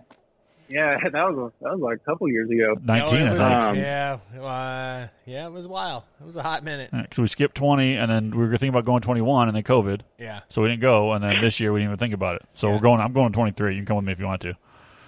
yeah, 0.69 0.97
that 1.05 1.13
was 1.15 1.37
a, 1.61 1.65
that 1.65 1.73
was 1.73 1.81
like 1.81 1.97
a 1.97 2.05
couple 2.11 2.29
years 2.29 2.51
ago. 2.51 2.77
Nineteen. 2.83 3.27
No, 3.27 3.33
was. 3.33 3.41
Um, 3.41 3.77
yeah, 3.77 4.19
uh, 4.41 5.09
yeah, 5.25 5.47
it 5.47 5.53
was 5.53 5.65
a 5.67 5.69
while. 5.69 6.07
It 6.21 6.27
was 6.27 6.37
a 6.37 6.43
hot 6.43 6.65
minute. 6.65 6.91
So 7.13 7.23
we 7.23 7.29
skipped 7.29 7.55
twenty, 7.57 7.95
and 7.95 8.11
then 8.11 8.31
we 8.31 8.39
were 8.45 8.51
thinking 8.51 8.69
about 8.71 8.85
going 8.85 9.03
twenty-one, 9.03 9.49
and 9.49 9.57
then 9.57 9.63
COVID, 9.63 10.01
Yeah. 10.19 10.41
so 10.49 10.63
we 10.63 10.69
didn't 10.69 10.83
go. 10.83 11.13
And 11.13 11.23
then 11.25 11.41
this 11.41 11.61
year 11.61 11.73
we 11.73 11.81
didn't 11.81 11.91
even 11.91 11.99
think 11.99 12.15
about 12.15 12.37
it. 12.37 12.43
So 12.55 12.69
Yeah. 12.69 12.75
we're 12.75 12.81
going. 12.81 13.01
I'm 13.01 13.13
going 13.13 13.33
twenty-three. 13.33 13.73
You 13.75 13.79
can 13.81 13.87
come 13.87 13.97
with 13.97 14.07
me 14.07 14.13
if 14.13 14.19
you 14.19 14.27
want 14.27 14.43
to. 14.43 14.55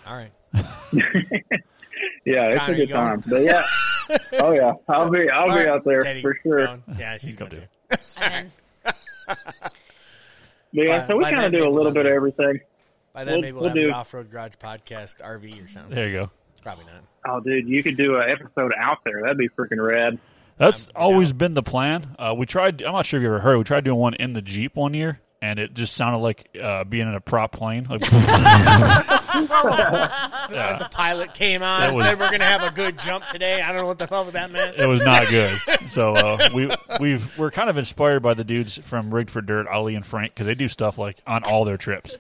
All 0.07 0.17
right. 0.17 0.33
Yeah, 2.25 2.49
it's 2.49 2.57
Connor, 2.57 2.73
a 2.75 2.77
good 2.77 2.89
time. 2.91 3.23
But 3.27 3.43
yeah, 3.43 3.63
oh 4.41 4.53
yeah, 4.53 4.73
I'll 4.89 5.09
be 5.11 5.29
I'll 5.31 5.43
All 5.43 5.47
be 5.49 5.61
right, 5.61 5.69
out 5.69 5.85
there 5.85 6.03
Teddy, 6.03 6.21
for 6.21 6.39
sure. 6.43 6.67
going. 6.67 6.83
Yeah, 6.99 7.17
she's 7.17 7.37
going 7.37 7.51
going 7.51 7.63
to. 7.91 7.97
to. 7.97 8.03
I'm 8.19 8.33
in. 8.45 8.53
But 9.27 9.73
yeah, 10.73 11.07
so 11.07 11.17
we 11.17 11.25
kind 11.25 11.45
of 11.47 11.53
do 11.53 11.67
a 11.67 11.71
little 11.71 11.91
bit 11.91 12.05
of 12.07 12.11
have- 12.11 12.17
everything. 12.17 12.61
By 13.19 13.25
then, 13.25 13.35
We'll- 13.35 13.43
maybe 13.43 13.53
we'll, 13.55 13.61
we'll 13.63 13.69
have 13.71 13.77
do- 13.77 13.87
the 13.89 13.93
Off 13.95 14.15
Road 14.15 14.31
Garage 14.31 14.53
podcast 14.63 15.17
RV 15.21 15.65
or 15.65 15.67
something. 15.67 15.93
There 15.93 16.07
you 16.07 16.13
go. 16.15 16.31
Probably 16.63 16.85
not. 16.85 17.03
Oh, 17.29 17.41
dude, 17.41 17.67
you 17.69 17.83
could 17.83 17.97
do 17.97 18.15
an 18.17 18.31
episode 18.31 18.73
out 18.79 18.99
there. 19.05 19.23
That'd 19.23 19.37
be 19.39 19.49
freaking 19.49 19.85
rad. 19.85 20.21
That's 20.57 20.87
I'm 20.95 21.03
always 21.03 21.31
down. 21.33 21.39
been 21.39 21.55
the 21.55 21.63
plan. 21.65 22.15
Uh, 22.17 22.33
we 22.39 22.47
tried. 22.47 22.81
I'm 22.81 22.93
not 22.93 23.07
sure 23.07 23.19
if 23.19 23.23
you 23.23 23.29
ever 23.29 23.41
heard. 23.41 23.59
We 23.59 23.65
tried 23.65 23.83
doing 23.83 23.99
one 23.99 24.15
in 24.15 24.35
the 24.35 24.43
Jeep 24.43 24.77
one 24.77 24.95
year, 24.95 25.19
and 25.43 25.59
it 25.59 25.75
just 25.75 25.97
sounded 25.97 26.19
like 26.19 26.49
uh, 26.63 26.85
being 26.85 27.09
in 27.09 27.15
a 27.15 27.21
prop 27.21 27.51
plane. 27.51 27.89
Like, 27.91 28.03
yeah, 28.13 29.03
The 30.79 30.89
pilot 30.91 31.35
came 31.35 31.63
on 31.65 31.81
That 31.81 31.89
and 31.89 31.97
was- 31.97 32.05
said 32.05 32.21
we're 32.21 32.29
going 32.29 32.39
to 32.41 32.47
have 32.47 32.63
a 32.63 32.71
good 32.75 32.99
jump 33.01 33.27
today. 33.29 33.61
I 33.63 33.73
don't 33.73 33.81
know 33.83 33.89
what 33.89 33.99
the 33.99 34.07
hell 34.07 34.25
that 34.27 34.51
meant. 34.53 34.77
it 34.79 34.87
was 34.87 35.03
not 35.03 35.27
good. 35.29 35.59
So 35.89 36.15
uh, 36.15 36.51
we 36.55 36.71
we've 37.01 37.37
we're 37.39 37.51
kind 37.51 37.71
of 37.71 37.79
inspired 37.79 38.21
by 38.23 38.35
the 38.35 38.45
dudes 38.45 38.77
from 38.79 39.13
Rigged 39.13 39.31
for 39.31 39.41
Dirt, 39.41 39.67
Ali 39.67 39.95
and 39.95 40.05
Frank, 40.07 40.35
because 40.35 40.47
they 40.47 40.55
do 40.55 40.69
stuff 40.69 40.99
like 40.99 41.17
on 41.27 41.43
all 41.45 41.65
their 41.65 41.79
trips, 41.79 42.17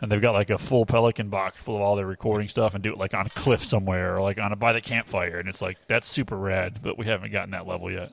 and 0.00 0.10
they've 0.12 0.20
got 0.20 0.32
like 0.34 0.50
a 0.50 0.58
full 0.58 0.84
Pelican 0.86 1.28
box 1.28 1.56
full 1.62 1.76
of 1.76 1.82
all 1.82 1.96
their 1.96 2.06
recording 2.06 2.48
stuff, 2.48 2.74
and 2.74 2.82
do 2.82 2.92
it 2.92 2.98
like 2.98 3.14
on 3.14 3.26
a 3.26 3.30
cliff 3.30 3.64
somewhere 3.64 4.14
or 4.14 4.20
like 4.20 4.38
on 4.38 4.52
a 4.52 4.56
by 4.56 4.72
the 4.72 4.80
campfire, 4.80 5.38
and 5.38 5.48
it's 5.48 5.62
like 5.62 5.78
that's 5.86 6.10
super 6.10 6.36
rad. 6.36 6.80
But 6.82 6.98
we 6.98 7.06
haven't 7.06 7.32
gotten 7.32 7.50
that 7.52 7.66
level 7.66 7.90
yet. 7.90 8.12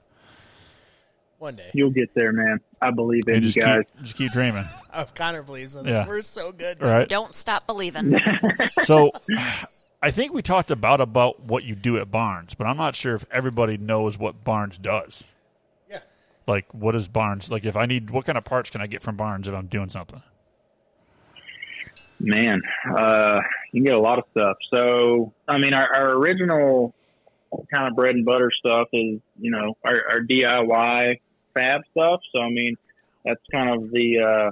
One 1.39 1.57
day. 1.57 1.69
You'll 1.73 1.89
get 1.91 2.13
there, 2.13 2.31
man. 2.31 2.61
I 2.81 2.91
believe 2.91 3.23
in 3.27 3.35
And 3.35 3.43
you 3.43 3.49
just 3.51 3.59
guys. 3.65 3.83
keep 3.95 4.01
just 4.03 4.15
keep 4.15 4.31
dreaming, 4.31 4.63
Oh, 4.93 5.05
Connor 5.13 5.43
believes 5.43 5.75
in 5.75 5.85
us. 5.89 5.97
Yeah. 5.97 6.07
We're 6.07 6.21
so 6.21 6.53
good. 6.53 6.81
right? 6.81 7.07
Don't 7.09 7.35
stop 7.35 7.67
believing. 7.67 8.17
So 8.85 9.11
I 10.01 10.11
think 10.11 10.33
we 10.33 10.41
talked 10.41 10.71
about 10.71 10.99
about 11.01 11.41
what 11.41 11.63
you 11.63 11.75
do 11.75 11.97
at 11.97 12.09
Barnes, 12.11 12.53
but 12.53 12.65
I'm 12.65 12.77
not 12.77 12.95
sure 12.95 13.13
if 13.15 13.25
everybody 13.31 13.77
knows 13.77 14.17
what 14.17 14.43
Barnes 14.45 14.77
does. 14.77 15.23
Yeah. 15.89 15.99
Like 16.47 16.73
what 16.73 16.95
is 16.95 17.07
Barnes? 17.09 17.49
Like 17.51 17.65
if 17.65 17.75
I 17.75 17.85
need 17.87 18.09
what 18.09 18.25
kind 18.25 18.37
of 18.37 18.45
parts 18.45 18.69
can 18.69 18.79
I 18.81 18.87
get 18.87 19.01
from 19.01 19.15
Barnes 19.17 19.47
if 19.47 19.53
I'm 19.53 19.67
doing 19.67 19.89
something? 19.89 20.21
Man, 22.23 22.61
uh, 22.95 23.41
You 23.73 23.81
can 23.81 23.85
get 23.85 23.95
a 23.95 23.99
lot 23.99 24.17
of 24.17 24.23
stuff. 24.31 24.55
So, 24.73 25.33
I 25.45 25.57
mean, 25.57 25.73
our, 25.73 25.93
our 25.93 26.11
original 26.11 26.95
kind 27.71 27.87
of 27.89 27.95
bread 27.95 28.15
and 28.15 28.25
butter 28.25 28.49
stuff 28.57 28.87
is, 28.93 29.19
you 29.37 29.51
know, 29.51 29.75
our, 29.83 30.01
our 30.09 30.19
DIY 30.21 31.19
fab 31.53 31.81
stuff. 31.91 32.21
So, 32.33 32.39
I 32.39 32.49
mean, 32.49 32.77
that's 33.25 33.41
kind 33.51 33.69
of 33.69 33.91
the, 33.91 34.19
uh, 34.19 34.51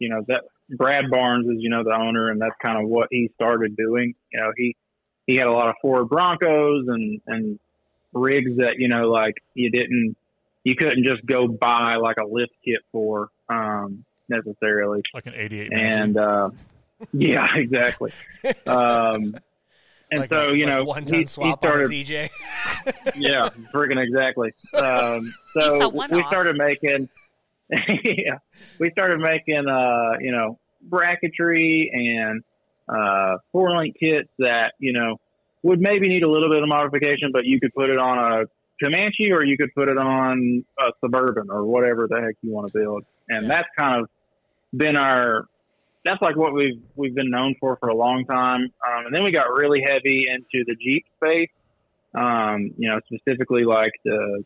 you 0.00 0.08
know, 0.08 0.24
that 0.26 0.42
Brad 0.68 1.10
Barnes 1.10 1.46
is, 1.46 1.62
you 1.62 1.70
know, 1.70 1.84
the 1.84 1.94
owner, 1.94 2.30
and 2.30 2.40
that's 2.40 2.56
kind 2.60 2.82
of 2.82 2.88
what 2.88 3.08
he 3.12 3.30
started 3.36 3.76
doing. 3.76 4.14
You 4.32 4.40
know, 4.40 4.52
he 4.56 4.76
he 5.26 5.36
had 5.36 5.46
a 5.46 5.52
lot 5.52 5.68
of 5.68 5.76
Ford 5.80 6.08
Broncos 6.08 6.88
and 6.88 7.20
and 7.26 7.58
rigs 8.12 8.56
that 8.56 8.78
you 8.78 8.88
know, 8.88 9.08
like 9.08 9.34
you 9.54 9.70
didn't, 9.70 10.16
you 10.64 10.74
couldn't 10.74 11.04
just 11.04 11.24
go 11.24 11.46
buy 11.46 11.96
like 11.96 12.16
a 12.20 12.26
lift 12.26 12.52
kit 12.64 12.80
for 12.90 13.28
um, 13.48 14.04
necessarily. 14.28 15.02
Like 15.12 15.26
an 15.26 15.34
88 15.36 15.72
And 15.72 16.16
uh, 16.16 16.50
yeah, 17.12 17.46
exactly. 17.56 18.12
Um, 18.66 19.36
and 20.10 20.20
Like 20.20 20.30
so 20.30 20.50
a- 20.50 20.54
you 20.56 20.66
like 20.66 20.74
know, 20.74 20.84
one 20.84 21.02
he, 21.02 21.08
ton 21.10 21.18
he 21.20 21.26
swap 21.26 21.64
on 21.64 21.80
a 21.80 21.84
started 21.84 21.90
CJ. 21.90 22.30
yeah, 23.16 23.48
freaking 23.72 24.02
exactly. 24.02 24.52
Um, 24.74 25.32
so 25.52 25.88
we 25.88 26.22
started 26.28 26.56
making, 26.56 27.08
yeah, 27.70 28.38
we 28.78 28.90
started 28.90 29.20
making, 29.20 29.68
uh, 29.68 30.18
you 30.20 30.32
know, 30.32 30.58
bracketry 30.88 31.88
and 31.92 32.42
uh, 32.88 33.36
four 33.52 33.76
link 33.76 33.96
kits 34.00 34.28
that 34.38 34.74
you 34.80 34.92
know 34.92 35.20
would 35.62 35.80
maybe 35.80 36.08
need 36.08 36.22
a 36.24 36.28
little 36.30 36.48
bit 36.50 36.62
of 36.62 36.68
modification, 36.68 37.30
but 37.32 37.44
you 37.44 37.60
could 37.60 37.72
put 37.74 37.90
it 37.90 37.98
on 37.98 38.18
a 38.18 38.44
Comanche 38.82 39.30
or 39.30 39.44
you 39.44 39.56
could 39.58 39.72
put 39.74 39.88
it 39.88 39.98
on 39.98 40.64
a 40.78 40.90
Suburban 41.00 41.50
or 41.50 41.64
whatever 41.64 42.08
the 42.08 42.20
heck 42.20 42.34
you 42.42 42.50
want 42.50 42.66
to 42.66 42.72
build, 42.76 43.04
and 43.28 43.48
that's 43.48 43.68
kind 43.78 44.00
of 44.00 44.08
been 44.76 44.96
our. 44.96 45.46
That's 46.04 46.22
like 46.22 46.36
what 46.36 46.54
we've 46.54 46.80
we've 46.96 47.14
been 47.14 47.30
known 47.30 47.54
for 47.60 47.76
for 47.76 47.88
a 47.88 47.94
long 47.94 48.24
time, 48.24 48.62
um, 48.62 49.06
and 49.06 49.14
then 49.14 49.22
we 49.22 49.32
got 49.32 49.52
really 49.52 49.82
heavy 49.86 50.26
into 50.28 50.64
the 50.66 50.74
Jeep 50.74 51.04
space 51.16 51.50
um, 52.14 52.72
you 52.76 52.88
know, 52.88 53.00
specifically 53.06 53.64
like 53.64 53.92
the 54.04 54.44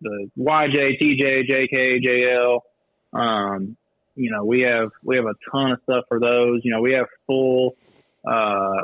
the 0.00 0.30
YJ, 0.38 1.00
TJ, 1.00 1.48
JK, 1.48 2.04
JL. 2.04 2.60
Um, 3.18 3.76
you 4.14 4.30
know, 4.30 4.44
we 4.44 4.62
have 4.62 4.90
we 5.02 5.16
have 5.16 5.26
a 5.26 5.34
ton 5.50 5.72
of 5.72 5.80
stuff 5.84 6.04
for 6.08 6.20
those. 6.20 6.60
You 6.64 6.72
know, 6.72 6.80
we 6.80 6.94
have 6.94 7.06
full 7.26 7.76
uh, 8.26 8.82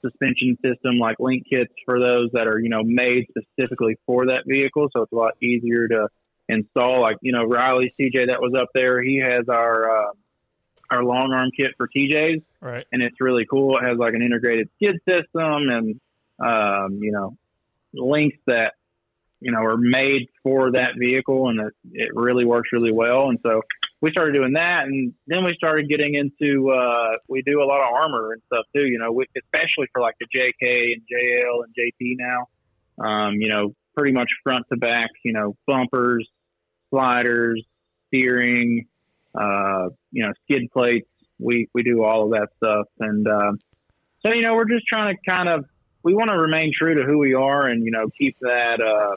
suspension 0.00 0.56
system 0.64 0.98
like 0.98 1.16
link 1.18 1.44
kits 1.50 1.72
for 1.84 2.00
those 2.00 2.30
that 2.32 2.46
are 2.46 2.58
you 2.58 2.70
know 2.70 2.82
made 2.82 3.26
specifically 3.28 3.96
for 4.06 4.26
that 4.26 4.44
vehicle, 4.46 4.88
so 4.94 5.02
it's 5.02 5.12
a 5.12 5.16
lot 5.16 5.34
easier 5.42 5.86
to 5.88 6.08
install. 6.48 7.00
Like 7.02 7.16
you 7.20 7.32
know, 7.32 7.44
Riley 7.44 7.92
CJ 8.00 8.28
that 8.28 8.40
was 8.40 8.54
up 8.58 8.68
there, 8.74 9.02
he 9.02 9.18
has 9.18 9.48
our 9.48 10.08
uh, 10.08 10.12
our 10.90 11.04
long 11.04 11.32
arm 11.32 11.50
kit 11.56 11.72
for 11.76 11.88
TJs 11.88 12.42
Right. 12.60 12.84
and 12.92 13.02
it's 13.02 13.20
really 13.20 13.46
cool. 13.46 13.78
It 13.78 13.84
has 13.84 13.96
like 13.98 14.14
an 14.14 14.22
integrated 14.22 14.68
skid 14.76 14.96
system 15.08 15.68
and 15.70 16.00
um, 16.38 16.98
you 17.02 17.12
know 17.12 17.36
links 17.92 18.36
that 18.46 18.74
you 19.40 19.50
know 19.52 19.60
are 19.62 19.76
made 19.76 20.28
for 20.42 20.72
that 20.72 20.92
vehicle, 20.98 21.48
and 21.48 21.60
it, 21.60 21.72
it 21.92 22.10
really 22.14 22.44
works 22.44 22.70
really 22.72 22.92
well. 22.92 23.28
And 23.30 23.38
so 23.42 23.62
we 24.02 24.10
started 24.10 24.34
doing 24.34 24.54
that, 24.54 24.84
and 24.84 25.12
then 25.26 25.44
we 25.44 25.54
started 25.54 25.88
getting 25.88 26.14
into 26.14 26.70
uh, 26.70 27.16
we 27.28 27.42
do 27.42 27.62
a 27.62 27.64
lot 27.64 27.80
of 27.80 27.92
armor 27.94 28.32
and 28.32 28.42
stuff 28.46 28.64
too. 28.74 28.86
You 28.86 28.98
know, 28.98 29.12
we, 29.12 29.26
especially 29.36 29.86
for 29.92 30.00
like 30.02 30.16
the 30.20 30.26
JK 30.26 30.92
and 30.94 31.02
JL 31.02 31.64
and 31.64 31.74
JT 31.74 32.16
now. 32.18 32.46
Um, 33.02 33.34
you 33.40 33.48
know, 33.48 33.74
pretty 33.96 34.12
much 34.12 34.28
front 34.42 34.66
to 34.70 34.76
back. 34.78 35.10
You 35.24 35.32
know, 35.32 35.56
bumpers, 35.66 36.28
sliders, 36.90 37.64
steering, 38.08 38.86
uh, 39.34 39.88
you 40.12 40.24
know, 40.24 40.32
skid 40.44 40.70
plates. 40.72 41.08
We 41.38 41.68
we 41.74 41.82
do 41.82 42.04
all 42.04 42.24
of 42.24 42.30
that 42.32 42.48
stuff, 42.56 42.86
and 42.98 43.26
um, 43.26 43.58
so 44.24 44.32
you 44.32 44.42
know, 44.42 44.54
we're 44.54 44.68
just 44.68 44.86
trying 44.86 45.14
to 45.14 45.30
kind 45.30 45.48
of 45.48 45.64
we 46.02 46.14
want 46.14 46.30
to 46.30 46.36
remain 46.36 46.72
true 46.76 46.94
to 46.94 47.02
who 47.04 47.18
we 47.18 47.34
are, 47.34 47.66
and 47.66 47.84
you 47.84 47.90
know, 47.90 48.08
keep 48.18 48.36
that 48.40 48.80
uh, 48.80 49.16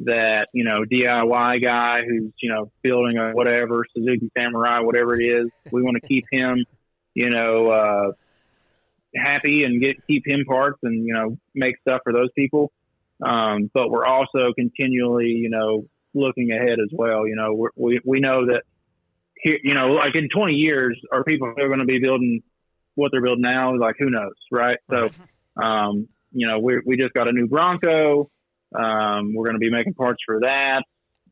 that 0.00 0.48
you 0.52 0.64
know 0.64 0.84
DIY 0.84 1.62
guy 1.62 2.02
who's 2.02 2.32
you 2.40 2.50
know 2.50 2.70
building 2.82 3.18
a 3.18 3.32
whatever 3.32 3.84
Suzuki 3.94 4.30
Samurai, 4.36 4.80
whatever 4.80 5.20
it 5.20 5.24
is. 5.24 5.50
We 5.70 5.82
want 5.82 5.96
to 6.00 6.06
keep 6.06 6.24
him, 6.30 6.64
you 7.14 7.30
know, 7.30 7.70
uh, 7.70 8.12
happy 9.14 9.64
and 9.64 9.80
get 9.82 10.04
keep 10.06 10.26
him 10.26 10.44
parts 10.44 10.78
and 10.82 11.04
you 11.04 11.14
know 11.14 11.38
make 11.54 11.76
stuff 11.80 12.00
for 12.04 12.12
those 12.12 12.30
people. 12.36 12.72
Um, 13.22 13.70
but 13.72 13.90
we're 13.90 14.06
also 14.06 14.52
continually, 14.52 15.28
you 15.28 15.48
know, 15.48 15.86
looking 16.14 16.50
ahead 16.50 16.78
as 16.80 16.90
well. 16.92 17.26
You 17.26 17.36
know, 17.36 17.68
we 17.76 18.00
we 18.04 18.20
know 18.20 18.46
that 18.46 18.62
here, 19.42 19.58
you 19.62 19.74
know, 19.74 19.88
like 19.88 20.16
in 20.16 20.28
20 20.28 20.54
years, 20.54 20.98
are 21.12 21.24
people 21.24 21.52
going 21.54 21.80
to 21.80 21.84
be 21.84 21.98
building 21.98 22.42
what 22.94 23.10
they're 23.12 23.22
building 23.22 23.42
now? 23.42 23.76
Like, 23.76 23.96
who 23.98 24.10
knows, 24.10 24.34
right? 24.50 24.78
So, 24.90 25.10
um, 25.62 26.08
you 26.32 26.46
know, 26.46 26.58
we 26.58 26.80
we 26.86 26.96
just 26.96 27.12
got 27.12 27.28
a 27.28 27.32
new 27.32 27.46
Bronco. 27.46 28.30
Um, 28.74 29.34
we're 29.34 29.44
going 29.44 29.54
to 29.54 29.58
be 29.58 29.70
making 29.70 29.94
parts 29.94 30.22
for 30.24 30.40
that, 30.40 30.82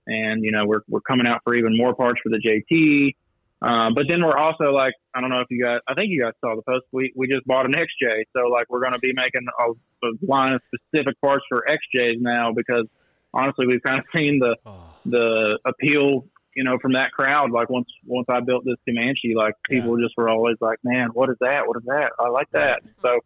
and 0.07 0.45
you 0.45 0.53
know, 0.53 0.67
we're 0.67 0.83
we're 0.89 1.01
coming 1.01 1.27
out 1.27 1.41
for 1.45 1.55
even 1.55 1.77
more 1.77 1.95
parts 1.95 2.21
for 2.23 2.29
the 2.29 2.39
JT. 2.39 3.15
Uh, 3.63 3.91
but 3.95 4.07
then 4.09 4.25
we're 4.25 4.39
also 4.39 4.73
like, 4.73 4.95
I 5.15 5.21
don't 5.21 5.29
know 5.29 5.41
if 5.41 5.49
you 5.51 5.63
guys, 5.63 5.81
I 5.87 5.93
think 5.93 6.09
you 6.09 6.23
guys 6.23 6.33
saw 6.41 6.57
the 6.57 6.63
post. 6.63 6.87
We 6.93 7.13
we 7.15 7.29
just 7.29 7.47
bought 7.47 7.67
an 7.67 7.73
XJ, 7.73 8.25
so 8.35 8.49
like 8.49 8.67
we're 8.69 8.81
going 8.81 8.95
to 8.95 8.99
be 8.99 9.13
making 9.15 9.47
a, 9.59 9.71
a 10.07 10.13
line 10.23 10.55
of 10.55 10.63
specific 10.75 11.21
parts 11.21 11.45
for 11.49 11.65
XJs 11.69 12.17
now 12.21 12.53
because 12.53 12.87
honestly, 13.33 13.67
we've 13.67 13.83
kind 13.83 13.99
of 13.99 14.07
seen 14.15 14.39
the 14.39 14.57
Oh, 14.67 14.91
the 15.07 15.59
appeal, 15.65 16.27
you 16.61 16.65
know, 16.65 16.79
from 16.79 16.93
that 16.93 17.11
crowd. 17.13 17.51
Like 17.53 17.71
once 17.71 17.89
once 18.05 18.27
I 18.29 18.41
built 18.41 18.67
this 18.67 18.77
Comanche, 18.87 19.33
like 19.35 19.55
people 19.67 19.97
just 19.99 20.13
were 20.19 20.29
always 20.29 20.59
like, 20.61 20.79
"Man, 20.85 21.09
what 21.15 21.31
is 21.31 21.37
that? 21.41 21.67
What 21.67 21.79
is 21.79 21.85
that? 21.87 22.13
I 22.19 22.29
like 22.29 22.51
that." 22.53 22.83
So 23.01 23.19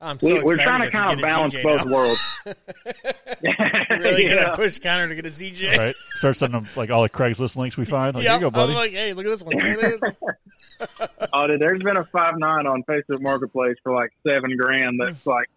I'm 0.00 0.18
so 0.18 0.26
we, 0.34 0.42
we're 0.42 0.56
trying 0.56 0.80
to 0.80 0.90
kind 0.90 1.12
of 1.12 1.22
balance 1.22 1.54
CJ 1.54 1.62
both 1.62 1.84
now. 1.86 1.92
worlds. 1.92 2.20
really 3.90 4.24
Yeah. 4.26 4.46
gonna 4.46 4.56
push 4.56 4.78
Connor 4.80 5.08
to 5.08 5.14
get 5.14 5.24
a 5.26 5.28
CJ. 5.28 5.78
Right. 5.78 5.94
Start 6.16 6.36
sending 6.36 6.60
them 6.62 6.70
like 6.74 6.90
all 6.90 7.02
the 7.02 7.08
Craigslist 7.08 7.56
links 7.56 7.76
we 7.76 7.84
find. 7.84 8.14
Like, 8.16 8.24
Yep. 8.24 8.30
here 8.32 8.38
you 8.38 8.46
go, 8.46 8.50
buddy. 8.50 8.72
I'm 8.72 8.76
like, 8.78 8.90
hey, 8.92 9.12
look 9.12 9.24
at 9.26 9.28
this 9.30 9.42
one. 9.44 9.54
Look 9.56 9.84
at 9.84 10.00
this. 10.00 10.12
Oh, 11.32 11.46
dude, 11.46 11.60
there's 11.60 11.82
been 11.82 11.96
a 11.98 12.04
five 12.06 12.34
nine 12.38 12.66
on 12.66 12.82
Facebook 12.84 13.20
Marketplace 13.20 13.76
for 13.82 13.94
like 13.94 14.10
seven 14.26 14.56
grand. 14.56 14.98
That's 14.98 15.24
like 15.26 15.48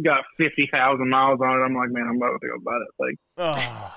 got 0.00 0.24
fifty 0.38 0.68
thousand 0.72 1.10
miles 1.10 1.40
on 1.40 1.60
it. 1.60 1.64
I'm 1.64 1.74
like, 1.74 1.90
man, 1.90 2.06
I'm 2.08 2.16
about 2.16 2.40
to 2.40 2.48
go 2.48 2.58
buy 2.64 2.78
that 2.78 3.04
thing. 3.04 3.18
Oh. 3.38 3.94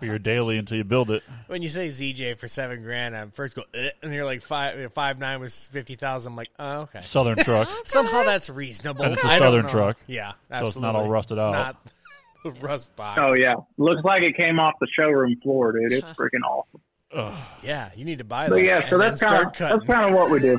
Be 0.00 0.06
your 0.06 0.18
daily 0.18 0.58
until 0.58 0.76
you 0.76 0.84
build 0.84 1.10
it. 1.10 1.22
When 1.46 1.62
you 1.62 1.68
say 1.68 1.88
ZJ 1.88 2.38
for 2.38 2.48
seven 2.48 2.82
grand, 2.82 3.16
I'm 3.16 3.30
first 3.30 3.54
go, 3.54 3.62
eh, 3.72 3.90
and 4.02 4.12
you're 4.12 4.24
like 4.24 4.42
five 4.42 4.92
five 4.92 5.18
nine 5.18 5.40
was 5.40 5.68
fifty 5.68 5.94
thousand. 5.94 6.32
I'm 6.32 6.36
like, 6.36 6.50
oh, 6.58 6.80
okay. 6.82 7.00
Southern 7.00 7.36
truck. 7.36 7.68
Somehow 7.84 8.22
that's 8.24 8.50
reasonable. 8.50 9.04
And 9.04 9.14
it's 9.14 9.24
a 9.24 9.26
I 9.26 9.38
don't 9.38 9.48
Southern 9.48 9.66
truck. 9.68 9.98
Yeah, 10.06 10.32
So 10.52 10.66
it's 10.66 10.76
not 10.76 10.94
all 10.96 11.08
rusted 11.08 11.38
It's 11.38 11.46
out. 11.46 11.52
Not 11.52 11.76
the 12.44 12.50
rust 12.60 12.94
box. 12.96 13.20
Oh 13.22 13.34
yeah, 13.34 13.54
looks 13.78 14.02
like 14.04 14.22
it 14.22 14.36
came 14.36 14.60
off 14.60 14.74
the 14.80 14.88
showroom 14.98 15.36
floor, 15.42 15.72
dude. 15.72 15.92
It's 15.92 16.06
freaking 16.18 16.42
awesome. 16.46 17.36
yeah. 17.62 17.90
You 17.96 18.04
need 18.04 18.18
to 18.18 18.24
buy 18.24 18.44
that. 18.44 18.50
But 18.50 18.62
yeah, 18.62 18.88
so 18.88 18.98
that's 18.98 19.22
kind 19.22 19.46
of 19.46 19.56
that's 19.56 19.84
kind 19.84 20.08
of 20.08 20.14
what 20.14 20.30
we 20.30 20.40
do. 20.40 20.58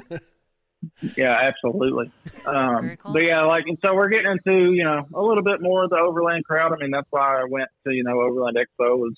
yeah, 1.15 1.37
absolutely. 1.41 2.11
Um, 2.45 2.97
cool. 2.97 3.13
But 3.13 3.23
yeah, 3.23 3.41
like, 3.43 3.65
and 3.67 3.77
so 3.85 3.93
we're 3.93 4.09
getting 4.09 4.31
into 4.31 4.71
you 4.73 4.83
know 4.83 5.05
a 5.13 5.21
little 5.21 5.43
bit 5.43 5.61
more 5.61 5.83
of 5.83 5.89
the 5.89 5.97
overland 5.97 6.43
crowd. 6.45 6.71
I 6.73 6.77
mean, 6.77 6.91
that's 6.91 7.07
why 7.09 7.39
I 7.39 7.45
went 7.49 7.69
to 7.87 7.93
you 7.93 8.03
know 8.03 8.19
Overland 8.19 8.57
Expo 8.57 8.97
was, 8.97 9.15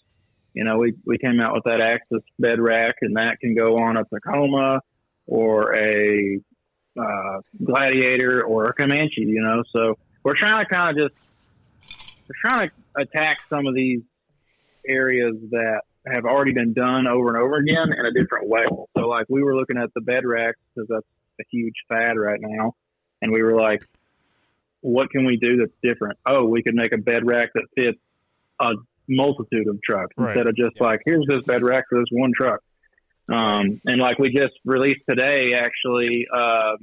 you 0.53 0.63
know, 0.63 0.77
we 0.77 0.93
we 1.05 1.17
came 1.17 1.39
out 1.39 1.53
with 1.53 1.63
that 1.65 1.81
Axis 1.81 2.23
bed 2.37 2.59
rack, 2.59 2.97
and 3.01 3.15
that 3.17 3.39
can 3.39 3.55
go 3.55 3.77
on 3.77 3.97
a 3.97 4.05
Tacoma 4.05 4.81
or 5.27 5.75
a 5.75 6.39
uh, 6.99 7.41
Gladiator 7.63 8.43
or 8.43 8.65
a 8.65 8.73
Comanche. 8.73 9.21
You 9.21 9.41
know, 9.41 9.63
so 9.75 9.97
we're 10.23 10.35
trying 10.35 10.65
to 10.65 10.73
kind 10.73 10.97
of 10.97 11.09
just 11.09 11.29
we're 12.27 12.49
trying 12.49 12.69
to 12.69 13.01
attack 13.01 13.41
some 13.49 13.67
of 13.67 13.75
these 13.75 14.01
areas 14.87 15.35
that 15.51 15.81
have 16.05 16.25
already 16.25 16.53
been 16.53 16.73
done 16.73 17.07
over 17.07 17.29
and 17.29 17.37
over 17.37 17.57
again 17.57 17.93
in 17.93 18.05
a 18.05 18.11
different 18.11 18.47
way. 18.47 18.63
So, 18.97 19.07
like, 19.07 19.27
we 19.29 19.43
were 19.43 19.55
looking 19.55 19.77
at 19.77 19.93
the 19.93 20.01
bed 20.01 20.25
racks 20.25 20.57
because 20.73 20.87
that's 20.89 21.05
a 21.39 21.43
huge 21.51 21.75
fad 21.87 22.17
right 22.17 22.39
now, 22.41 22.73
and 23.21 23.31
we 23.31 23.43
were 23.43 23.55
like, 23.55 23.83
"What 24.81 25.11
can 25.11 25.25
we 25.25 25.37
do 25.37 25.57
that's 25.57 25.73
different?" 25.83 26.17
Oh, 26.25 26.45
we 26.45 26.63
could 26.63 26.75
make 26.75 26.91
a 26.91 26.97
bed 26.97 27.25
rack 27.25 27.51
that 27.53 27.65
fits 27.75 27.99
a 28.59 28.73
multitude 29.09 29.67
of 29.67 29.81
trucks 29.81 30.13
Right. 30.17 30.35
instead 30.37 30.47
of 30.47 30.55
just 30.55 30.79
like, 30.79 31.01
"Here's 31.05 31.25
this 31.27 31.43
bed 31.45 31.63
rack 31.63 31.85
for 31.89 31.99
this 31.99 32.07
one 32.11 32.31
truck." 32.35 32.61
Um, 33.29 33.81
and 33.85 33.99
like 33.99 34.17
we 34.19 34.29
just 34.29 34.53
released 34.65 35.01
today, 35.07 35.53
actually, 35.53 36.27
uh, 36.33 36.77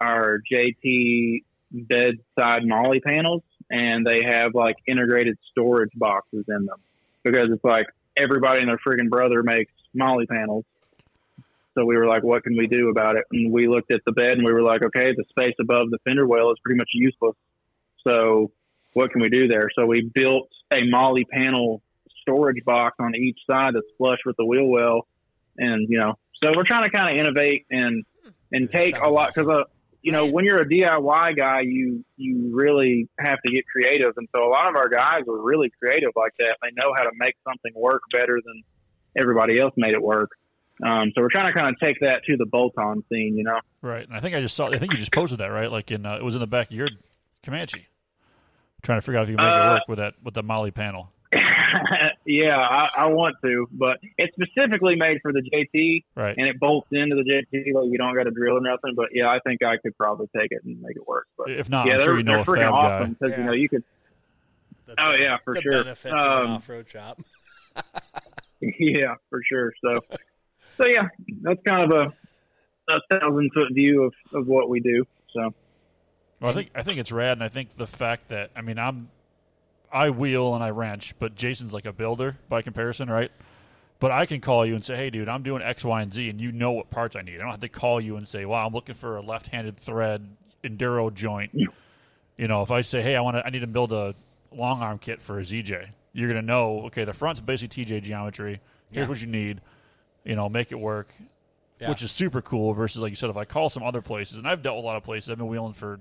our 0.00 0.40
JT 0.52 1.44
bedside 1.70 2.66
MOLLE 2.66 3.00
panels, 3.06 3.42
and 3.70 4.06
they 4.06 4.22
have 4.24 4.54
like 4.54 4.76
integrated 4.86 5.38
storage 5.50 5.92
boxes 5.94 6.44
in 6.48 6.66
them 6.66 6.78
because 7.22 7.46
it's 7.50 7.64
like 7.64 7.86
everybody 8.16 8.60
and 8.60 8.68
their 8.68 8.78
friggin' 8.78 9.08
brother 9.08 9.42
makes 9.42 9.72
MOLLE 9.94 10.26
panels. 10.28 10.64
So 11.74 11.86
we 11.86 11.96
were 11.96 12.06
like, 12.06 12.22
what 12.22 12.42
can 12.44 12.54
we 12.58 12.66
do 12.66 12.90
about 12.90 13.16
it? 13.16 13.24
And 13.32 13.50
we 13.50 13.66
looked 13.66 13.92
at 13.92 14.02
the 14.04 14.12
bed 14.12 14.32
and 14.32 14.44
we 14.44 14.52
were 14.52 14.60
like, 14.60 14.84
okay, 14.84 15.14
the 15.16 15.24
space 15.30 15.54
above 15.58 15.88
the 15.90 15.98
fender 16.06 16.26
well 16.26 16.50
is 16.50 16.58
pretty 16.62 16.76
much 16.76 16.90
useless. 16.92 17.34
So 18.06 18.50
what 18.92 19.10
can 19.10 19.20
we 19.20 19.28
do 19.28 19.48
there? 19.48 19.68
So 19.74 19.86
we 19.86 20.02
built 20.02 20.48
a 20.72 20.84
MOLLE 20.84 21.24
panel 21.30 21.82
storage 22.20 22.64
box 22.64 22.96
on 22.98 23.14
each 23.14 23.38
side 23.46 23.74
that's 23.74 23.86
flush 23.98 24.18
with 24.24 24.36
the 24.36 24.44
wheel 24.44 24.66
well. 24.66 25.06
And, 25.58 25.88
you 25.88 25.98
know, 25.98 26.18
so 26.42 26.52
we're 26.56 26.64
trying 26.64 26.84
to 26.84 26.90
kind 26.90 27.18
of 27.18 27.20
innovate 27.24 27.66
and, 27.70 28.04
and 28.52 28.70
take 28.70 28.96
a 28.96 29.00
sounds 29.00 29.14
lot 29.14 29.28
awesome. 29.30 29.46
because 29.46 29.66
you 30.02 30.10
know, 30.10 30.26
when 30.26 30.44
you're 30.44 30.60
a 30.60 30.68
DIY 30.68 31.36
guy, 31.36 31.60
you 31.60 32.04
you 32.16 32.50
really 32.52 33.08
have 33.18 33.40
to 33.46 33.52
get 33.52 33.64
creative, 33.66 34.14
and 34.16 34.28
so 34.34 34.46
a 34.46 34.50
lot 34.50 34.68
of 34.68 34.74
our 34.74 34.88
guys 34.88 35.22
are 35.28 35.40
really 35.40 35.70
creative 35.78 36.10
like 36.16 36.32
that. 36.40 36.56
They 36.60 36.70
know 36.74 36.92
how 36.96 37.04
to 37.04 37.10
make 37.14 37.36
something 37.44 37.72
work 37.74 38.02
better 38.12 38.40
than 38.44 38.62
everybody 39.16 39.60
else 39.60 39.72
made 39.76 39.94
it 39.94 40.02
work. 40.02 40.30
Um, 40.82 41.12
so 41.14 41.22
we're 41.22 41.30
trying 41.30 41.46
to 41.46 41.52
kind 41.52 41.68
of 41.68 41.78
take 41.80 42.00
that 42.00 42.24
to 42.24 42.36
the 42.36 42.46
bolt-on 42.46 43.04
scene, 43.08 43.36
you 43.36 43.44
know. 43.44 43.60
Right, 43.80 44.04
and 44.04 44.16
I 44.16 44.20
think 44.20 44.34
I 44.34 44.40
just 44.40 44.56
saw. 44.56 44.66
I 44.66 44.78
think 44.78 44.92
you 44.92 44.98
just 44.98 45.12
posted 45.12 45.38
that 45.38 45.46
right, 45.46 45.70
like 45.70 45.92
in 45.92 46.04
uh, 46.04 46.16
it 46.16 46.24
was 46.24 46.34
in 46.34 46.40
the 46.40 46.46
back 46.48 46.66
of 46.70 46.76
your 46.76 46.88
Comanche. 47.44 47.86
Trying 48.82 48.98
to 48.98 49.02
figure 49.02 49.18
out 49.20 49.24
if 49.24 49.30
you 49.30 49.36
can 49.36 49.46
make 49.46 49.54
it 49.54 49.60
Uh, 49.60 49.72
work 49.74 49.88
with 49.88 49.98
that 49.98 50.14
with 50.24 50.34
the 50.34 50.42
MOLLE 50.42 50.70
panel. 50.72 51.12
yeah, 52.26 52.58
I, 52.58 52.88
I 52.96 53.06
want 53.06 53.36
to, 53.42 53.66
but 53.72 53.98
it's 54.18 54.34
specifically 54.34 54.96
made 54.96 55.18
for 55.22 55.32
the 55.32 55.40
JT, 55.40 56.04
Right. 56.14 56.36
and 56.36 56.46
it 56.46 56.60
bolts 56.60 56.88
into 56.92 57.16
the 57.16 57.22
JT. 57.22 57.72
Like 57.74 57.86
you 57.90 57.96
don't 57.96 58.14
got 58.14 58.24
to 58.24 58.30
drill 58.30 58.58
or 58.58 58.60
nothing. 58.60 58.94
But 58.94 59.08
yeah, 59.12 59.28
I 59.28 59.38
think 59.46 59.62
I 59.62 59.76
could 59.78 59.96
probably 59.96 60.28
take 60.36 60.48
it 60.52 60.62
and 60.64 60.80
make 60.82 60.96
it 60.96 61.06
work. 61.06 61.26
But 61.38 61.50
If 61.50 61.70
not, 61.70 61.86
yeah, 61.86 61.92
I'm 61.94 61.98
they're, 61.98 62.06
sure 62.08 62.16
you 62.18 62.22
know 62.24 62.32
they're 62.32 62.40
a 62.42 62.44
freaking 62.44 62.56
fab 62.64 62.72
awesome 62.74 63.12
because 63.14 63.30
Yeah. 63.30 63.38
you 63.38 63.44
know 63.44 63.52
you 63.52 63.68
could. 63.68 63.84
The, 64.86 64.94
Oh, 64.98 65.12
yeah, 65.14 65.38
for 65.44 65.54
the 65.54 65.62
sure. 65.62 65.70
benefits 65.84 66.14
of 66.14 66.20
an 66.20 66.46
Um, 66.46 66.50
off-road 66.52 66.88
shop. 66.90 67.20
Yeah, 68.60 69.14
for 69.28 69.42
sure. 69.42 69.72
So, 69.84 69.94
so 70.76 70.86
yeah, 70.86 71.08
that's 71.40 71.60
kind 71.66 71.82
of 71.82 71.90
a 71.90 72.12
a 72.92 73.00
thousand 73.10 73.50
foot 73.54 73.72
view 73.72 74.04
of 74.04 74.12
of 74.34 74.46
what 74.46 74.68
we 74.68 74.78
do. 74.78 75.04
So 75.34 75.52
Well, 76.42 76.50
I 76.50 76.54
think 76.54 76.70
I 76.74 76.82
think 76.82 76.98
it's 76.98 77.12
rad, 77.12 77.32
and 77.32 77.42
I 77.44 77.48
think 77.48 77.76
the 77.76 77.86
fact 77.86 78.28
that 78.28 78.50
I 78.56 78.60
mean 78.62 78.78
I'm 78.78 79.08
I 79.92 80.10
wheel 80.10 80.54
and 80.54 80.64
I 80.64 80.70
wrench, 80.70 81.14
but 81.18 81.34
Jason's 81.34 81.72
like 81.72 81.86
a 81.86 81.92
builder 81.92 82.38
by 82.48 82.62
comparison, 82.62 83.08
right? 83.08 83.30
But 84.00 84.10
I 84.10 84.26
can 84.26 84.40
call 84.40 84.66
you 84.66 84.74
and 84.74 84.84
say, 84.84 84.96
"Hey, 84.96 85.10
dude, 85.10 85.28
I'm 85.28 85.42
doing 85.44 85.62
X, 85.62 85.84
Y, 85.84 86.02
and 86.02 86.12
Z," 86.12 86.28
and 86.28 86.40
you 86.40 86.50
know 86.50 86.72
what 86.72 86.90
parts 86.90 87.14
I 87.14 87.22
need. 87.22 87.36
I 87.36 87.38
don't 87.38 87.50
have 87.52 87.60
to 87.60 87.68
call 87.68 88.00
you 88.00 88.16
and 88.16 88.26
say, 88.26 88.44
"Wow, 88.44 88.66
I'm 88.66 88.72
looking 88.72 88.96
for 88.96 89.16
a 89.16 89.22
left-handed 89.22 89.76
thread 89.78 90.26
enduro 90.64 91.12
joint." 91.14 91.52
You 92.36 92.48
know, 92.48 92.62
if 92.62 92.70
I 92.72 92.80
say, 92.80 93.02
"Hey, 93.02 93.14
I 93.14 93.20
want 93.20 93.36
to, 93.36 93.46
I 93.46 93.50
need 93.50 93.60
to 93.60 93.66
build 93.68 93.92
a 93.92 94.14
long 94.50 94.82
arm 94.82 94.98
kit 94.98 95.22
for 95.22 95.38
a 95.38 95.42
ZJ," 95.44 95.90
you're 96.12 96.28
gonna 96.28 96.42
know, 96.42 96.82
okay, 96.86 97.04
the 97.04 97.12
front's 97.12 97.40
basically 97.40 97.84
TJ 97.84 98.00
geometry. 98.02 98.60
Here's 98.90 99.04
Yeah. 99.06 99.08
what 99.08 99.20
you 99.20 99.26
need. 99.28 99.60
You 100.24 100.34
know, 100.36 100.48
make 100.48 100.72
it 100.72 100.80
work 100.80 101.14
Yeah. 101.80 101.88
which 101.90 102.02
is 102.02 102.10
super 102.12 102.40
cool. 102.42 102.72
Versus, 102.74 103.00
like 103.00 103.10
you 103.10 103.16
said, 103.16 103.30
if 103.30 103.36
I 103.36 103.44
call 103.44 103.68
some 103.68 103.82
other 103.82 104.00
places, 104.02 104.36
and 104.38 104.46
I've 104.48 104.62
dealt 104.62 104.76
with 104.76 104.84
a 104.84 104.86
lot 104.86 104.96
of 104.96 105.04
places, 105.04 105.30
I've 105.30 105.38
been 105.38 105.48
wheeling 105.48 105.72
for 105.74 106.00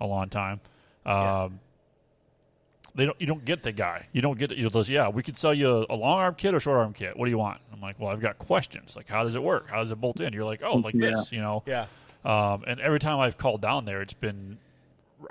a 0.00 0.06
long 0.06 0.28
time. 0.28 0.60
Um, 1.06 1.60
They 2.94 3.04
don't. 3.06 3.20
You 3.20 3.26
don't 3.26 3.44
get 3.44 3.62
the 3.62 3.72
guy. 3.72 4.06
You 4.12 4.20
don't 4.22 4.38
get. 4.38 4.50
You 4.50 4.64
know, 4.64 4.68
those. 4.70 4.88
Yeah, 4.88 5.08
we 5.08 5.22
could 5.22 5.38
sell 5.38 5.54
you 5.54 5.68
a, 5.88 5.94
a 5.94 5.96
long 5.96 6.18
arm 6.18 6.34
kit 6.34 6.54
or 6.54 6.60
short 6.60 6.78
arm 6.78 6.92
kit. 6.92 7.16
What 7.16 7.26
do 7.26 7.30
you 7.30 7.38
want? 7.38 7.60
I'm 7.72 7.80
like, 7.80 7.98
well, 8.00 8.10
I've 8.10 8.20
got 8.20 8.38
questions. 8.38 8.96
Like, 8.96 9.08
how 9.08 9.22
does 9.24 9.34
it 9.34 9.42
work? 9.42 9.68
How 9.68 9.80
does 9.82 9.90
it 9.90 10.00
bolt 10.00 10.20
in? 10.20 10.32
You're 10.32 10.44
like, 10.44 10.62
oh, 10.64 10.76
like 10.76 10.94
Yeah. 10.94 11.10
this. 11.10 11.30
You 11.32 11.40
know. 11.40 11.62
yeah. 11.66 11.86
Um, 12.24 12.64
and 12.66 12.80
every 12.80 12.98
time 12.98 13.20
I've 13.20 13.38
called 13.38 13.62
down 13.62 13.84
there, 13.84 14.02
it's 14.02 14.12
been 14.14 14.58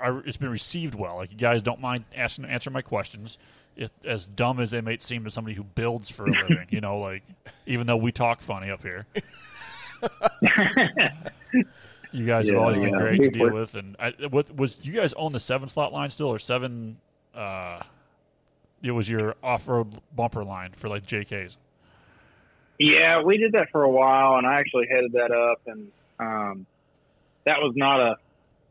I, 0.00 0.18
it's 0.24 0.38
been 0.38 0.50
received 0.50 0.94
well. 0.94 1.16
Like 1.16 1.30
you 1.30 1.36
guys 1.38 1.60
don't 1.62 1.80
mind 1.80 2.04
asking 2.16 2.46
answering 2.46 2.74
my 2.74 2.82
questions. 2.82 3.36
It, 3.76 3.92
as 4.04 4.24
dumb 4.24 4.58
as 4.58 4.70
they 4.72 4.80
may 4.80 4.98
seem 4.98 5.22
to 5.24 5.30
somebody 5.30 5.54
who 5.54 5.62
builds 5.62 6.10
for 6.10 6.26
a 6.26 6.30
living, 6.32 6.66
you 6.70 6.80
know, 6.80 6.98
like 6.98 7.22
even 7.66 7.86
though 7.86 7.96
we 7.96 8.10
talk 8.10 8.40
funny 8.40 8.70
up 8.70 8.82
here, 8.82 9.06
you 12.12 12.26
guys 12.26 12.46
have 12.48 12.54
Yeah, 12.56 12.60
always 12.62 12.78
been 12.78 12.92
great 12.96 13.22
to 13.22 13.30
deal 13.30 13.50
with. 13.52 13.74
And 13.74 13.96
I, 13.98 14.12
what 14.30 14.54
was 14.54 14.76
you 14.82 14.92
guys 14.92 15.12
own 15.14 15.32
the 15.32 15.40
seven 15.40 15.68
slot 15.68 15.92
line 15.92 16.10
still 16.10 16.28
or 16.28 16.38
seven? 16.38 16.98
Uh, 17.34 17.80
it 18.82 18.92
was 18.92 19.08
your 19.10 19.34
off 19.42 19.66
road 19.68 20.00
bumper 20.14 20.44
line 20.44 20.72
for 20.76 20.88
like 20.88 21.06
JKs. 21.06 21.56
Yeah, 22.78 23.22
we 23.22 23.38
did 23.38 23.52
that 23.52 23.70
for 23.72 23.82
a 23.82 23.90
while, 23.90 24.36
and 24.36 24.46
I 24.46 24.60
actually 24.60 24.86
headed 24.88 25.12
that 25.12 25.32
up, 25.32 25.60
and 25.66 25.88
um, 26.20 26.66
that 27.44 27.58
was 27.58 27.72
not 27.74 27.98
a, 28.00 28.16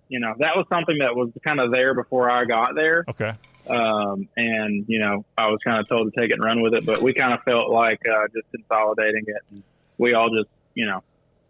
you 0.07 0.21
know, 0.21 0.33
that 0.39 0.55
was 0.55 0.65
something 0.69 0.99
that 0.99 1.13
was 1.13 1.29
kind 1.45 1.59
of 1.59 1.73
there 1.73 1.93
before 1.93 2.31
I 2.31 2.45
got 2.45 2.73
there, 2.73 3.03
Okay, 3.09 3.33
um, 3.69 4.29
and 4.37 4.85
you 4.87 4.99
know, 4.99 5.25
I 5.37 5.47
was 5.47 5.59
kind 5.61 5.81
of 5.81 5.89
told 5.89 6.13
to 6.13 6.17
take 6.21 6.29
it 6.29 6.35
and 6.35 6.43
run 6.43 6.61
with 6.61 6.73
it, 6.73 6.85
but 6.85 7.01
we 7.01 7.13
kind 7.13 7.33
of 7.33 7.43
felt 7.43 7.69
like 7.69 7.99
uh, 8.07 8.27
just 8.33 8.49
consolidating 8.51 9.25
it, 9.27 9.41
and 9.51 9.61
we 9.97 10.13
all 10.13 10.29
just, 10.29 10.47
you 10.73 10.85
know, 10.85 11.03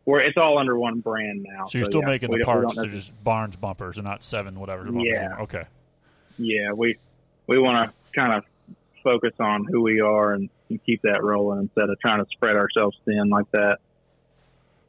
we're 0.07 0.21
it's 0.21 0.37
all 0.37 0.57
under 0.57 0.75
one 0.79 1.01
brand 1.01 1.43
now. 1.47 1.67
so 1.67 1.77
you're 1.77 1.85
still 1.85 2.01
yeah, 2.01 2.07
making 2.07 2.31
the 2.31 2.43
parts. 2.43 2.75
don't 2.75 2.83
They're 2.87 2.99
just 2.99 3.23
Barnes 3.23 3.55
bumpers 3.57 3.97
and 3.97 4.05
not 4.05 4.23
seven 4.23 4.59
whatever. 4.59 4.85
bumpers 4.85 5.03
Yeah. 5.05 5.19
anymore. 5.19 5.41
Okay. 5.41 5.63
yeah, 6.39 6.71
we 6.71 6.95
we 7.45 7.59
want 7.59 7.89
to 7.89 8.19
kind 8.19 8.33
of 8.33 8.43
focus 9.03 9.33
on 9.39 9.65
who 9.65 9.81
we 9.83 9.99
are 10.01 10.33
and, 10.33 10.49
and 10.69 10.83
keep 10.85 11.01
that 11.03 11.23
rolling 11.23 11.59
instead 11.61 11.89
of 11.89 11.99
trying 11.99 12.23
to 12.23 12.29
spread 12.31 12.55
ourselves 12.55 12.97
thin 13.05 13.29
like 13.29 13.49
that. 13.51 13.79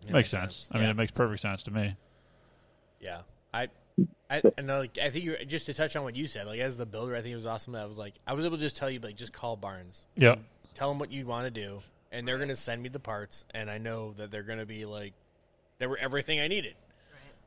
It 0.07 0.13
makes 0.13 0.31
sense. 0.31 0.69
I 0.73 0.79
mean, 0.79 0.89
it 0.89 0.97
makes 0.97 1.13
perfect 1.13 1.43
sense 1.43 1.63
to 1.65 1.71
me. 1.71 1.95
Yeah, 3.01 3.21
I, 3.53 3.69
I, 4.31 4.43
and 4.57 4.67
like 4.69 4.99
I 5.03 5.11
think 5.11 5.25
you 5.25 5.37
just 5.47 5.67
to 5.67 5.75
touch 5.75 5.95
on 5.97 6.03
what 6.05 6.17
you 6.17 6.27
said, 6.27 6.47
like 6.47 6.61
as 6.61 6.77
the 6.77 6.87
builder, 6.87 7.15
I 7.15 7.21
think 7.23 7.33
it 7.33 7.37
was 7.37 7.47
awesome. 7.47 7.75
That 7.75 7.83
I 7.83 7.87
was 7.87 7.99
like, 7.99 8.15
I 8.27 8.33
was 8.35 8.45
able 8.45 8.57
to 8.57 8.63
just 8.63 8.77
tell 8.77 8.89
you, 8.91 8.99
like, 9.01 9.17
just 9.17 9.33
call 9.33 9.57
Barnes, 9.57 10.07
Yeah. 10.17 10.37
tell 10.75 10.89
them 10.89 10.99
what 10.99 11.11
you 11.13 11.27
want 11.27 11.45
to 11.45 11.51
do, 11.51 11.83
and 12.13 12.27
they're 12.27 12.39
gonna 12.39 12.57
send 12.57 12.83
me 12.83 12.89
the 12.89 13.01
parts, 13.01 13.45
and 13.55 13.71
I 13.71 13.79
know 13.79 14.13
that 14.15 14.31
they're 14.31 14.43
gonna 14.43 14.67
be 14.67 14.85
like, 14.85 15.13
they 15.79 15.87
were 15.87 15.99
everything 15.99 16.41
I 16.41 16.49
needed. 16.49 16.75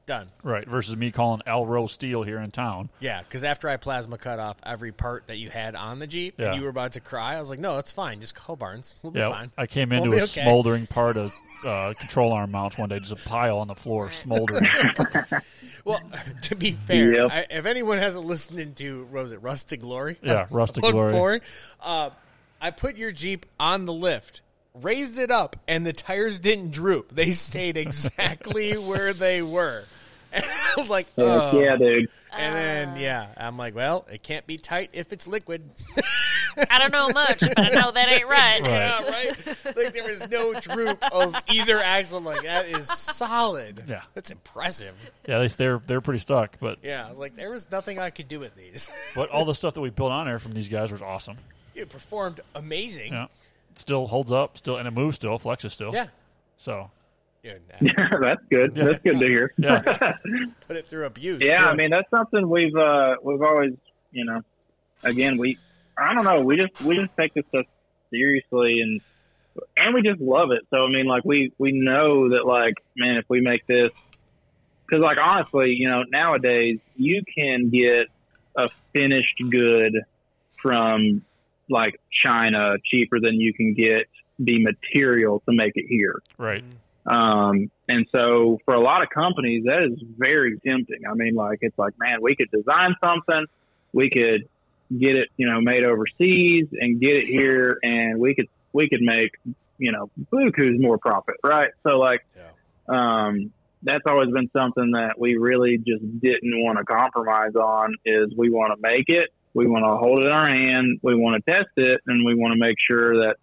Done. 0.08 0.30
Right. 0.42 0.68
Versus 0.68 0.98
me 0.98 1.12
calling 1.12 1.42
Elro 1.46 1.88
Steel 1.88 2.24
here 2.24 2.40
in 2.40 2.50
town. 2.50 2.90
Yeah, 3.00 3.22
because 3.22 3.44
after 3.44 3.70
I 3.70 3.78
plasma 3.78 4.18
cut 4.18 4.40
off 4.40 4.58
every 4.66 4.92
part 4.92 5.28
that 5.28 5.38
you 5.38 5.52
had 5.52 5.76
on 5.76 6.00
the 6.00 6.08
Jeep, 6.08 6.40
Yeah. 6.40 6.48
and 6.48 6.56
you 6.58 6.64
were 6.64 6.70
about 6.70 6.94
to 6.94 7.00
cry, 7.00 7.36
I 7.36 7.40
was 7.40 7.52
like, 7.52 7.60
no, 7.60 7.78
it's 7.78 7.92
fine. 7.92 8.20
Just 8.20 8.34
call 8.34 8.56
Barnes. 8.56 9.00
We'll 9.04 9.12
be 9.12 9.20
Yeah. 9.20 9.30
fine. 9.30 9.52
I 9.60 9.68
came 9.68 9.90
We'll 9.90 10.00
into 10.06 10.10
be 10.16 10.18
a 10.18 10.24
okay. 10.24 10.42
smoldering 10.42 10.88
part 10.88 11.18
of 11.18 11.32
uh, 11.66 11.94
control 12.00 12.34
arm 12.34 12.50
mounts 12.52 12.80
one 12.80 12.90
day, 12.90 12.98
just 13.00 13.12
a 13.12 13.16
pile 13.30 13.60
on 13.60 13.68
the 13.68 13.76
floor, 13.76 14.10
smoldering. 14.10 14.68
Well, 15.86 16.00
to 16.44 16.56
be 16.56 16.74
fair, 16.74 17.14
Yep. 17.14 17.32
I, 17.32 17.46
if 17.50 17.66
anyone 17.66 17.98
hasn't 17.98 18.26
listened 18.26 18.76
to 18.78 19.06
what 19.10 19.24
was 19.24 19.32
it 19.32 19.42
Rustic 19.42 19.82
Glory? 19.82 20.18
Yeah, 20.22 20.46
Rustic 20.52 20.84
Glory. 20.84 21.12
four, 21.12 21.40
uh, 21.82 22.10
I 22.60 22.70
put 22.72 22.98
your 22.98 23.12
Jeep 23.12 23.48
on 23.60 23.86
the 23.86 23.94
lift, 23.94 24.42
raised 24.74 25.18
it 25.20 25.32
up, 25.32 25.56
and 25.68 25.86
the 25.86 25.94
tires 25.94 26.40
didn't 26.40 26.72
droop. 26.72 27.14
They 27.14 27.32
stayed 27.32 27.78
exactly 27.78 28.74
where 28.88 29.14
they 29.14 29.42
were. 29.42 29.84
And 30.34 30.46
I 30.46 30.74
was 30.78 30.90
like, 30.90 31.08
Heck 31.08 31.26
oh. 31.26 31.60
yeah, 31.60 31.76
dude. 31.76 32.10
And 32.32 32.56
then 32.56 32.96
yeah, 32.96 33.28
I'm 33.36 33.58
like, 33.58 33.76
well, 33.76 34.08
it 34.10 34.24
can't 34.24 34.48
be 34.48 34.58
tight 34.58 34.92
if 34.94 35.12
it's 35.12 35.28
liquid. 35.28 35.70
I 36.70 36.80
don't 36.80 36.94
know 36.94 37.10
much, 37.10 37.42
but 37.42 37.60
I 37.60 37.70
know 37.70 37.92
that 37.92 38.10
ain't 38.10 38.28
right. 38.30 38.62
Right. 38.62 38.70
yeah, 38.70 39.10
right. 39.10 39.76
Like 39.76 39.94
there 39.94 40.06
was 40.06 40.30
no 40.30 40.54
droop 40.54 41.04
of 41.12 41.36
either 41.50 41.80
axle. 41.80 42.20
I'm 42.20 42.24
like 42.24 42.44
that 42.44 42.68
is 42.68 42.88
solid. 42.88 43.84
Yeah. 43.90 44.04
that's 44.14 44.32
impressive. 44.32 44.96
yeah, 45.28 45.36
at 45.36 45.42
least 45.42 45.58
they're 45.58 45.82
they're 45.86 46.00
pretty 46.00 46.20
stuck. 46.20 46.58
But 46.62 46.80
Yeah, 46.82 47.06
I 47.06 47.10
was 47.10 47.20
like, 47.20 47.36
there 47.36 47.52
was 47.52 47.70
nothing 47.70 48.00
I 48.00 48.10
could 48.10 48.30
do 48.30 48.40
with 48.40 48.56
these. 48.56 48.90
but 49.16 49.30
all 49.30 49.44
the 49.44 49.54
stuff 49.56 49.74
that 49.74 49.82
we 49.82 49.90
built 49.90 50.14
on 50.14 50.28
there 50.28 50.40
from 50.40 50.54
these 50.54 50.70
guys 50.70 50.94
was 50.94 51.02
awesome. 51.02 51.38
it 51.76 51.90
performed 51.90 52.40
amazing. 52.56 53.12
Yeah. 53.12 53.28
Still 53.76 54.08
holds 54.08 54.32
up, 54.32 54.58
still 54.58 54.78
and 54.78 54.88
it 54.88 54.92
moves 54.92 55.16
still, 55.16 55.40
flexes 55.40 55.72
still. 55.72 55.94
Yeah. 55.94 56.08
So 56.58 56.92
Dude, 57.44 57.62
nah, 57.82 58.20
that's 58.22 58.44
good. 58.52 58.76
Yeah. 58.76 58.86
That's 58.86 59.00
good 59.00 59.20
to 59.20 59.28
hear. 59.28 59.54
yeah. 59.58 59.80
put 60.68 60.78
it 60.78 60.88
through 60.88 61.06
abuse. 61.06 61.42
Yeah, 61.44 61.60
too. 61.60 61.66
I 61.66 61.76
mean 61.76 61.90
that's 61.90 62.10
something 62.12 62.48
we've 62.48 62.76
uh 62.76 63.16
we've 63.24 63.42
always 63.42 63.74
you 64.12 64.26
know 64.26 64.42
again 65.04 65.38
we 65.38 65.58
I 65.98 66.14
don't 66.14 66.24
know 66.24 66.42
we 66.42 66.58
just 66.58 66.82
we 66.82 66.98
just 66.98 67.16
take 67.18 67.34
this 67.34 67.46
stuff 67.50 67.66
seriously 68.12 68.82
and 68.82 69.02
and 69.76 69.94
we 69.96 70.04
just 70.04 70.22
love 70.22 70.52
it. 70.52 70.62
So 70.70 70.86
I 70.86 70.90
mean 70.90 71.08
like 71.08 71.26
we 71.26 71.52
we 71.58 71.72
know 71.72 72.30
that 72.30 72.46
like 72.46 72.76
man 72.96 73.18
if 73.18 73.26
we 73.28 73.42
make 73.42 73.66
this 73.66 73.90
because 74.86 75.02
like 75.02 75.18
honestly 75.20 75.72
you 75.72 75.90
know 75.90 76.04
nowadays 76.12 76.78
you 76.96 77.24
can 77.36 77.70
get 77.70 78.08
a 78.56 78.70
finished 78.94 79.42
good 79.50 79.98
from 80.62 81.24
like 81.72 82.00
China 82.12 82.76
cheaper 82.84 83.20
than 83.20 83.36
you 83.40 83.54
can 83.54 83.74
get 83.74 84.08
the 84.40 84.64
material 84.64 85.42
to 85.48 85.54
make 85.54 85.74
it 85.76 85.86
here. 85.88 86.22
Right. 86.38 86.64
Um, 87.06 87.72
and 87.88 88.06
so 88.14 88.60
for 88.66 88.74
a 88.76 88.80
lot 88.80 89.04
of 89.04 89.10
companies, 89.10 89.64
that 89.66 89.84
is 89.84 90.00
very 90.18 90.60
tempting. 90.60 91.02
I 91.10 91.14
mean, 91.14 91.34
like, 91.34 91.60
it's 91.62 91.78
like, 91.78 91.94
man, 91.98 92.20
we 92.22 92.36
could 92.36 92.52
design 92.52 92.96
something, 93.04 93.46
we 93.94 94.10
could 94.10 94.48
get 94.98 95.18
it, 95.18 95.30
you 95.38 95.48
know, 95.48 95.62
made 95.62 95.84
overseas 95.84 96.68
and 96.72 97.00
get 97.00 97.18
it 97.18 97.26
here 97.26 97.80
and 97.84 98.20
we 98.20 98.36
could, 98.36 98.48
we 98.74 98.90
could 98.90 99.02
make, 99.02 99.32
you 99.78 99.92
know, 99.92 100.10
buku's 100.32 100.80
more 100.80 100.98
profit, 100.98 101.36
right? 101.44 101.72
So 101.84 101.98
like, 101.98 102.26
um, 102.88 103.52
that's 103.84 104.04
always 104.08 104.30
been 104.30 104.50
something 104.54 104.92
that 104.92 105.18
we 105.18 105.38
really 105.38 105.78
just 105.78 106.04
didn't 106.20 106.64
want 106.64 106.78
to 106.78 106.84
compromise 106.84 107.56
on 107.56 107.96
is 108.06 108.32
we 108.36 108.50
want 108.50 108.74
to 108.74 108.82
make 108.82 109.10
it, 109.10 109.30
we 109.54 109.68
want 109.68 109.86
to 109.86 109.98
hold 109.98 110.20
it 110.20 110.28
in 110.28 110.32
our 110.32 110.48
hand, 110.48 111.00
we 111.02 111.16
want 111.16 111.44
to 111.44 111.52
test 111.52 111.70
it, 111.78 112.02
and 112.08 112.26
we 112.26 112.36
want 112.36 112.54
to 112.54 112.60
make 112.60 112.78
sure 112.86 113.26
that 113.26 113.38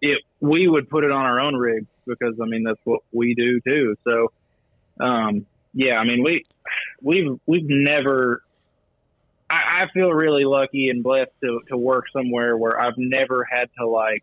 it 0.00 0.18
we 0.40 0.66
would 0.68 0.90
put 0.90 1.04
it 1.04 1.12
on 1.12 1.24
our 1.24 1.40
own 1.40 1.54
rig 1.54 1.86
because 2.06 2.34
I 2.42 2.46
mean 2.46 2.64
that's 2.64 2.80
what 2.84 3.00
we 3.12 3.34
do 3.34 3.60
too. 3.60 3.96
So 4.04 4.32
um, 5.00 5.46
yeah, 5.72 5.98
I 5.98 6.04
mean 6.04 6.22
we 6.22 6.44
we've 7.00 7.38
we've 7.46 7.68
never 7.68 8.42
I, 9.48 9.82
I 9.82 9.86
feel 9.92 10.10
really 10.10 10.44
lucky 10.44 10.88
and 10.88 11.02
blessed 11.02 11.30
to, 11.42 11.60
to 11.68 11.76
work 11.76 12.06
somewhere 12.12 12.56
where 12.56 12.80
I've 12.80 12.96
never 12.96 13.44
had 13.44 13.68
to 13.78 13.86
like 13.86 14.22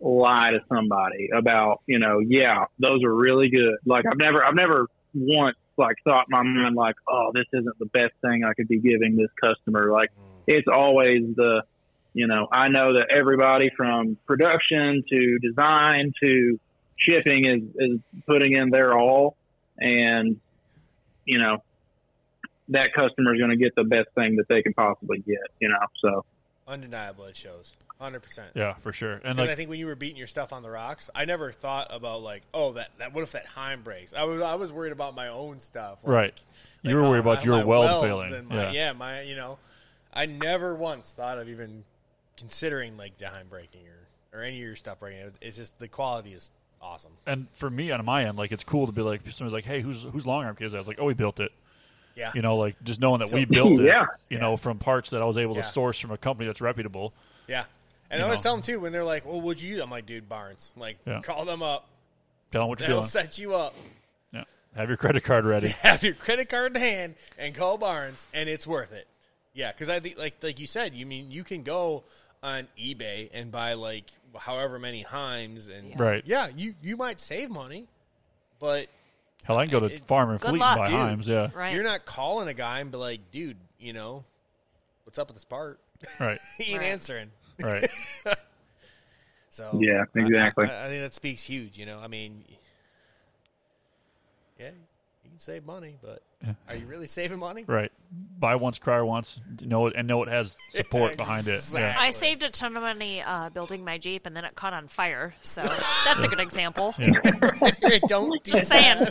lie 0.00 0.50
to 0.50 0.60
somebody 0.68 1.30
about, 1.34 1.82
you 1.86 1.98
know, 1.98 2.18
yeah, 2.18 2.64
those 2.78 3.04
are 3.04 3.14
really 3.14 3.50
good. 3.50 3.76
Like 3.86 4.04
I've 4.06 4.18
never 4.18 4.44
I've 4.44 4.54
never 4.54 4.88
once 5.14 5.56
like 5.80 5.96
thought 6.04 6.26
in 6.28 6.30
my 6.30 6.42
mind 6.42 6.76
like, 6.76 6.94
oh, 7.08 7.32
this 7.34 7.46
isn't 7.52 7.78
the 7.78 7.86
best 7.86 8.12
thing 8.22 8.44
I 8.44 8.54
could 8.54 8.68
be 8.68 8.78
giving 8.78 9.16
this 9.16 9.30
customer. 9.42 9.90
Like 9.90 10.10
mm. 10.10 10.42
it's 10.46 10.68
always 10.72 11.22
the, 11.34 11.62
you 12.14 12.26
know, 12.26 12.46
I 12.52 12.68
know 12.68 12.94
that 12.94 13.08
everybody 13.10 13.70
from 13.76 14.16
production 14.26 15.02
to 15.08 15.38
design 15.38 16.12
to 16.22 16.60
shipping 16.96 17.46
is 17.46 17.62
is 17.78 17.98
putting 18.26 18.52
in 18.52 18.70
their 18.70 18.96
all, 18.96 19.36
and 19.78 20.40
you 21.24 21.38
know 21.38 21.62
that 22.68 22.92
customer 22.92 23.34
is 23.34 23.40
going 23.40 23.50
to 23.50 23.56
get 23.56 23.74
the 23.74 23.84
best 23.84 24.08
thing 24.14 24.36
that 24.36 24.48
they 24.48 24.62
can 24.62 24.74
possibly 24.74 25.18
get. 25.18 25.38
You 25.60 25.68
know, 25.70 25.78
so 26.00 26.24
Undeniable, 26.70 27.24
it 27.24 27.36
shows. 27.36 27.76
Hundred 28.00 28.20
percent. 28.22 28.52
Yeah, 28.54 28.74
for 28.74 28.92
sure. 28.94 29.20
And 29.24 29.38
like 29.38 29.50
I 29.50 29.54
think 29.54 29.68
when 29.68 29.78
you 29.78 29.86
were 29.86 29.94
beating 29.94 30.16
your 30.16 30.26
stuff 30.26 30.52
on 30.54 30.62
the 30.62 30.70
rocks, 30.70 31.10
I 31.14 31.26
never 31.26 31.52
thought 31.52 31.88
about 31.90 32.22
like, 32.22 32.42
oh, 32.54 32.72
that, 32.72 32.88
that 32.98 33.12
what 33.12 33.22
if 33.22 33.32
that 33.32 33.44
Heim 33.46 33.82
breaks? 33.82 34.14
I 34.14 34.24
was 34.24 34.40
I 34.40 34.54
was 34.54 34.72
worried 34.72 34.92
about 34.92 35.14
my 35.14 35.28
own 35.28 35.60
stuff. 35.60 35.98
Like, 36.02 36.12
right, 36.14 36.34
you 36.82 36.90
like 36.90 36.96
were 37.02 37.08
worried 37.10 37.18
oh, 37.18 37.20
about 37.20 37.38
how 37.38 37.44
your 37.44 37.56
my 37.58 37.64
weld 37.64 38.02
failing. 38.02 38.32
And 38.32 38.48
my, 38.48 38.54
yeah. 38.54 38.70
yeah. 38.72 38.92
my 38.92 39.20
you 39.22 39.36
know, 39.36 39.58
I 40.14 40.24
never 40.26 40.74
once 40.74 41.12
thought 41.12 41.38
of 41.38 41.48
even 41.50 41.84
considering 42.38 42.96
like 42.96 43.18
the 43.18 43.28
Heim 43.28 43.46
breaking 43.50 43.82
or 43.86 44.38
or 44.38 44.42
any 44.44 44.56
of 44.56 44.62
your 44.62 44.76
stuff 44.76 45.00
breaking. 45.00 45.20
It- 45.20 45.34
It's 45.42 45.56
just 45.58 45.78
the 45.78 45.88
quality 45.88 46.32
is 46.32 46.50
awesome. 46.80 47.12
And 47.26 47.48
for 47.52 47.68
me 47.68 47.90
on 47.90 48.02
my 48.04 48.24
end, 48.24 48.38
like 48.38 48.50
it's 48.52 48.64
cool 48.64 48.86
to 48.86 48.92
be 48.92 49.02
like 49.02 49.20
somebody's 49.30 49.52
like, 49.52 49.64
"Hey, 49.64 49.80
who's 49.82 50.04
who's 50.04 50.24
long 50.26 50.44
arm 50.44 50.56
kids?" 50.56 50.72
I 50.74 50.78
was 50.78 50.86
like, 50.88 50.98
"Oh, 51.00 51.04
we 51.04 51.14
built 51.14 51.38
it." 51.40 51.52
Yeah, 52.16 52.32
You 52.34 52.42
know, 52.42 52.56
like 52.56 52.74
just 52.82 52.98
knowing 53.00 53.20
that 53.20 53.28
So- 53.28 53.36
we 53.36 53.44
built 53.44 53.72
it. 53.80 53.84
Yeah. 53.84 54.06
You 54.28 54.38
know, 54.38 54.56
from 54.56 54.78
parts 54.78 55.10
that 55.10 55.22
I 55.22 55.24
was 55.26 55.36
able 55.38 55.54
Yeah. 55.54 55.62
to 55.62 55.68
source 55.68 55.98
from 56.00 56.10
a 56.10 56.16
company 56.18 56.46
that's 56.46 56.60
reputable. 56.62 57.12
yeah. 57.46 57.64
And 58.10 58.18
You 58.18 58.24
I 58.24 58.26
always 58.26 58.40
know. 58.40 58.42
tell 58.42 58.52
them 58.54 58.62
too 58.62 58.80
when 58.80 58.92
they're 58.92 59.04
like, 59.04 59.24
"Well, 59.24 59.40
would 59.40 59.62
you?" 59.62 59.82
I'm 59.82 59.90
like, 59.90 60.04
"Dude, 60.06 60.28
Barnes, 60.28 60.72
like, 60.76 60.98
Yeah. 61.06 61.20
call 61.20 61.44
them 61.44 61.62
up. 61.62 61.86
Tell 62.50 62.62
them 62.62 62.68
what 62.68 62.80
you're 62.80 62.88
They'll 62.88 62.98
doing. 62.98 63.08
set 63.08 63.38
you 63.38 63.54
up. 63.54 63.74
Yeah. 64.32 64.44
Have 64.74 64.88
your 64.88 64.96
credit 64.96 65.22
card 65.22 65.44
ready. 65.44 65.68
have 65.82 66.02
your 66.02 66.14
credit 66.14 66.48
card 66.48 66.74
in 66.74 66.80
hand 66.82 67.14
and 67.38 67.54
call 67.54 67.78
Barnes, 67.78 68.26
and 68.34 68.48
it's 68.48 68.66
worth 68.66 68.92
it. 68.92 69.06
Yeah, 69.54 69.70
because 69.72 69.88
I 69.88 70.00
think 70.00 70.18
like 70.18 70.42
like 70.42 70.58
you 70.58 70.66
said, 70.66 70.94
you 70.94 71.06
mean 71.06 71.30
you 71.30 71.44
can 71.44 71.62
go 71.62 72.02
on 72.42 72.66
eBay 72.78 73.30
and 73.32 73.52
buy 73.52 73.74
like 73.74 74.04
however 74.36 74.78
many 74.80 75.04
Heims, 75.04 75.68
and 75.70 75.98
Right. 75.98 76.22
yeah, 76.26 76.48
you 76.48 76.74
you 76.82 76.96
might 76.96 77.20
save 77.20 77.50
money, 77.50 77.86
but 78.58 78.88
Hell, 79.44 79.56
I 79.56 79.64
can 79.66 79.70
go 79.72 79.80
to 79.80 79.94
It- 79.94 80.06
Farm 80.06 80.30
and 80.30 80.40
Fleet 80.40 80.58
luck, 80.58 80.78
and 80.78 80.84
buy 80.84 80.90
dude. 80.90 81.20
Heims. 81.20 81.28
Yeah. 81.28 81.48
Right. 81.54 81.74
you're 81.74 81.84
not 81.84 82.04
calling 82.04 82.48
a 82.48 82.54
guy 82.54 82.80
and 82.80 82.90
be 82.90 82.98
like, 82.98 83.30
dude, 83.30 83.56
you 83.78 83.92
know, 83.92 84.24
what's 85.04 85.18
up 85.18 85.28
with 85.28 85.36
this 85.36 85.44
part? 85.44 85.78
Right. 86.18 86.38
he 86.58 86.72
ain't 86.72 86.80
Right. 86.82 86.90
answering. 86.90 87.30
Right. 87.62 87.90
So 89.52 89.76
Yeah, 89.80 90.04
exactly. 90.14 90.66
I, 90.66 90.86
I 90.86 90.88
think 90.88 91.02
that 91.02 91.12
speaks 91.12 91.42
huge. 91.42 91.76
You 91.76 91.84
know, 91.84 91.98
I 91.98 92.06
mean, 92.06 92.44
yeah, 94.58 94.70
you 95.24 95.30
can 95.30 95.40
save 95.40 95.66
money, 95.66 95.98
but 96.00 96.22
are 96.68 96.76
you 96.76 96.86
really 96.86 97.08
saving 97.08 97.40
money? 97.40 97.64
right. 97.66 97.90
Buy 98.38 98.54
once, 98.54 98.78
cry 98.78 99.02
once. 99.02 99.40
Know 99.60 99.88
it 99.88 99.94
and 99.96 100.06
know 100.08 100.22
it 100.22 100.28
has 100.28 100.56
support 100.68 101.16
behind 101.18 101.48
it. 101.48 101.68
Yeah. 101.74 101.96
I 101.98 102.12
saved 102.12 102.42
a 102.42 102.48
ton 102.48 102.76
of 102.76 102.82
money 102.82 103.22
uh, 103.22 103.50
building 103.50 103.84
my 103.84 103.98
Jeep, 103.98 104.24
and 104.24 104.36
then 104.36 104.44
it 104.44 104.54
caught 104.54 104.72
on 104.72 104.88
fire. 104.88 105.34
So 105.40 105.62
that's 105.62 106.24
a 106.24 106.28
good 106.28 106.40
example. 106.40 106.94
Don't 108.06 108.42
do 108.44 108.52
Just 108.52 108.68
saying. 108.68 109.08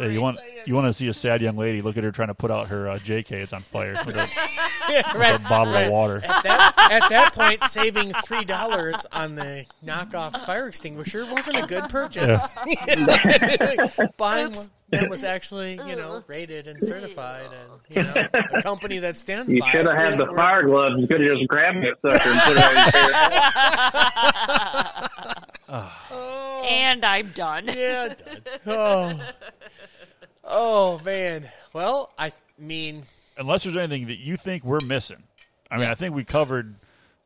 That. 0.00 0.08
Hey, 0.08 0.12
you 0.14 0.20
want 0.20 0.38
you 0.66 0.74
want 0.74 0.86
to 0.88 0.94
see 0.94 1.08
a 1.08 1.14
sad 1.14 1.40
young 1.42 1.56
lady? 1.56 1.82
Look 1.82 1.96
at 1.96 2.04
her 2.04 2.10
trying 2.12 2.28
to 2.28 2.34
put 2.34 2.50
out 2.50 2.68
her 2.68 2.88
uh, 2.88 2.98
JK. 2.98 3.30
It's 3.32 3.52
on 3.52 3.62
fire 3.62 3.92
with 4.04 4.16
a, 4.16 4.26
Yeah, 4.88 5.12
with 5.12 5.20
right. 5.22 5.36
a 5.36 5.48
bottle 5.48 5.74
of 5.76 5.90
water. 5.90 6.16
At 6.16 6.42
that, 6.42 6.88
at 7.02 7.08
that 7.10 7.32
point, 7.34 7.62
saving 7.64 8.12
three 8.24 8.44
dollars 8.44 9.06
on 9.12 9.34
the 9.36 9.64
knockoff 9.84 10.44
fire 10.44 10.66
extinguisher 10.68 11.24
wasn't 11.32 11.58
a 11.58 11.66
good 11.66 11.88
purchase. 11.88 12.52
Buying 14.16 14.48
Oops. 14.48 14.58
one 14.58 14.68
that 14.90 15.08
was 15.08 15.22
actually, 15.22 15.74
you 15.86 15.94
know, 15.94 16.24
rated 16.26 16.66
and 16.66 16.82
certified, 16.82 17.46
and 17.46 17.96
you 17.96 18.02
know, 18.02 18.26
a 18.54 18.62
company 18.62 18.98
that 18.98 19.16
stands 19.16 19.50
you 19.52 19.60
by. 19.60 19.70
should 19.70 19.86
have 19.86 19.94
had 19.96 20.18
the 20.18 20.26
worth- 20.26 20.34
fire 20.36 20.64
gloves. 20.64 20.96
You 21.00 21.06
could 21.06 21.20
have 21.20 21.30
just 21.38 21.46
grabbed 21.48 21.78
that 21.84 21.94
sucker 22.02 22.28
and 22.28 22.40
put 22.40 22.56
it 22.56 22.64
on 22.64 22.74
your 25.30 25.36
chair. 25.70 25.90
And 26.62 27.06
I'm 27.06 27.30
done. 27.30 27.70
Yeah, 27.74 28.14
done. 28.14 28.42
Oh. 28.66 29.30
oh 30.44 31.00
man. 31.02 31.50
Well, 31.72 32.12
I 32.18 32.32
mean, 32.58 33.04
Unless 33.40 33.64
there's 33.64 33.76
anything 33.76 34.08
that 34.08 34.18
you 34.18 34.36
think 34.36 34.62
we're 34.64 34.80
missing. 34.80 35.22
I 35.70 35.78
mean, 35.78 35.88
I 35.88 35.94
think 35.94 36.14
we 36.14 36.24
covered 36.24 36.74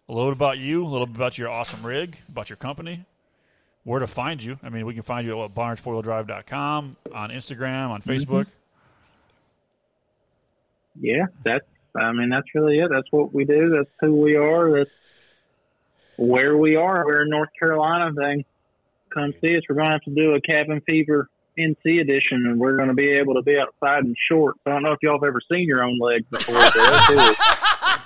a 0.09 0.13
little 0.13 0.31
bit 0.31 0.37
about 0.37 0.59
you, 0.59 0.85
a 0.85 0.87
little 0.87 1.07
bit 1.07 1.17
about 1.17 1.37
your 1.37 1.49
awesome 1.49 1.85
rig, 1.85 2.17
about 2.29 2.49
your 2.49 2.57
company, 2.57 3.05
where 3.83 3.99
to 3.99 4.07
find 4.07 4.43
you. 4.43 4.59
I 4.63 4.69
mean, 4.69 4.87
we 4.87 4.95
can 4.95 5.03
find 5.03 5.27
you 5.27 5.33
at 5.33 5.39
what, 5.39 5.55
barnes4wheeldrive.com, 5.55 6.97
on 7.13 7.31
Instagram, 7.31 7.91
on 7.91 8.03
mm-hmm. 8.03 8.11
Facebook. 8.11 8.47
Yeah, 11.01 11.27
that's. 11.45 11.67
I 11.97 12.13
mean, 12.13 12.29
that's 12.29 12.47
really 12.55 12.79
it. 12.79 12.91
That's 12.91 13.11
what 13.11 13.35
we 13.35 13.45
do. 13.45 13.71
That's 13.71 13.91
who 14.01 14.15
we 14.15 14.37
are. 14.37 14.79
That's 14.79 14.91
where 16.17 16.57
we 16.57 16.77
are. 16.77 17.05
We're 17.05 17.23
in 17.23 17.31
North 17.31 17.51
Carolina. 17.59 18.13
Thing, 18.15 18.45
come 19.13 19.35
see 19.45 19.57
us. 19.57 19.63
We're 19.69 19.77
going 19.77 19.87
to 19.87 19.93
have 19.93 20.03
to 20.03 20.15
do 20.15 20.35
a 20.35 20.41
cabin 20.41 20.83
fever 20.89 21.29
NC 21.59 22.01
edition, 22.01 22.47
and 22.47 22.59
we're 22.59 22.77
going 22.77 22.89
to 22.89 22.95
be 22.95 23.11
able 23.11 23.35
to 23.35 23.43
be 23.43 23.59
outside 23.59 24.05
in 24.05 24.15
shorts. 24.29 24.59
I 24.67 24.71
don't 24.71 24.83
know 24.83 24.93
if 24.93 24.99
y'all 25.03 25.21
have 25.21 25.25
ever 25.25 25.41
seen 25.51 25.67
your 25.67 25.85
own 25.85 25.99
legs 25.99 26.27
before. 26.31 26.57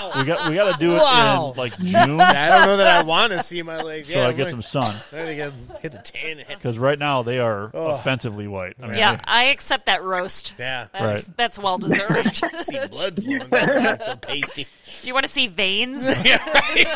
But 0.00 0.14
that's 0.14 0.16
it. 0.16 0.18
We 0.18 0.24
got 0.24 0.48
we 0.50 0.54
got 0.54 0.72
to 0.72 0.78
do 0.78 0.92
it 0.96 0.98
Wow. 0.98 1.50
in 1.52 1.58
like 1.58 1.78
June, 1.78 2.20
I 2.20 2.48
don't 2.48 2.66
know 2.66 2.76
that 2.78 2.86
I 2.86 3.02
want 3.02 3.32
to 3.32 3.42
see 3.42 3.62
my 3.62 3.80
legs. 3.82 4.08
so 4.08 4.18
yeah, 4.18 4.28
I 4.28 4.32
get 4.32 4.46
I'm 4.46 4.50
some 4.50 4.62
sun. 4.62 4.94
Ready 5.12 5.26
to 5.28 5.34
get 5.36 5.52
hit 5.80 5.92
the 5.92 5.98
tan. 5.98 6.38
Hit. 6.38 6.48
Because 6.48 6.78
right 6.78 6.98
now 6.98 7.22
they 7.22 7.38
are 7.38 7.70
Oh. 7.74 7.86
offensively 7.88 8.46
white. 8.48 8.76
I 8.82 8.86
mean, 8.88 8.98
Yeah, 8.98 9.20
I 9.24 9.44
accept 9.44 9.86
that 9.86 10.04
roast. 10.04 10.54
Yeah. 10.58 10.86
That's, 10.92 11.26
Right. 11.26 11.36
that's 11.36 11.58
well 11.58 11.78
deserved. 11.78 12.36
See 12.36 12.78
blood 12.88 13.22
flowing. 13.22 13.42
It's 13.52 14.06
so 14.06 14.16
pasty. 14.16 14.66
Do 15.02 15.08
you 15.08 15.14
want 15.14 15.26
to 15.26 15.32
see 15.32 15.46
veins? 15.46 16.02
Yeah, 16.24 16.44
right. 16.50 16.86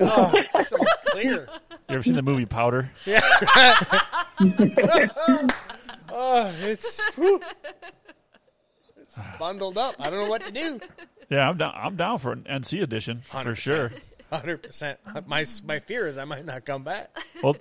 oh, 0.00 0.32
it's 0.54 0.72
almost 0.72 0.96
clear. 1.06 1.48
You 1.88 1.94
ever 1.96 2.02
seen 2.02 2.14
the 2.14 2.22
movie 2.22 2.46
Powder? 2.46 2.90
Oh, 6.12 6.52
it's 6.62 7.00
whew. 7.14 7.40
it's 9.00 9.18
bundled 9.38 9.78
up. 9.78 9.94
I 10.00 10.10
don't 10.10 10.24
know 10.24 10.30
what 10.30 10.44
to 10.44 10.50
do. 10.52 10.80
Yeah, 11.30 11.48
I'm 11.48 11.56
down. 11.56 11.72
I'm 11.74 11.96
down 11.96 12.18
for 12.18 12.32
an 12.32 12.44
NC 12.50 12.82
edition 12.82 13.20
for 13.20 13.38
100%. 13.38 13.56
sure. 13.56 13.92
Hundred 14.30 14.62
percent. 14.62 14.98
My 15.26 15.44
my 15.64 15.78
fear 15.80 16.06
is 16.06 16.16
I 16.16 16.24
might 16.24 16.44
not 16.44 16.64
come 16.64 16.84
back. 16.84 17.16
Well, 17.42 17.56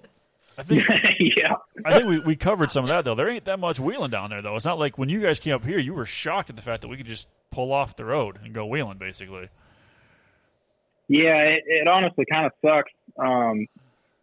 I 0.55 0.61
think 0.61 0.87
yeah. 1.19 1.55
I 1.83 1.93
think 1.93 2.07
we, 2.07 2.19
we 2.19 2.35
covered 2.35 2.71
some 2.71 2.83
of 2.83 2.89
that 2.89 3.05
though. 3.05 3.15
There 3.15 3.27
ain't 3.27 3.45
that 3.45 3.59
much 3.59 3.79
wheeling 3.79 4.11
down 4.11 4.29
there 4.29 4.43
though. 4.43 4.55
It's 4.55 4.65
not 4.65 4.77
like 4.77 4.95
when 4.97 5.09
you 5.09 5.19
guys 5.19 5.39
came 5.39 5.55
up 5.55 5.65
here, 5.65 5.79
you 5.79 5.95
were 5.95 6.05
shocked 6.05 6.51
at 6.51 6.55
the 6.55 6.61
fact 6.61 6.81
that 6.81 6.87
we 6.87 6.97
could 6.97 7.07
just 7.07 7.27
pull 7.49 7.71
off 7.73 7.95
the 7.95 8.05
road 8.05 8.37
and 8.43 8.53
go 8.53 8.67
wheeling 8.67 8.99
basically. 8.99 9.49
Yeah, 11.07 11.41
it, 11.41 11.63
it 11.65 11.87
honestly 11.87 12.25
kind 12.31 12.45
of 12.45 12.51
sucks. 12.63 12.91
Um, 13.17 13.65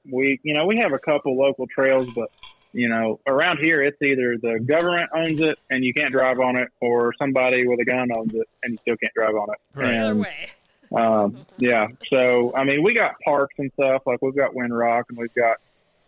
we, 0.09 0.39
you 0.45 0.55
know, 0.55 0.67
we 0.67 0.77
have 0.77 0.93
a 0.93 1.01
couple 1.01 1.37
local 1.37 1.67
trails, 1.67 2.09
but 2.15 2.31
you 2.77 2.89
know, 2.91 3.19
around 3.27 3.59
here, 3.63 3.81
it's 3.81 4.01
either 4.03 4.37
the 4.37 4.61
government 4.61 5.09
owns 5.15 5.41
it 5.41 5.59
and 5.71 5.83
you 5.83 5.95
can't 5.95 6.13
drive 6.13 6.39
on 6.41 6.57
it, 6.59 6.69
or 6.81 7.15
somebody 7.19 7.67
with 7.67 7.81
a 7.81 7.85
gun 7.87 8.11
owns 8.15 8.35
it 8.35 8.47
and 8.63 8.73
you 8.73 8.79
still 8.83 8.97
can't 8.99 9.15
drive 9.15 9.35
on 9.35 9.49
it. 9.51 9.59
Right. 9.81 9.95
No 9.95 10.11
And, 10.11 10.21
way. 10.21 10.51
um, 10.95 11.47
yeah, 11.57 11.89
so 12.11 12.55
I 12.55 12.65
mean, 12.65 12.83
we 12.83 12.93
got 12.93 13.15
parks 13.25 13.55
and 13.59 13.73
stuff. 13.73 14.03
Like 14.05 14.21
we've 14.21 14.37
got 14.37 14.53
Windrock 14.53 15.05
and 15.09 15.17
we've 15.19 15.35
got 15.35 15.57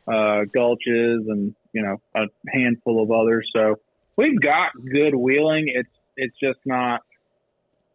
uh, 0.06 0.44
gulches 0.54 1.30
and 1.30 1.54
you 1.72 1.82
know 1.82 2.00
a 2.14 2.26
handful 2.52 3.02
of 3.02 3.10
others. 3.10 3.48
So 3.56 3.78
we've 4.16 4.38
got 4.38 4.72
good 4.92 5.14
wheeling. 5.14 5.68
It's 5.68 5.88
it's 6.18 6.36
just 6.38 6.58
not. 6.66 7.00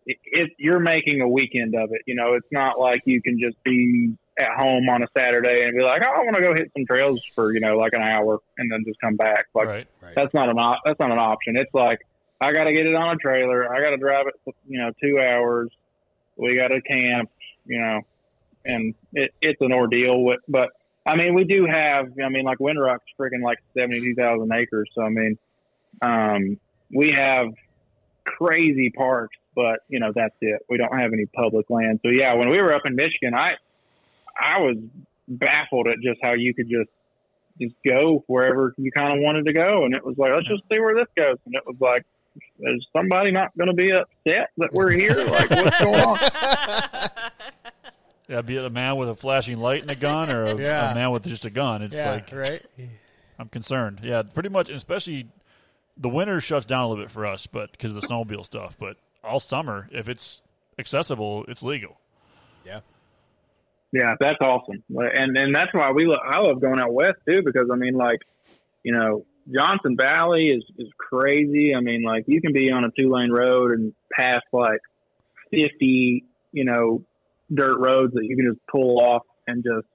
It, 0.06 0.18
it, 0.26 0.50
you're 0.58 0.80
making 0.80 1.22
a 1.22 1.28
weekend 1.30 1.76
of 1.76 1.92
it. 1.94 2.02
You 2.08 2.16
know, 2.16 2.34
it's 2.34 2.52
not 2.52 2.78
like 2.80 3.04
you 3.06 3.22
can 3.22 3.40
just 3.40 3.62
be 3.64 4.14
at 4.40 4.50
home 4.58 4.90
on 4.90 5.04
a 5.04 5.08
Saturday 5.16 5.64
and 5.64 5.76
be 5.76 5.84
like, 5.84 6.02
oh, 6.04 6.12
I 6.12 6.24
want 6.24 6.36
to 6.36 6.42
go 6.42 6.54
hit 6.54 6.72
some 6.76 6.86
trails 6.86 7.24
for 7.36 7.54
you 7.54 7.60
know 7.60 7.78
like 7.78 7.94
an 7.94 8.02
hour 8.02 8.40
and 8.58 8.72
then 8.72 8.84
just 8.86 9.00
come 9.00 9.16
back. 9.16 9.46
Like 9.54 9.68
Right. 9.68 9.88
that's 10.16 10.34
not 10.34 10.50
an 10.50 10.58
op- 10.58 10.82
that's 10.86 11.00
not 11.00 11.12
an 11.12 11.20
option. 11.20 11.56
It's 11.56 11.74
like 11.74 12.00
I 12.42 12.52
got 12.52 12.66
to 12.66 12.74
get 12.74 12.86
it 12.86 12.96
on 12.96 13.16
a 13.16 13.18
trailer. 13.18 13.74
I 13.74 13.82
got 13.82 13.92
to 13.92 13.98
drive 13.98 14.28
it, 14.28 14.34
for, 14.44 14.54
you 14.68 14.80
know, 14.80 14.92
two 15.02 15.20
hours. 15.20 15.70
We 16.36 16.56
got 16.56 16.68
to 16.70 16.82
camp, 16.82 17.30
you 17.66 17.80
know, 17.80 18.02
and 18.66 18.96
it, 19.14 19.34
it's 19.42 19.62
an 19.62 19.72
ordeal. 19.72 20.24
With, 20.24 20.40
but 20.48 20.70
I 21.06 21.16
mean, 21.16 21.36
we 21.36 21.44
do 21.44 21.66
have. 21.70 22.08
I 22.24 22.30
mean, 22.30 22.44
like 22.44 22.58
Windrock's 22.60 23.04
freaking 23.20 23.44
like 23.44 23.60
seventy 23.78 24.02
two 24.02 24.16
thousand 24.16 24.52
acres. 24.52 24.90
So 24.96 25.04
I 25.04 25.10
mean, 25.10 25.38
um, 26.02 26.60
we 26.94 27.12
have 27.12 27.48
crazy 28.26 28.90
parks, 28.90 29.38
but 29.56 29.82
you 29.90 30.00
know 30.00 30.12
that's 30.14 30.36
it. 30.42 30.62
We 30.70 30.78
don't 30.78 30.98
have 30.98 31.14
any 31.14 31.26
public 31.28 31.70
land. 31.70 32.00
So 32.04 32.10
yeah, 32.10 32.36
when 32.36 32.50
we 32.50 32.62
were 32.62 32.74
up 32.74 32.84
in 32.86 32.96
Michigan, 32.96 33.36
I 33.36 33.54
I 34.40 34.60
was 34.60 34.78
baffled 35.28 35.88
at 35.88 35.96
just 36.04 36.20
how 36.22 36.34
you 36.34 36.54
could 36.54 36.70
just 36.70 36.90
just 37.62 37.76
go 37.88 38.24
wherever 38.28 38.74
you 38.78 38.92
kind 38.92 39.14
of 39.16 39.20
wanted 39.24 39.46
to 39.46 39.54
go. 39.54 39.86
And 39.86 39.96
it 39.96 40.04
was 40.04 40.18
like, 40.18 40.32
let's 40.34 40.48
just 40.48 40.64
see 40.72 40.80
where 40.80 40.96
this 40.96 41.08
goes. 41.16 41.38
And 41.46 41.54
it 41.54 41.62
was 41.66 41.76
like, 41.80 42.04
is 42.60 42.88
somebody 42.96 43.30
not 43.32 43.56
going 43.56 43.68
to 43.68 43.76
be 43.76 43.92
upset 43.92 44.50
that 44.58 44.74
we're 44.74 44.90
here? 44.90 45.24
Like, 45.24 45.50
what's 45.52 45.78
going 45.80 46.02
on? 46.02 46.20
Yeah, 48.28 48.42
be 48.42 48.56
it 48.58 48.66
a 48.66 48.70
man 48.70 48.96
with 48.96 49.10
a 49.10 49.16
flashing 49.16 49.60
light 49.60 49.82
and 49.82 49.92
a 49.92 49.96
gun 49.96 50.32
or 50.32 50.46
a, 50.46 50.56
Yeah. 50.60 50.92
a 50.92 50.96
man 50.96 51.12
with 51.12 51.26
just 51.26 51.46
a 51.46 51.50
gun. 51.50 51.82
It's 51.84 51.96
Yeah, 51.96 52.12
like 52.12 52.32
right. 52.32 52.62
I'm 53.38 53.50
concerned. 53.50 54.00
Yeah, 54.02 54.24
pretty 54.24 54.50
much, 54.50 54.70
and 54.70 54.78
especially 54.78 55.28
the 55.98 56.10
winter 56.10 56.40
shuts 56.42 56.66
down 56.66 56.84
a 56.86 56.88
little 56.88 57.04
bit 57.04 57.12
for 57.12 57.26
us, 57.26 57.46
but 57.48 57.72
because 57.72 57.92
of 57.92 58.00
the 58.02 58.08
snowmobile 58.08 58.46
stuff. 58.46 58.76
But 58.80 58.98
all 59.24 59.40
summer, 59.40 59.90
if 59.92 60.08
it's 60.10 60.42
accessible, 60.80 61.46
it's 61.48 61.62
legal. 61.62 61.98
Yeah. 62.66 62.80
Yeah, 63.94 64.16
that's 64.20 64.40
awesome, 64.42 64.84
and 64.90 65.38
and 65.38 65.56
that's 65.56 65.72
why 65.74 65.92
we 65.92 66.08
lo- 66.08 66.18
I 66.22 66.40
love 66.40 66.60
going 66.60 66.80
out 66.80 66.92
west 66.92 67.20
too 67.28 67.44
because 67.46 67.70
I 67.72 67.76
mean 67.76 67.94
like, 67.94 68.20
you 68.84 68.92
know, 68.92 69.26
Johnson 69.54 69.96
Valley 69.96 70.48
is 70.50 70.64
is 70.80 70.90
crazy. 70.98 71.76
I 71.76 71.80
mean 71.80 72.02
like 72.04 72.24
you 72.28 72.42
can 72.42 72.54
be 72.54 72.72
on 72.72 72.84
a 72.86 72.90
two 72.98 73.12
lane 73.14 73.32
road 73.32 73.72
and 73.72 73.94
pass 74.12 74.42
like 74.52 74.80
fifty 75.52 76.26
you 76.52 76.66
know 76.66 77.04
dirt 77.54 77.78
roads 77.78 78.14
that 78.16 78.26
you 78.26 78.36
can 78.36 78.48
just 78.52 78.66
pull 78.68 79.00
off 79.00 79.22
and 79.46 79.64
just 79.64 79.86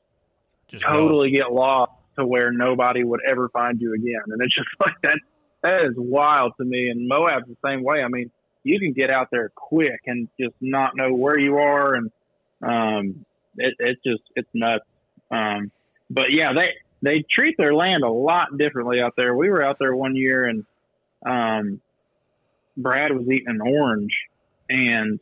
Just 0.68 0.84
go. 0.84 0.92
totally 0.92 1.30
get 1.32 1.52
lost 1.52 1.90
to 2.18 2.24
where 2.24 2.52
nobody 2.52 3.02
would 3.02 3.20
ever 3.28 3.48
find 3.48 3.80
you 3.80 3.94
again. 3.94 4.22
And 4.26 4.40
it's 4.40 4.54
just 4.54 4.68
like 4.80 4.94
that. 5.02 5.18
That 5.62 5.86
is 5.86 5.94
wild 5.96 6.52
to 6.58 6.64
me. 6.64 6.88
And 6.88 7.08
Moab's 7.08 7.48
the 7.48 7.56
same 7.64 7.82
way. 7.82 8.00
I 8.04 8.06
mean, 8.08 8.30
you 8.62 8.78
can 8.78 8.92
get 8.92 9.10
out 9.10 9.28
there 9.32 9.50
quick 9.56 10.02
and 10.06 10.28
just 10.40 10.54
not 10.60 10.94
know 10.94 11.12
where 11.12 11.36
you 11.36 11.58
are, 11.58 11.94
and 11.94 12.12
um, 12.62 13.24
it, 13.58 13.74
it's 13.78 14.02
just 14.04 14.22
it's 14.36 14.48
nuts. 14.54 14.84
Um, 15.30 15.70
but 16.10 16.32
yeah, 16.32 16.52
they 16.52 16.72
they 17.02 17.24
treat 17.30 17.56
their 17.56 17.74
land 17.74 18.02
a 18.02 18.10
lot 18.10 18.56
differently 18.56 19.00
out 19.00 19.14
there. 19.16 19.34
We 19.34 19.50
were 19.50 19.64
out 19.64 19.78
there 19.78 19.94
one 19.94 20.16
year, 20.16 20.46
and 20.46 20.64
um, 21.24 21.80
Brad 22.76 23.12
was 23.12 23.28
eating 23.28 23.48
an 23.48 23.60
orange, 23.60 24.16
and 24.68 25.20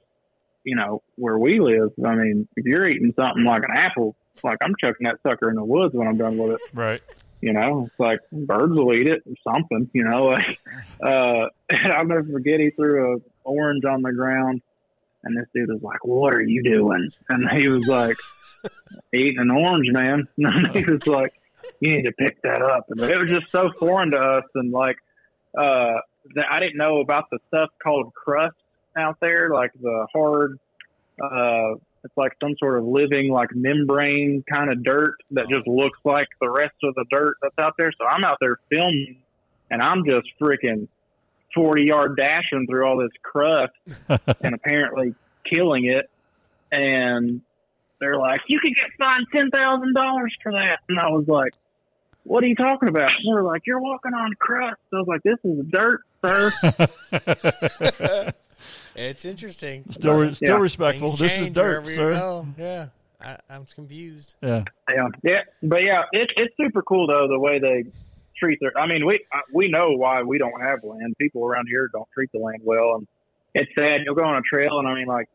you 0.65 0.77
know 0.77 1.03
where 1.17 1.39
we 1.39 1.61
live. 1.61 1.93
I 2.05 2.15
mean, 2.15 2.49
if 2.57 2.65
you're 2.65 2.89
eating 2.89 3.13
something 3.17 3.45
like 3.45 3.63
an 3.65 3.77
apple, 3.77 4.17
like 4.43 4.59
I'm 4.63 4.75
chucking 4.81 5.05
that 5.05 5.21
sucker 5.23 5.51
in 5.51 5.57
the 5.57 5.65
woods 5.65 5.95
when 5.95 6.07
I'm 6.09 6.17
done 6.17 6.39
with 6.39 6.53
it. 6.53 6.61
Right. 6.73 7.03
You 7.41 7.53
know, 7.53 7.87
it's 7.87 8.01
like 8.01 8.21
birds 8.33 8.73
will 8.73 8.95
eat 8.95 9.09
it 9.09 9.23
or 9.27 9.35
something. 9.45 9.91
You 9.93 10.05
know, 10.05 10.27
like 10.27 10.59
uh, 11.03 11.47
and 11.69 11.93
I'll 11.93 12.07
never 12.07 12.25
forget 12.25 12.61
he 12.61 12.71
threw 12.71 13.17
a 13.17 13.19
orange 13.45 13.85
on 13.85 14.03
the 14.03 14.13
ground, 14.13 14.63
and 15.27 15.37
this 15.37 15.47
dude 15.55 15.69
was 15.69 15.83
like, 15.83 16.05
"What 16.05 16.35
are 16.35 16.41
you 16.41 16.63
doing?" 16.63 17.11
And 17.29 17.51
he 17.51 17.69
was 17.69 17.87
like, 17.87 18.17
"Eating 19.13 19.39
an 19.39 19.51
orange, 19.51 19.89
man." 19.91 20.29
And 20.39 20.69
he 20.69 20.85
was 20.85 21.07
like, 21.07 21.35
"You 21.81 21.97
need 21.97 22.05
to 22.05 22.13
pick 22.13 22.41
that 22.43 22.63
up." 22.63 22.87
And 22.89 23.01
it 23.01 23.19
was 23.19 23.29
just 23.29 23.51
so 23.51 23.71
foreign 23.79 24.13
to 24.13 24.19
us, 24.19 24.45
and 24.55 24.71
like 24.71 24.97
uh, 25.59 25.95
that 26.35 26.47
I 26.51 26.61
didn't 26.61 26.77
know 26.77 27.01
about 27.01 27.25
the 27.31 27.39
stuff 27.49 27.71
called 27.83 28.15
crust 28.15 28.57
out 28.97 29.19
there, 29.21 29.51
like 29.51 29.73
the 29.81 30.07
hard. 30.13 30.59
Uh, 31.23 31.75
it's 32.05 32.17
like 32.17 32.33
some 32.41 32.55
sort 32.59 32.79
of 32.79 32.85
living, 32.85 33.33
like 33.33 33.49
membrane 33.53 34.45
kind 34.49 34.71
of 34.71 34.85
dirt 34.85 35.17
that 35.33 35.49
just 35.49 35.67
looks 35.67 35.99
like 36.05 36.29
the 36.41 36.49
rest 36.49 36.77
of 36.85 36.95
the 36.95 37.05
dirt 37.11 37.37
that's 37.43 37.59
out 37.59 37.75
there. 37.77 37.91
So 37.99 38.07
I'm 38.07 38.25
out 38.25 38.39
there 38.41 38.59
filming, 38.71 39.23
and 39.71 39.83
I'm 39.83 40.05
just 40.05 40.29
freaking 40.41 40.87
forty 41.57 41.87
yard 41.87 42.17
dashing 42.17 42.67
through 42.69 42.87
all 42.87 42.99
this 42.99 43.11
crust, 43.25 43.73
and 44.41 44.55
apparently 44.55 45.15
killing 45.45 45.87
it. 45.87 46.09
And 46.71 47.41
they're 48.01 48.17
like, 48.19 48.43
"You 48.47 48.61
could 48.61 48.75
get 48.77 48.91
fined 48.99 49.27
ten 49.33 49.51
thousand 49.51 49.95
dollars 49.95 50.33
for 50.43 50.53
that," 50.53 50.79
and 50.89 51.01
I 51.01 51.09
was 51.09 51.27
like. 51.27 51.53
What 52.29 52.43
are 52.43 52.49
you 52.49 52.57
talking 52.57 52.89
about? 52.89 53.13
And 53.23 53.37
they're 53.37 53.45
like, 53.45 53.63
you're 53.69 53.79
walking 53.81 54.13
on 54.13 54.33
crust. 54.41 54.81
I 54.93 54.97
was 54.97 55.07
like, 55.07 55.23
this 55.23 55.39
is 55.45 55.65
dirt, 55.71 56.01
sir. 56.25 56.51
It's 58.97 59.25
interesting. 59.25 59.85
Still, 59.91 60.15
re- 60.15 60.33
still 60.35 60.57
Yeah. 60.57 60.61
respectful. 60.61 61.09
Things 61.09 61.19
This 61.21 61.39
is 61.39 61.51
dirt, 61.51 61.87
sir. 61.87 62.15
go. 62.15 62.47
Yeah. 62.59 62.87
I, 63.21 63.37
I'm 63.49 63.65
confused. 63.67 64.35
Yeah. 64.43 64.65
Yeah, 64.91 65.09
yeah, 65.23 65.41
but 65.63 65.85
yeah, 65.85 66.03
it, 66.13 66.33
it's 66.37 66.57
super 66.57 66.83
cool 66.83 67.07
though 67.07 67.29
the 67.29 67.39
way 67.39 67.59
they 67.61 67.85
treat 68.39 68.59
their. 68.61 68.77
I 68.79 68.87
mean, 68.87 69.07
we 69.07 69.21
uh, 69.35 69.41
we 69.53 69.69
know 69.69 69.91
why 69.97 70.23
we 70.23 70.39
don't 70.39 70.61
have 70.61 70.83
land. 70.85 71.15
People 71.19 71.45
around 71.47 71.67
here 71.69 71.89
don't 71.93 72.09
treat 72.15 72.31
the 72.33 72.39
land 72.39 72.61
well, 72.65 72.97
and 72.97 73.07
it's 73.55 73.71
sad. 73.79 74.03
You'll 74.05 74.15
go 74.15 74.25
on 74.25 74.37
a 74.37 74.43
trail, 74.43 74.79
and 74.79 74.87
I 74.89 74.95
mean, 74.95 75.07
like 75.07 75.29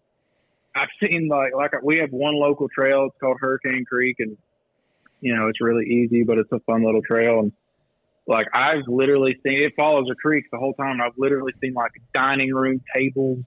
I've 0.76 0.90
seen 1.04 1.28
like 1.28 1.54
like 1.56 1.72
we 1.84 1.98
have 2.00 2.12
one 2.12 2.36
local 2.36 2.68
trail. 2.70 3.06
It's 3.08 3.18
called 3.20 3.38
Hurricane 3.40 3.86
Creek, 3.86 4.18
and 4.20 4.38
you 5.22 5.36
know 5.36 5.48
it's 5.48 5.62
really 5.62 5.86
easy, 5.86 6.24
but 6.24 6.38
it's 6.38 6.52
a 6.52 6.60
fun 6.62 6.84
little 6.84 7.02
trail. 7.02 7.40
And 7.40 7.52
like 8.28 8.48
I've 8.54 8.88
literally 8.88 9.38
seen 9.44 9.60
it 9.64 9.74
follows 9.76 10.08
a 10.12 10.16
creek 10.16 10.46
the 10.52 10.58
whole 10.58 10.74
time. 10.74 11.02
I've 11.02 11.18
literally 11.18 11.54
seen 11.62 11.74
like 11.74 11.92
dining 12.14 12.54
room 12.54 12.82
tables 12.96 13.40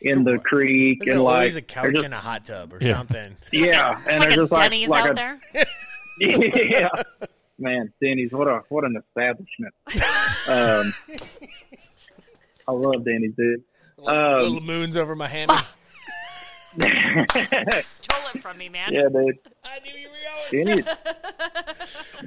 in 0.00 0.24
the 0.24 0.38
creek, 0.38 1.00
There's 1.04 1.14
and 1.16 1.24
like 1.24 1.34
always 1.34 1.56
a 1.56 1.62
couch 1.62 1.92
just- 1.94 2.04
and 2.04 2.12
a 2.14 2.18
hot 2.18 2.44
tub 2.44 2.72
or 2.74 2.78
Yeah. 2.80 2.96
something. 2.96 3.36
yeah, 3.52 3.98
and 4.08 4.20
like 4.20 4.28
they're 4.28 4.30
a 4.30 4.42
just 4.42 4.52
like 4.52 4.70
Denny's 4.70 4.88
like 4.88 5.04
out 5.04 5.10
a, 5.12 5.14
there. 5.14 5.40
yeah, 6.20 6.88
man, 7.58 7.92
Danny's 8.02 8.32
what 8.32 8.48
a 8.48 8.62
what 8.68 8.84
an 8.84 8.96
establishment. 8.96 9.74
Um, 10.48 10.94
I 12.66 12.72
love 12.72 13.04
Denny's, 13.04 13.34
dude. 13.36 13.64
Um, 14.06 14.42
Little 14.42 14.60
moons 14.60 14.96
over 14.96 15.14
my 15.16 15.28
hand. 15.28 15.50
Stole 16.78 18.20
it 18.34 18.40
from 18.40 18.58
me, 18.58 18.68
man. 18.68 18.92
yeah, 18.92 19.08
dude. 19.12 19.38
I 19.64 19.80
knew 19.80 19.90
you 19.98 20.08
were 20.08 20.14
going. 20.52 20.66
Denny's, 20.66 20.84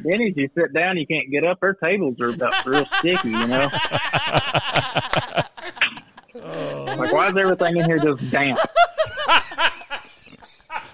Denny's, 0.03 0.33
you 0.35 0.49
sit 0.55 0.73
down, 0.73 0.97
you 0.97 1.07
can't 1.07 1.29
get 1.31 1.45
up. 1.45 1.59
Their 1.61 1.75
tables 1.75 2.19
are 2.19 2.29
about 2.29 2.65
real 2.65 2.85
sticky, 2.99 3.29
you 3.29 3.47
know. 3.47 3.69
Like, 6.33 7.13
why 7.13 7.29
is 7.29 7.37
everything 7.37 7.77
in 7.77 7.85
here 7.85 7.99
just 7.99 8.29
damp? 8.31 8.59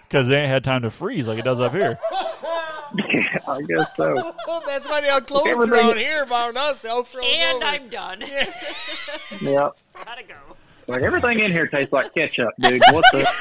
Because 0.08 0.30
they 0.30 0.38
ain't 0.40 0.48
had 0.48 0.64
time 0.64 0.84
to 0.84 0.90
freeze 0.90 1.28
like 1.28 1.38
it 1.38 1.44
does 1.44 1.60
up 1.60 1.74
here. 1.74 2.00
Yeah, 2.96 3.38
I 3.48 3.62
guess 3.62 3.88
so. 3.96 4.34
That's 4.68 4.88
why 4.88 5.02
they 5.02 5.10
all 5.10 5.22
closed 5.22 5.48
Everything- 5.48 5.74
around 5.74 5.98
here 5.98 6.24
about 6.24 6.56
us. 6.58 6.82
They'll 6.82 7.04
froze 7.04 7.26
And 7.28 7.58
over. 7.58 7.66
I'm 7.66 7.90
done. 7.90 8.24
Yeah, 9.42 9.70
Gotta 10.06 10.24
go. 10.24 10.36
like 10.88 11.02
everything 11.02 11.40
in 11.40 11.52
here 11.52 11.68
tastes 11.68 11.92
like 11.94 12.14
ketchup, 12.14 12.50
dude. 12.60 12.82
What 12.92 13.04
the? 13.12 13.28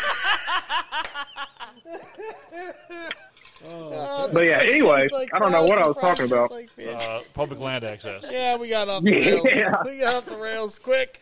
But 4.32 4.44
yeah, 4.44 4.60
anyway, 4.62 5.08
like 5.12 5.30
I 5.34 5.38
don't 5.38 5.52
know 5.52 5.64
what 5.64 5.78
I 5.78 5.86
was 5.86 5.96
talking 5.96 6.26
about. 6.26 6.50
like. 6.50 6.70
Uh, 6.78 7.20
public 7.34 7.58
land 7.60 7.84
access. 7.84 8.26
yeah, 8.30 8.56
we 8.56 8.68
got 8.68 8.88
off 8.88 9.02
the 9.02 9.12
rails. 9.12 9.46
Yeah. 9.54 9.74
We 9.84 9.98
got 9.98 10.14
off 10.16 10.26
the 10.26 10.36
rails 10.36 10.78
quick. 10.78 11.20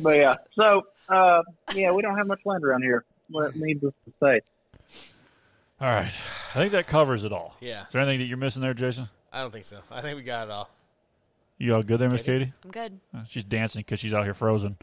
But 0.00 0.16
yeah, 0.16 0.36
so 0.54 0.86
uh, 1.08 1.42
yeah, 1.74 1.92
we 1.92 2.02
don't 2.02 2.16
have 2.16 2.26
much 2.26 2.40
land 2.44 2.64
around 2.64 2.82
here. 2.82 3.04
What 3.28 3.54
needless 3.56 3.94
to 4.06 4.12
say. 4.22 4.40
All 5.80 5.88
right. 5.88 6.12
I 6.50 6.54
think 6.54 6.72
that 6.72 6.86
covers 6.86 7.24
it 7.24 7.32
all. 7.32 7.56
Yeah. 7.60 7.86
Is 7.86 7.92
there 7.92 8.02
anything 8.02 8.20
that 8.20 8.26
you're 8.26 8.36
missing 8.36 8.60
there, 8.62 8.74
Jason? 8.74 9.08
I 9.32 9.40
don't 9.40 9.52
think 9.52 9.64
so. 9.64 9.78
I 9.90 10.00
think 10.02 10.16
we 10.16 10.22
got 10.22 10.48
it 10.48 10.50
all. 10.50 10.68
You 11.58 11.74
all 11.74 11.82
good 11.82 11.98
there, 12.00 12.10
Miss 12.10 12.22
Katie? 12.22 12.52
I'm 12.64 12.70
good. 12.70 13.00
Uh, 13.14 13.24
She's 13.28 13.44
dancing 13.44 13.80
because 13.80 14.00
she's 14.00 14.12
out 14.14 14.24
here 14.24 14.34
frozen. 14.34 14.76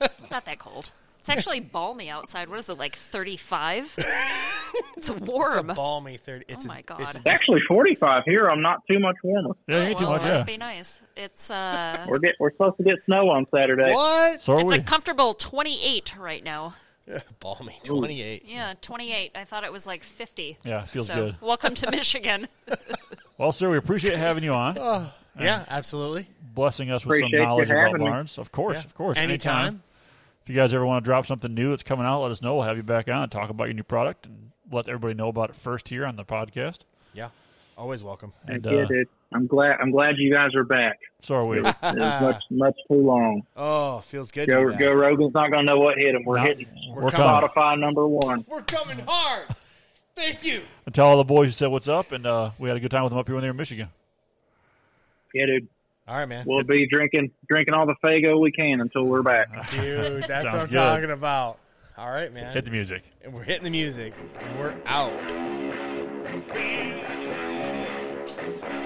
It's 0.00 0.30
not 0.30 0.44
that 0.44 0.58
cold. 0.58 0.90
It's 1.18 1.28
actually 1.30 1.60
balmy 1.60 2.08
outside. 2.10 2.48
What 2.48 2.58
is 2.58 2.68
it, 2.68 2.78
like 2.78 2.94
35? 2.94 3.94
it's 4.96 5.10
warm. 5.10 5.70
It's 5.70 5.72
a 5.72 5.74
balmy 5.74 6.18
thirty. 6.18 6.44
It's 6.48 6.64
Oh 6.64 6.68
a- 6.70 6.72
my 6.72 6.82
God. 6.82 7.00
It's 7.00 7.16
a, 7.16 7.28
actually 7.28 7.60
45 7.66 8.22
here. 8.26 8.44
I'm 8.44 8.62
not 8.62 8.82
too 8.88 8.98
much 9.00 9.16
warmer. 9.24 9.56
Yeah, 9.66 9.76
you 9.76 9.82
ain't 9.88 9.98
too 9.98 10.04
well, 10.04 10.12
much, 10.12 10.22
must 10.22 10.38
yeah. 10.40 10.44
be 10.44 10.56
nice. 10.56 11.00
It's 11.16 11.50
uh, 11.50 12.04
We're 12.08 12.18
get 12.18 12.34
we're 12.38 12.52
supposed 12.52 12.76
to 12.76 12.84
get 12.84 12.96
snow 13.06 13.30
on 13.30 13.46
Saturday. 13.54 13.92
what? 13.92 14.40
So 14.42 14.52
are 14.54 14.60
it's 14.60 14.70
we. 14.70 14.76
a 14.76 14.82
comfortable 14.82 15.34
28 15.34 16.16
right 16.18 16.44
now. 16.44 16.74
balmy 17.40 17.78
twenty 17.84 18.22
eight. 18.22 18.42
Yeah, 18.46 18.74
28. 18.80 19.32
I 19.34 19.44
thought 19.44 19.64
it 19.64 19.72
was 19.72 19.86
like 19.86 20.02
50. 20.02 20.58
yeah, 20.64 20.84
feels 20.84 21.06
so, 21.06 21.14
good. 21.14 21.36
welcome 21.40 21.74
to 21.74 21.90
Michigan. 21.90 22.48
Well, 23.38 23.52
sir, 23.52 23.70
we 23.70 23.76
appreciate 23.76 24.16
having 24.16 24.42
you 24.44 24.54
on, 24.54 24.78
oh. 24.80 25.12
Yeah, 25.38 25.62
absolutely. 25.68 26.26
blessing 26.54 26.90
us 26.90 27.04
with 27.04 27.18
some 27.18 27.26
Appreciate 27.26 27.40
you 27.40 27.44
knowledge 27.46 27.68
about 27.68 27.82
having 27.88 27.98
me. 28.02 28.08
Barnes. 28.08 28.38
Of 28.38 28.50
course, 28.50 28.78
Yeah. 28.78 28.84
of 28.84 28.94
course. 28.94 29.18
Anytime. 29.18 29.82
If 30.42 30.48
you 30.48 30.54
guys 30.56 30.72
ever 30.72 30.86
want 30.86 31.04
to 31.04 31.06
drop 31.06 31.26
something 31.26 31.52
new 31.52 31.68
that's 31.68 31.82
coming 31.82 32.06
out, 32.06 32.22
let 32.22 32.30
us 32.32 32.40
know. 32.40 32.54
We'll 32.54 32.64
have 32.64 32.78
you 32.78 32.82
back 32.82 33.08
on 33.08 33.22
and 33.24 33.30
talk 33.30 33.50
about 33.50 33.64
your 33.64 33.74
new 33.74 33.82
product 33.82 34.24
and 34.24 34.52
let 34.72 34.88
everybody 34.88 35.12
know 35.12 35.28
about 35.28 35.50
it 35.50 35.56
first 35.56 35.88
here 35.88 36.06
on 36.06 36.16
the 36.16 36.24
podcast. 36.24 36.78
Yeah, 37.12 37.28
always 37.76 38.02
welcome. 38.04 38.32
And 38.46 38.64
yeah, 38.64 38.72
uh, 38.82 38.86
dude. 38.86 39.08
I'm 39.34 39.46
glad 39.46 39.76
I'm 39.80 39.90
glad 39.90 40.14
you 40.18 40.32
guys 40.32 40.54
are 40.54 40.64
back. 40.64 40.98
so 41.20 41.34
are 41.36 41.46
we. 41.46 41.58
It 41.58 41.62
was 41.64 41.74
much 41.82 42.42
much 42.50 42.74
too 42.88 42.94
long. 43.00 43.42
Oh, 43.56 43.98
feels 44.00 44.30
good. 44.30 44.48
Joe, 44.48 44.70
to. 44.70 44.76
Joe 44.78 44.92
Rogan's 44.92 45.34
not 45.34 45.50
gonna 45.50 45.64
know 45.64 45.78
what 45.78 45.98
hit 45.98 46.14
him. 46.14 46.24
We're 46.24 46.36
No, 46.38 46.44
hitting 46.44 46.68
we're 46.94 47.10
coming. 47.10 47.48
Spotify 47.48 47.78
number 47.78 48.06
one. 48.06 48.44
We're 48.48 48.62
coming 48.62 48.98
hard. 49.06 49.48
Thank 50.14 50.44
you. 50.44 50.62
And 50.86 50.94
tell 50.94 51.08
all 51.08 51.16
the 51.18 51.24
boys 51.24 51.48
you 51.48 51.52
said 51.52 51.66
what's 51.68 51.88
up, 51.88 52.12
and 52.12 52.24
uh, 52.24 52.50
we 52.58 52.68
had 52.68 52.76
a 52.76 52.80
good 52.80 52.90
time 52.90 53.02
with 53.02 53.10
them 53.10 53.18
up 53.18 53.26
here 53.26 53.34
when 53.34 53.42
they 53.42 53.48
were 53.48 53.52
in 53.52 53.56
Michigan. 53.58 53.88
Yeah, 55.34 55.46
dude. 55.46 55.68
All 56.08 56.16
right, 56.16 56.26
man. 56.28 56.44
We'll 56.46 56.62
be 56.62 56.86
drinking 56.88 57.32
drinking 57.48 57.74
all 57.74 57.84
the 57.86 57.96
Faygo 58.02 58.40
we 58.40 58.52
can 58.52 58.80
until 58.80 59.02
we're 59.04 59.22
back. 59.22 59.48
Dude, 59.70 60.22
that's 60.22 60.44
what 60.52 60.62
I'm 60.62 60.66
good. 60.68 60.74
talking 60.74 61.10
about. 61.10 61.58
All 61.98 62.10
right, 62.10 62.32
man. 62.32 62.52
Hit 62.54 62.64
the 62.64 62.70
music. 62.70 63.02
And 63.24 63.34
we're 63.34 63.42
hitting 63.42 63.64
the 63.64 63.70
music. 63.70 64.14
And 64.40 64.58
we're 64.60 64.74
out. 64.86 65.12
Peace. 68.46 68.85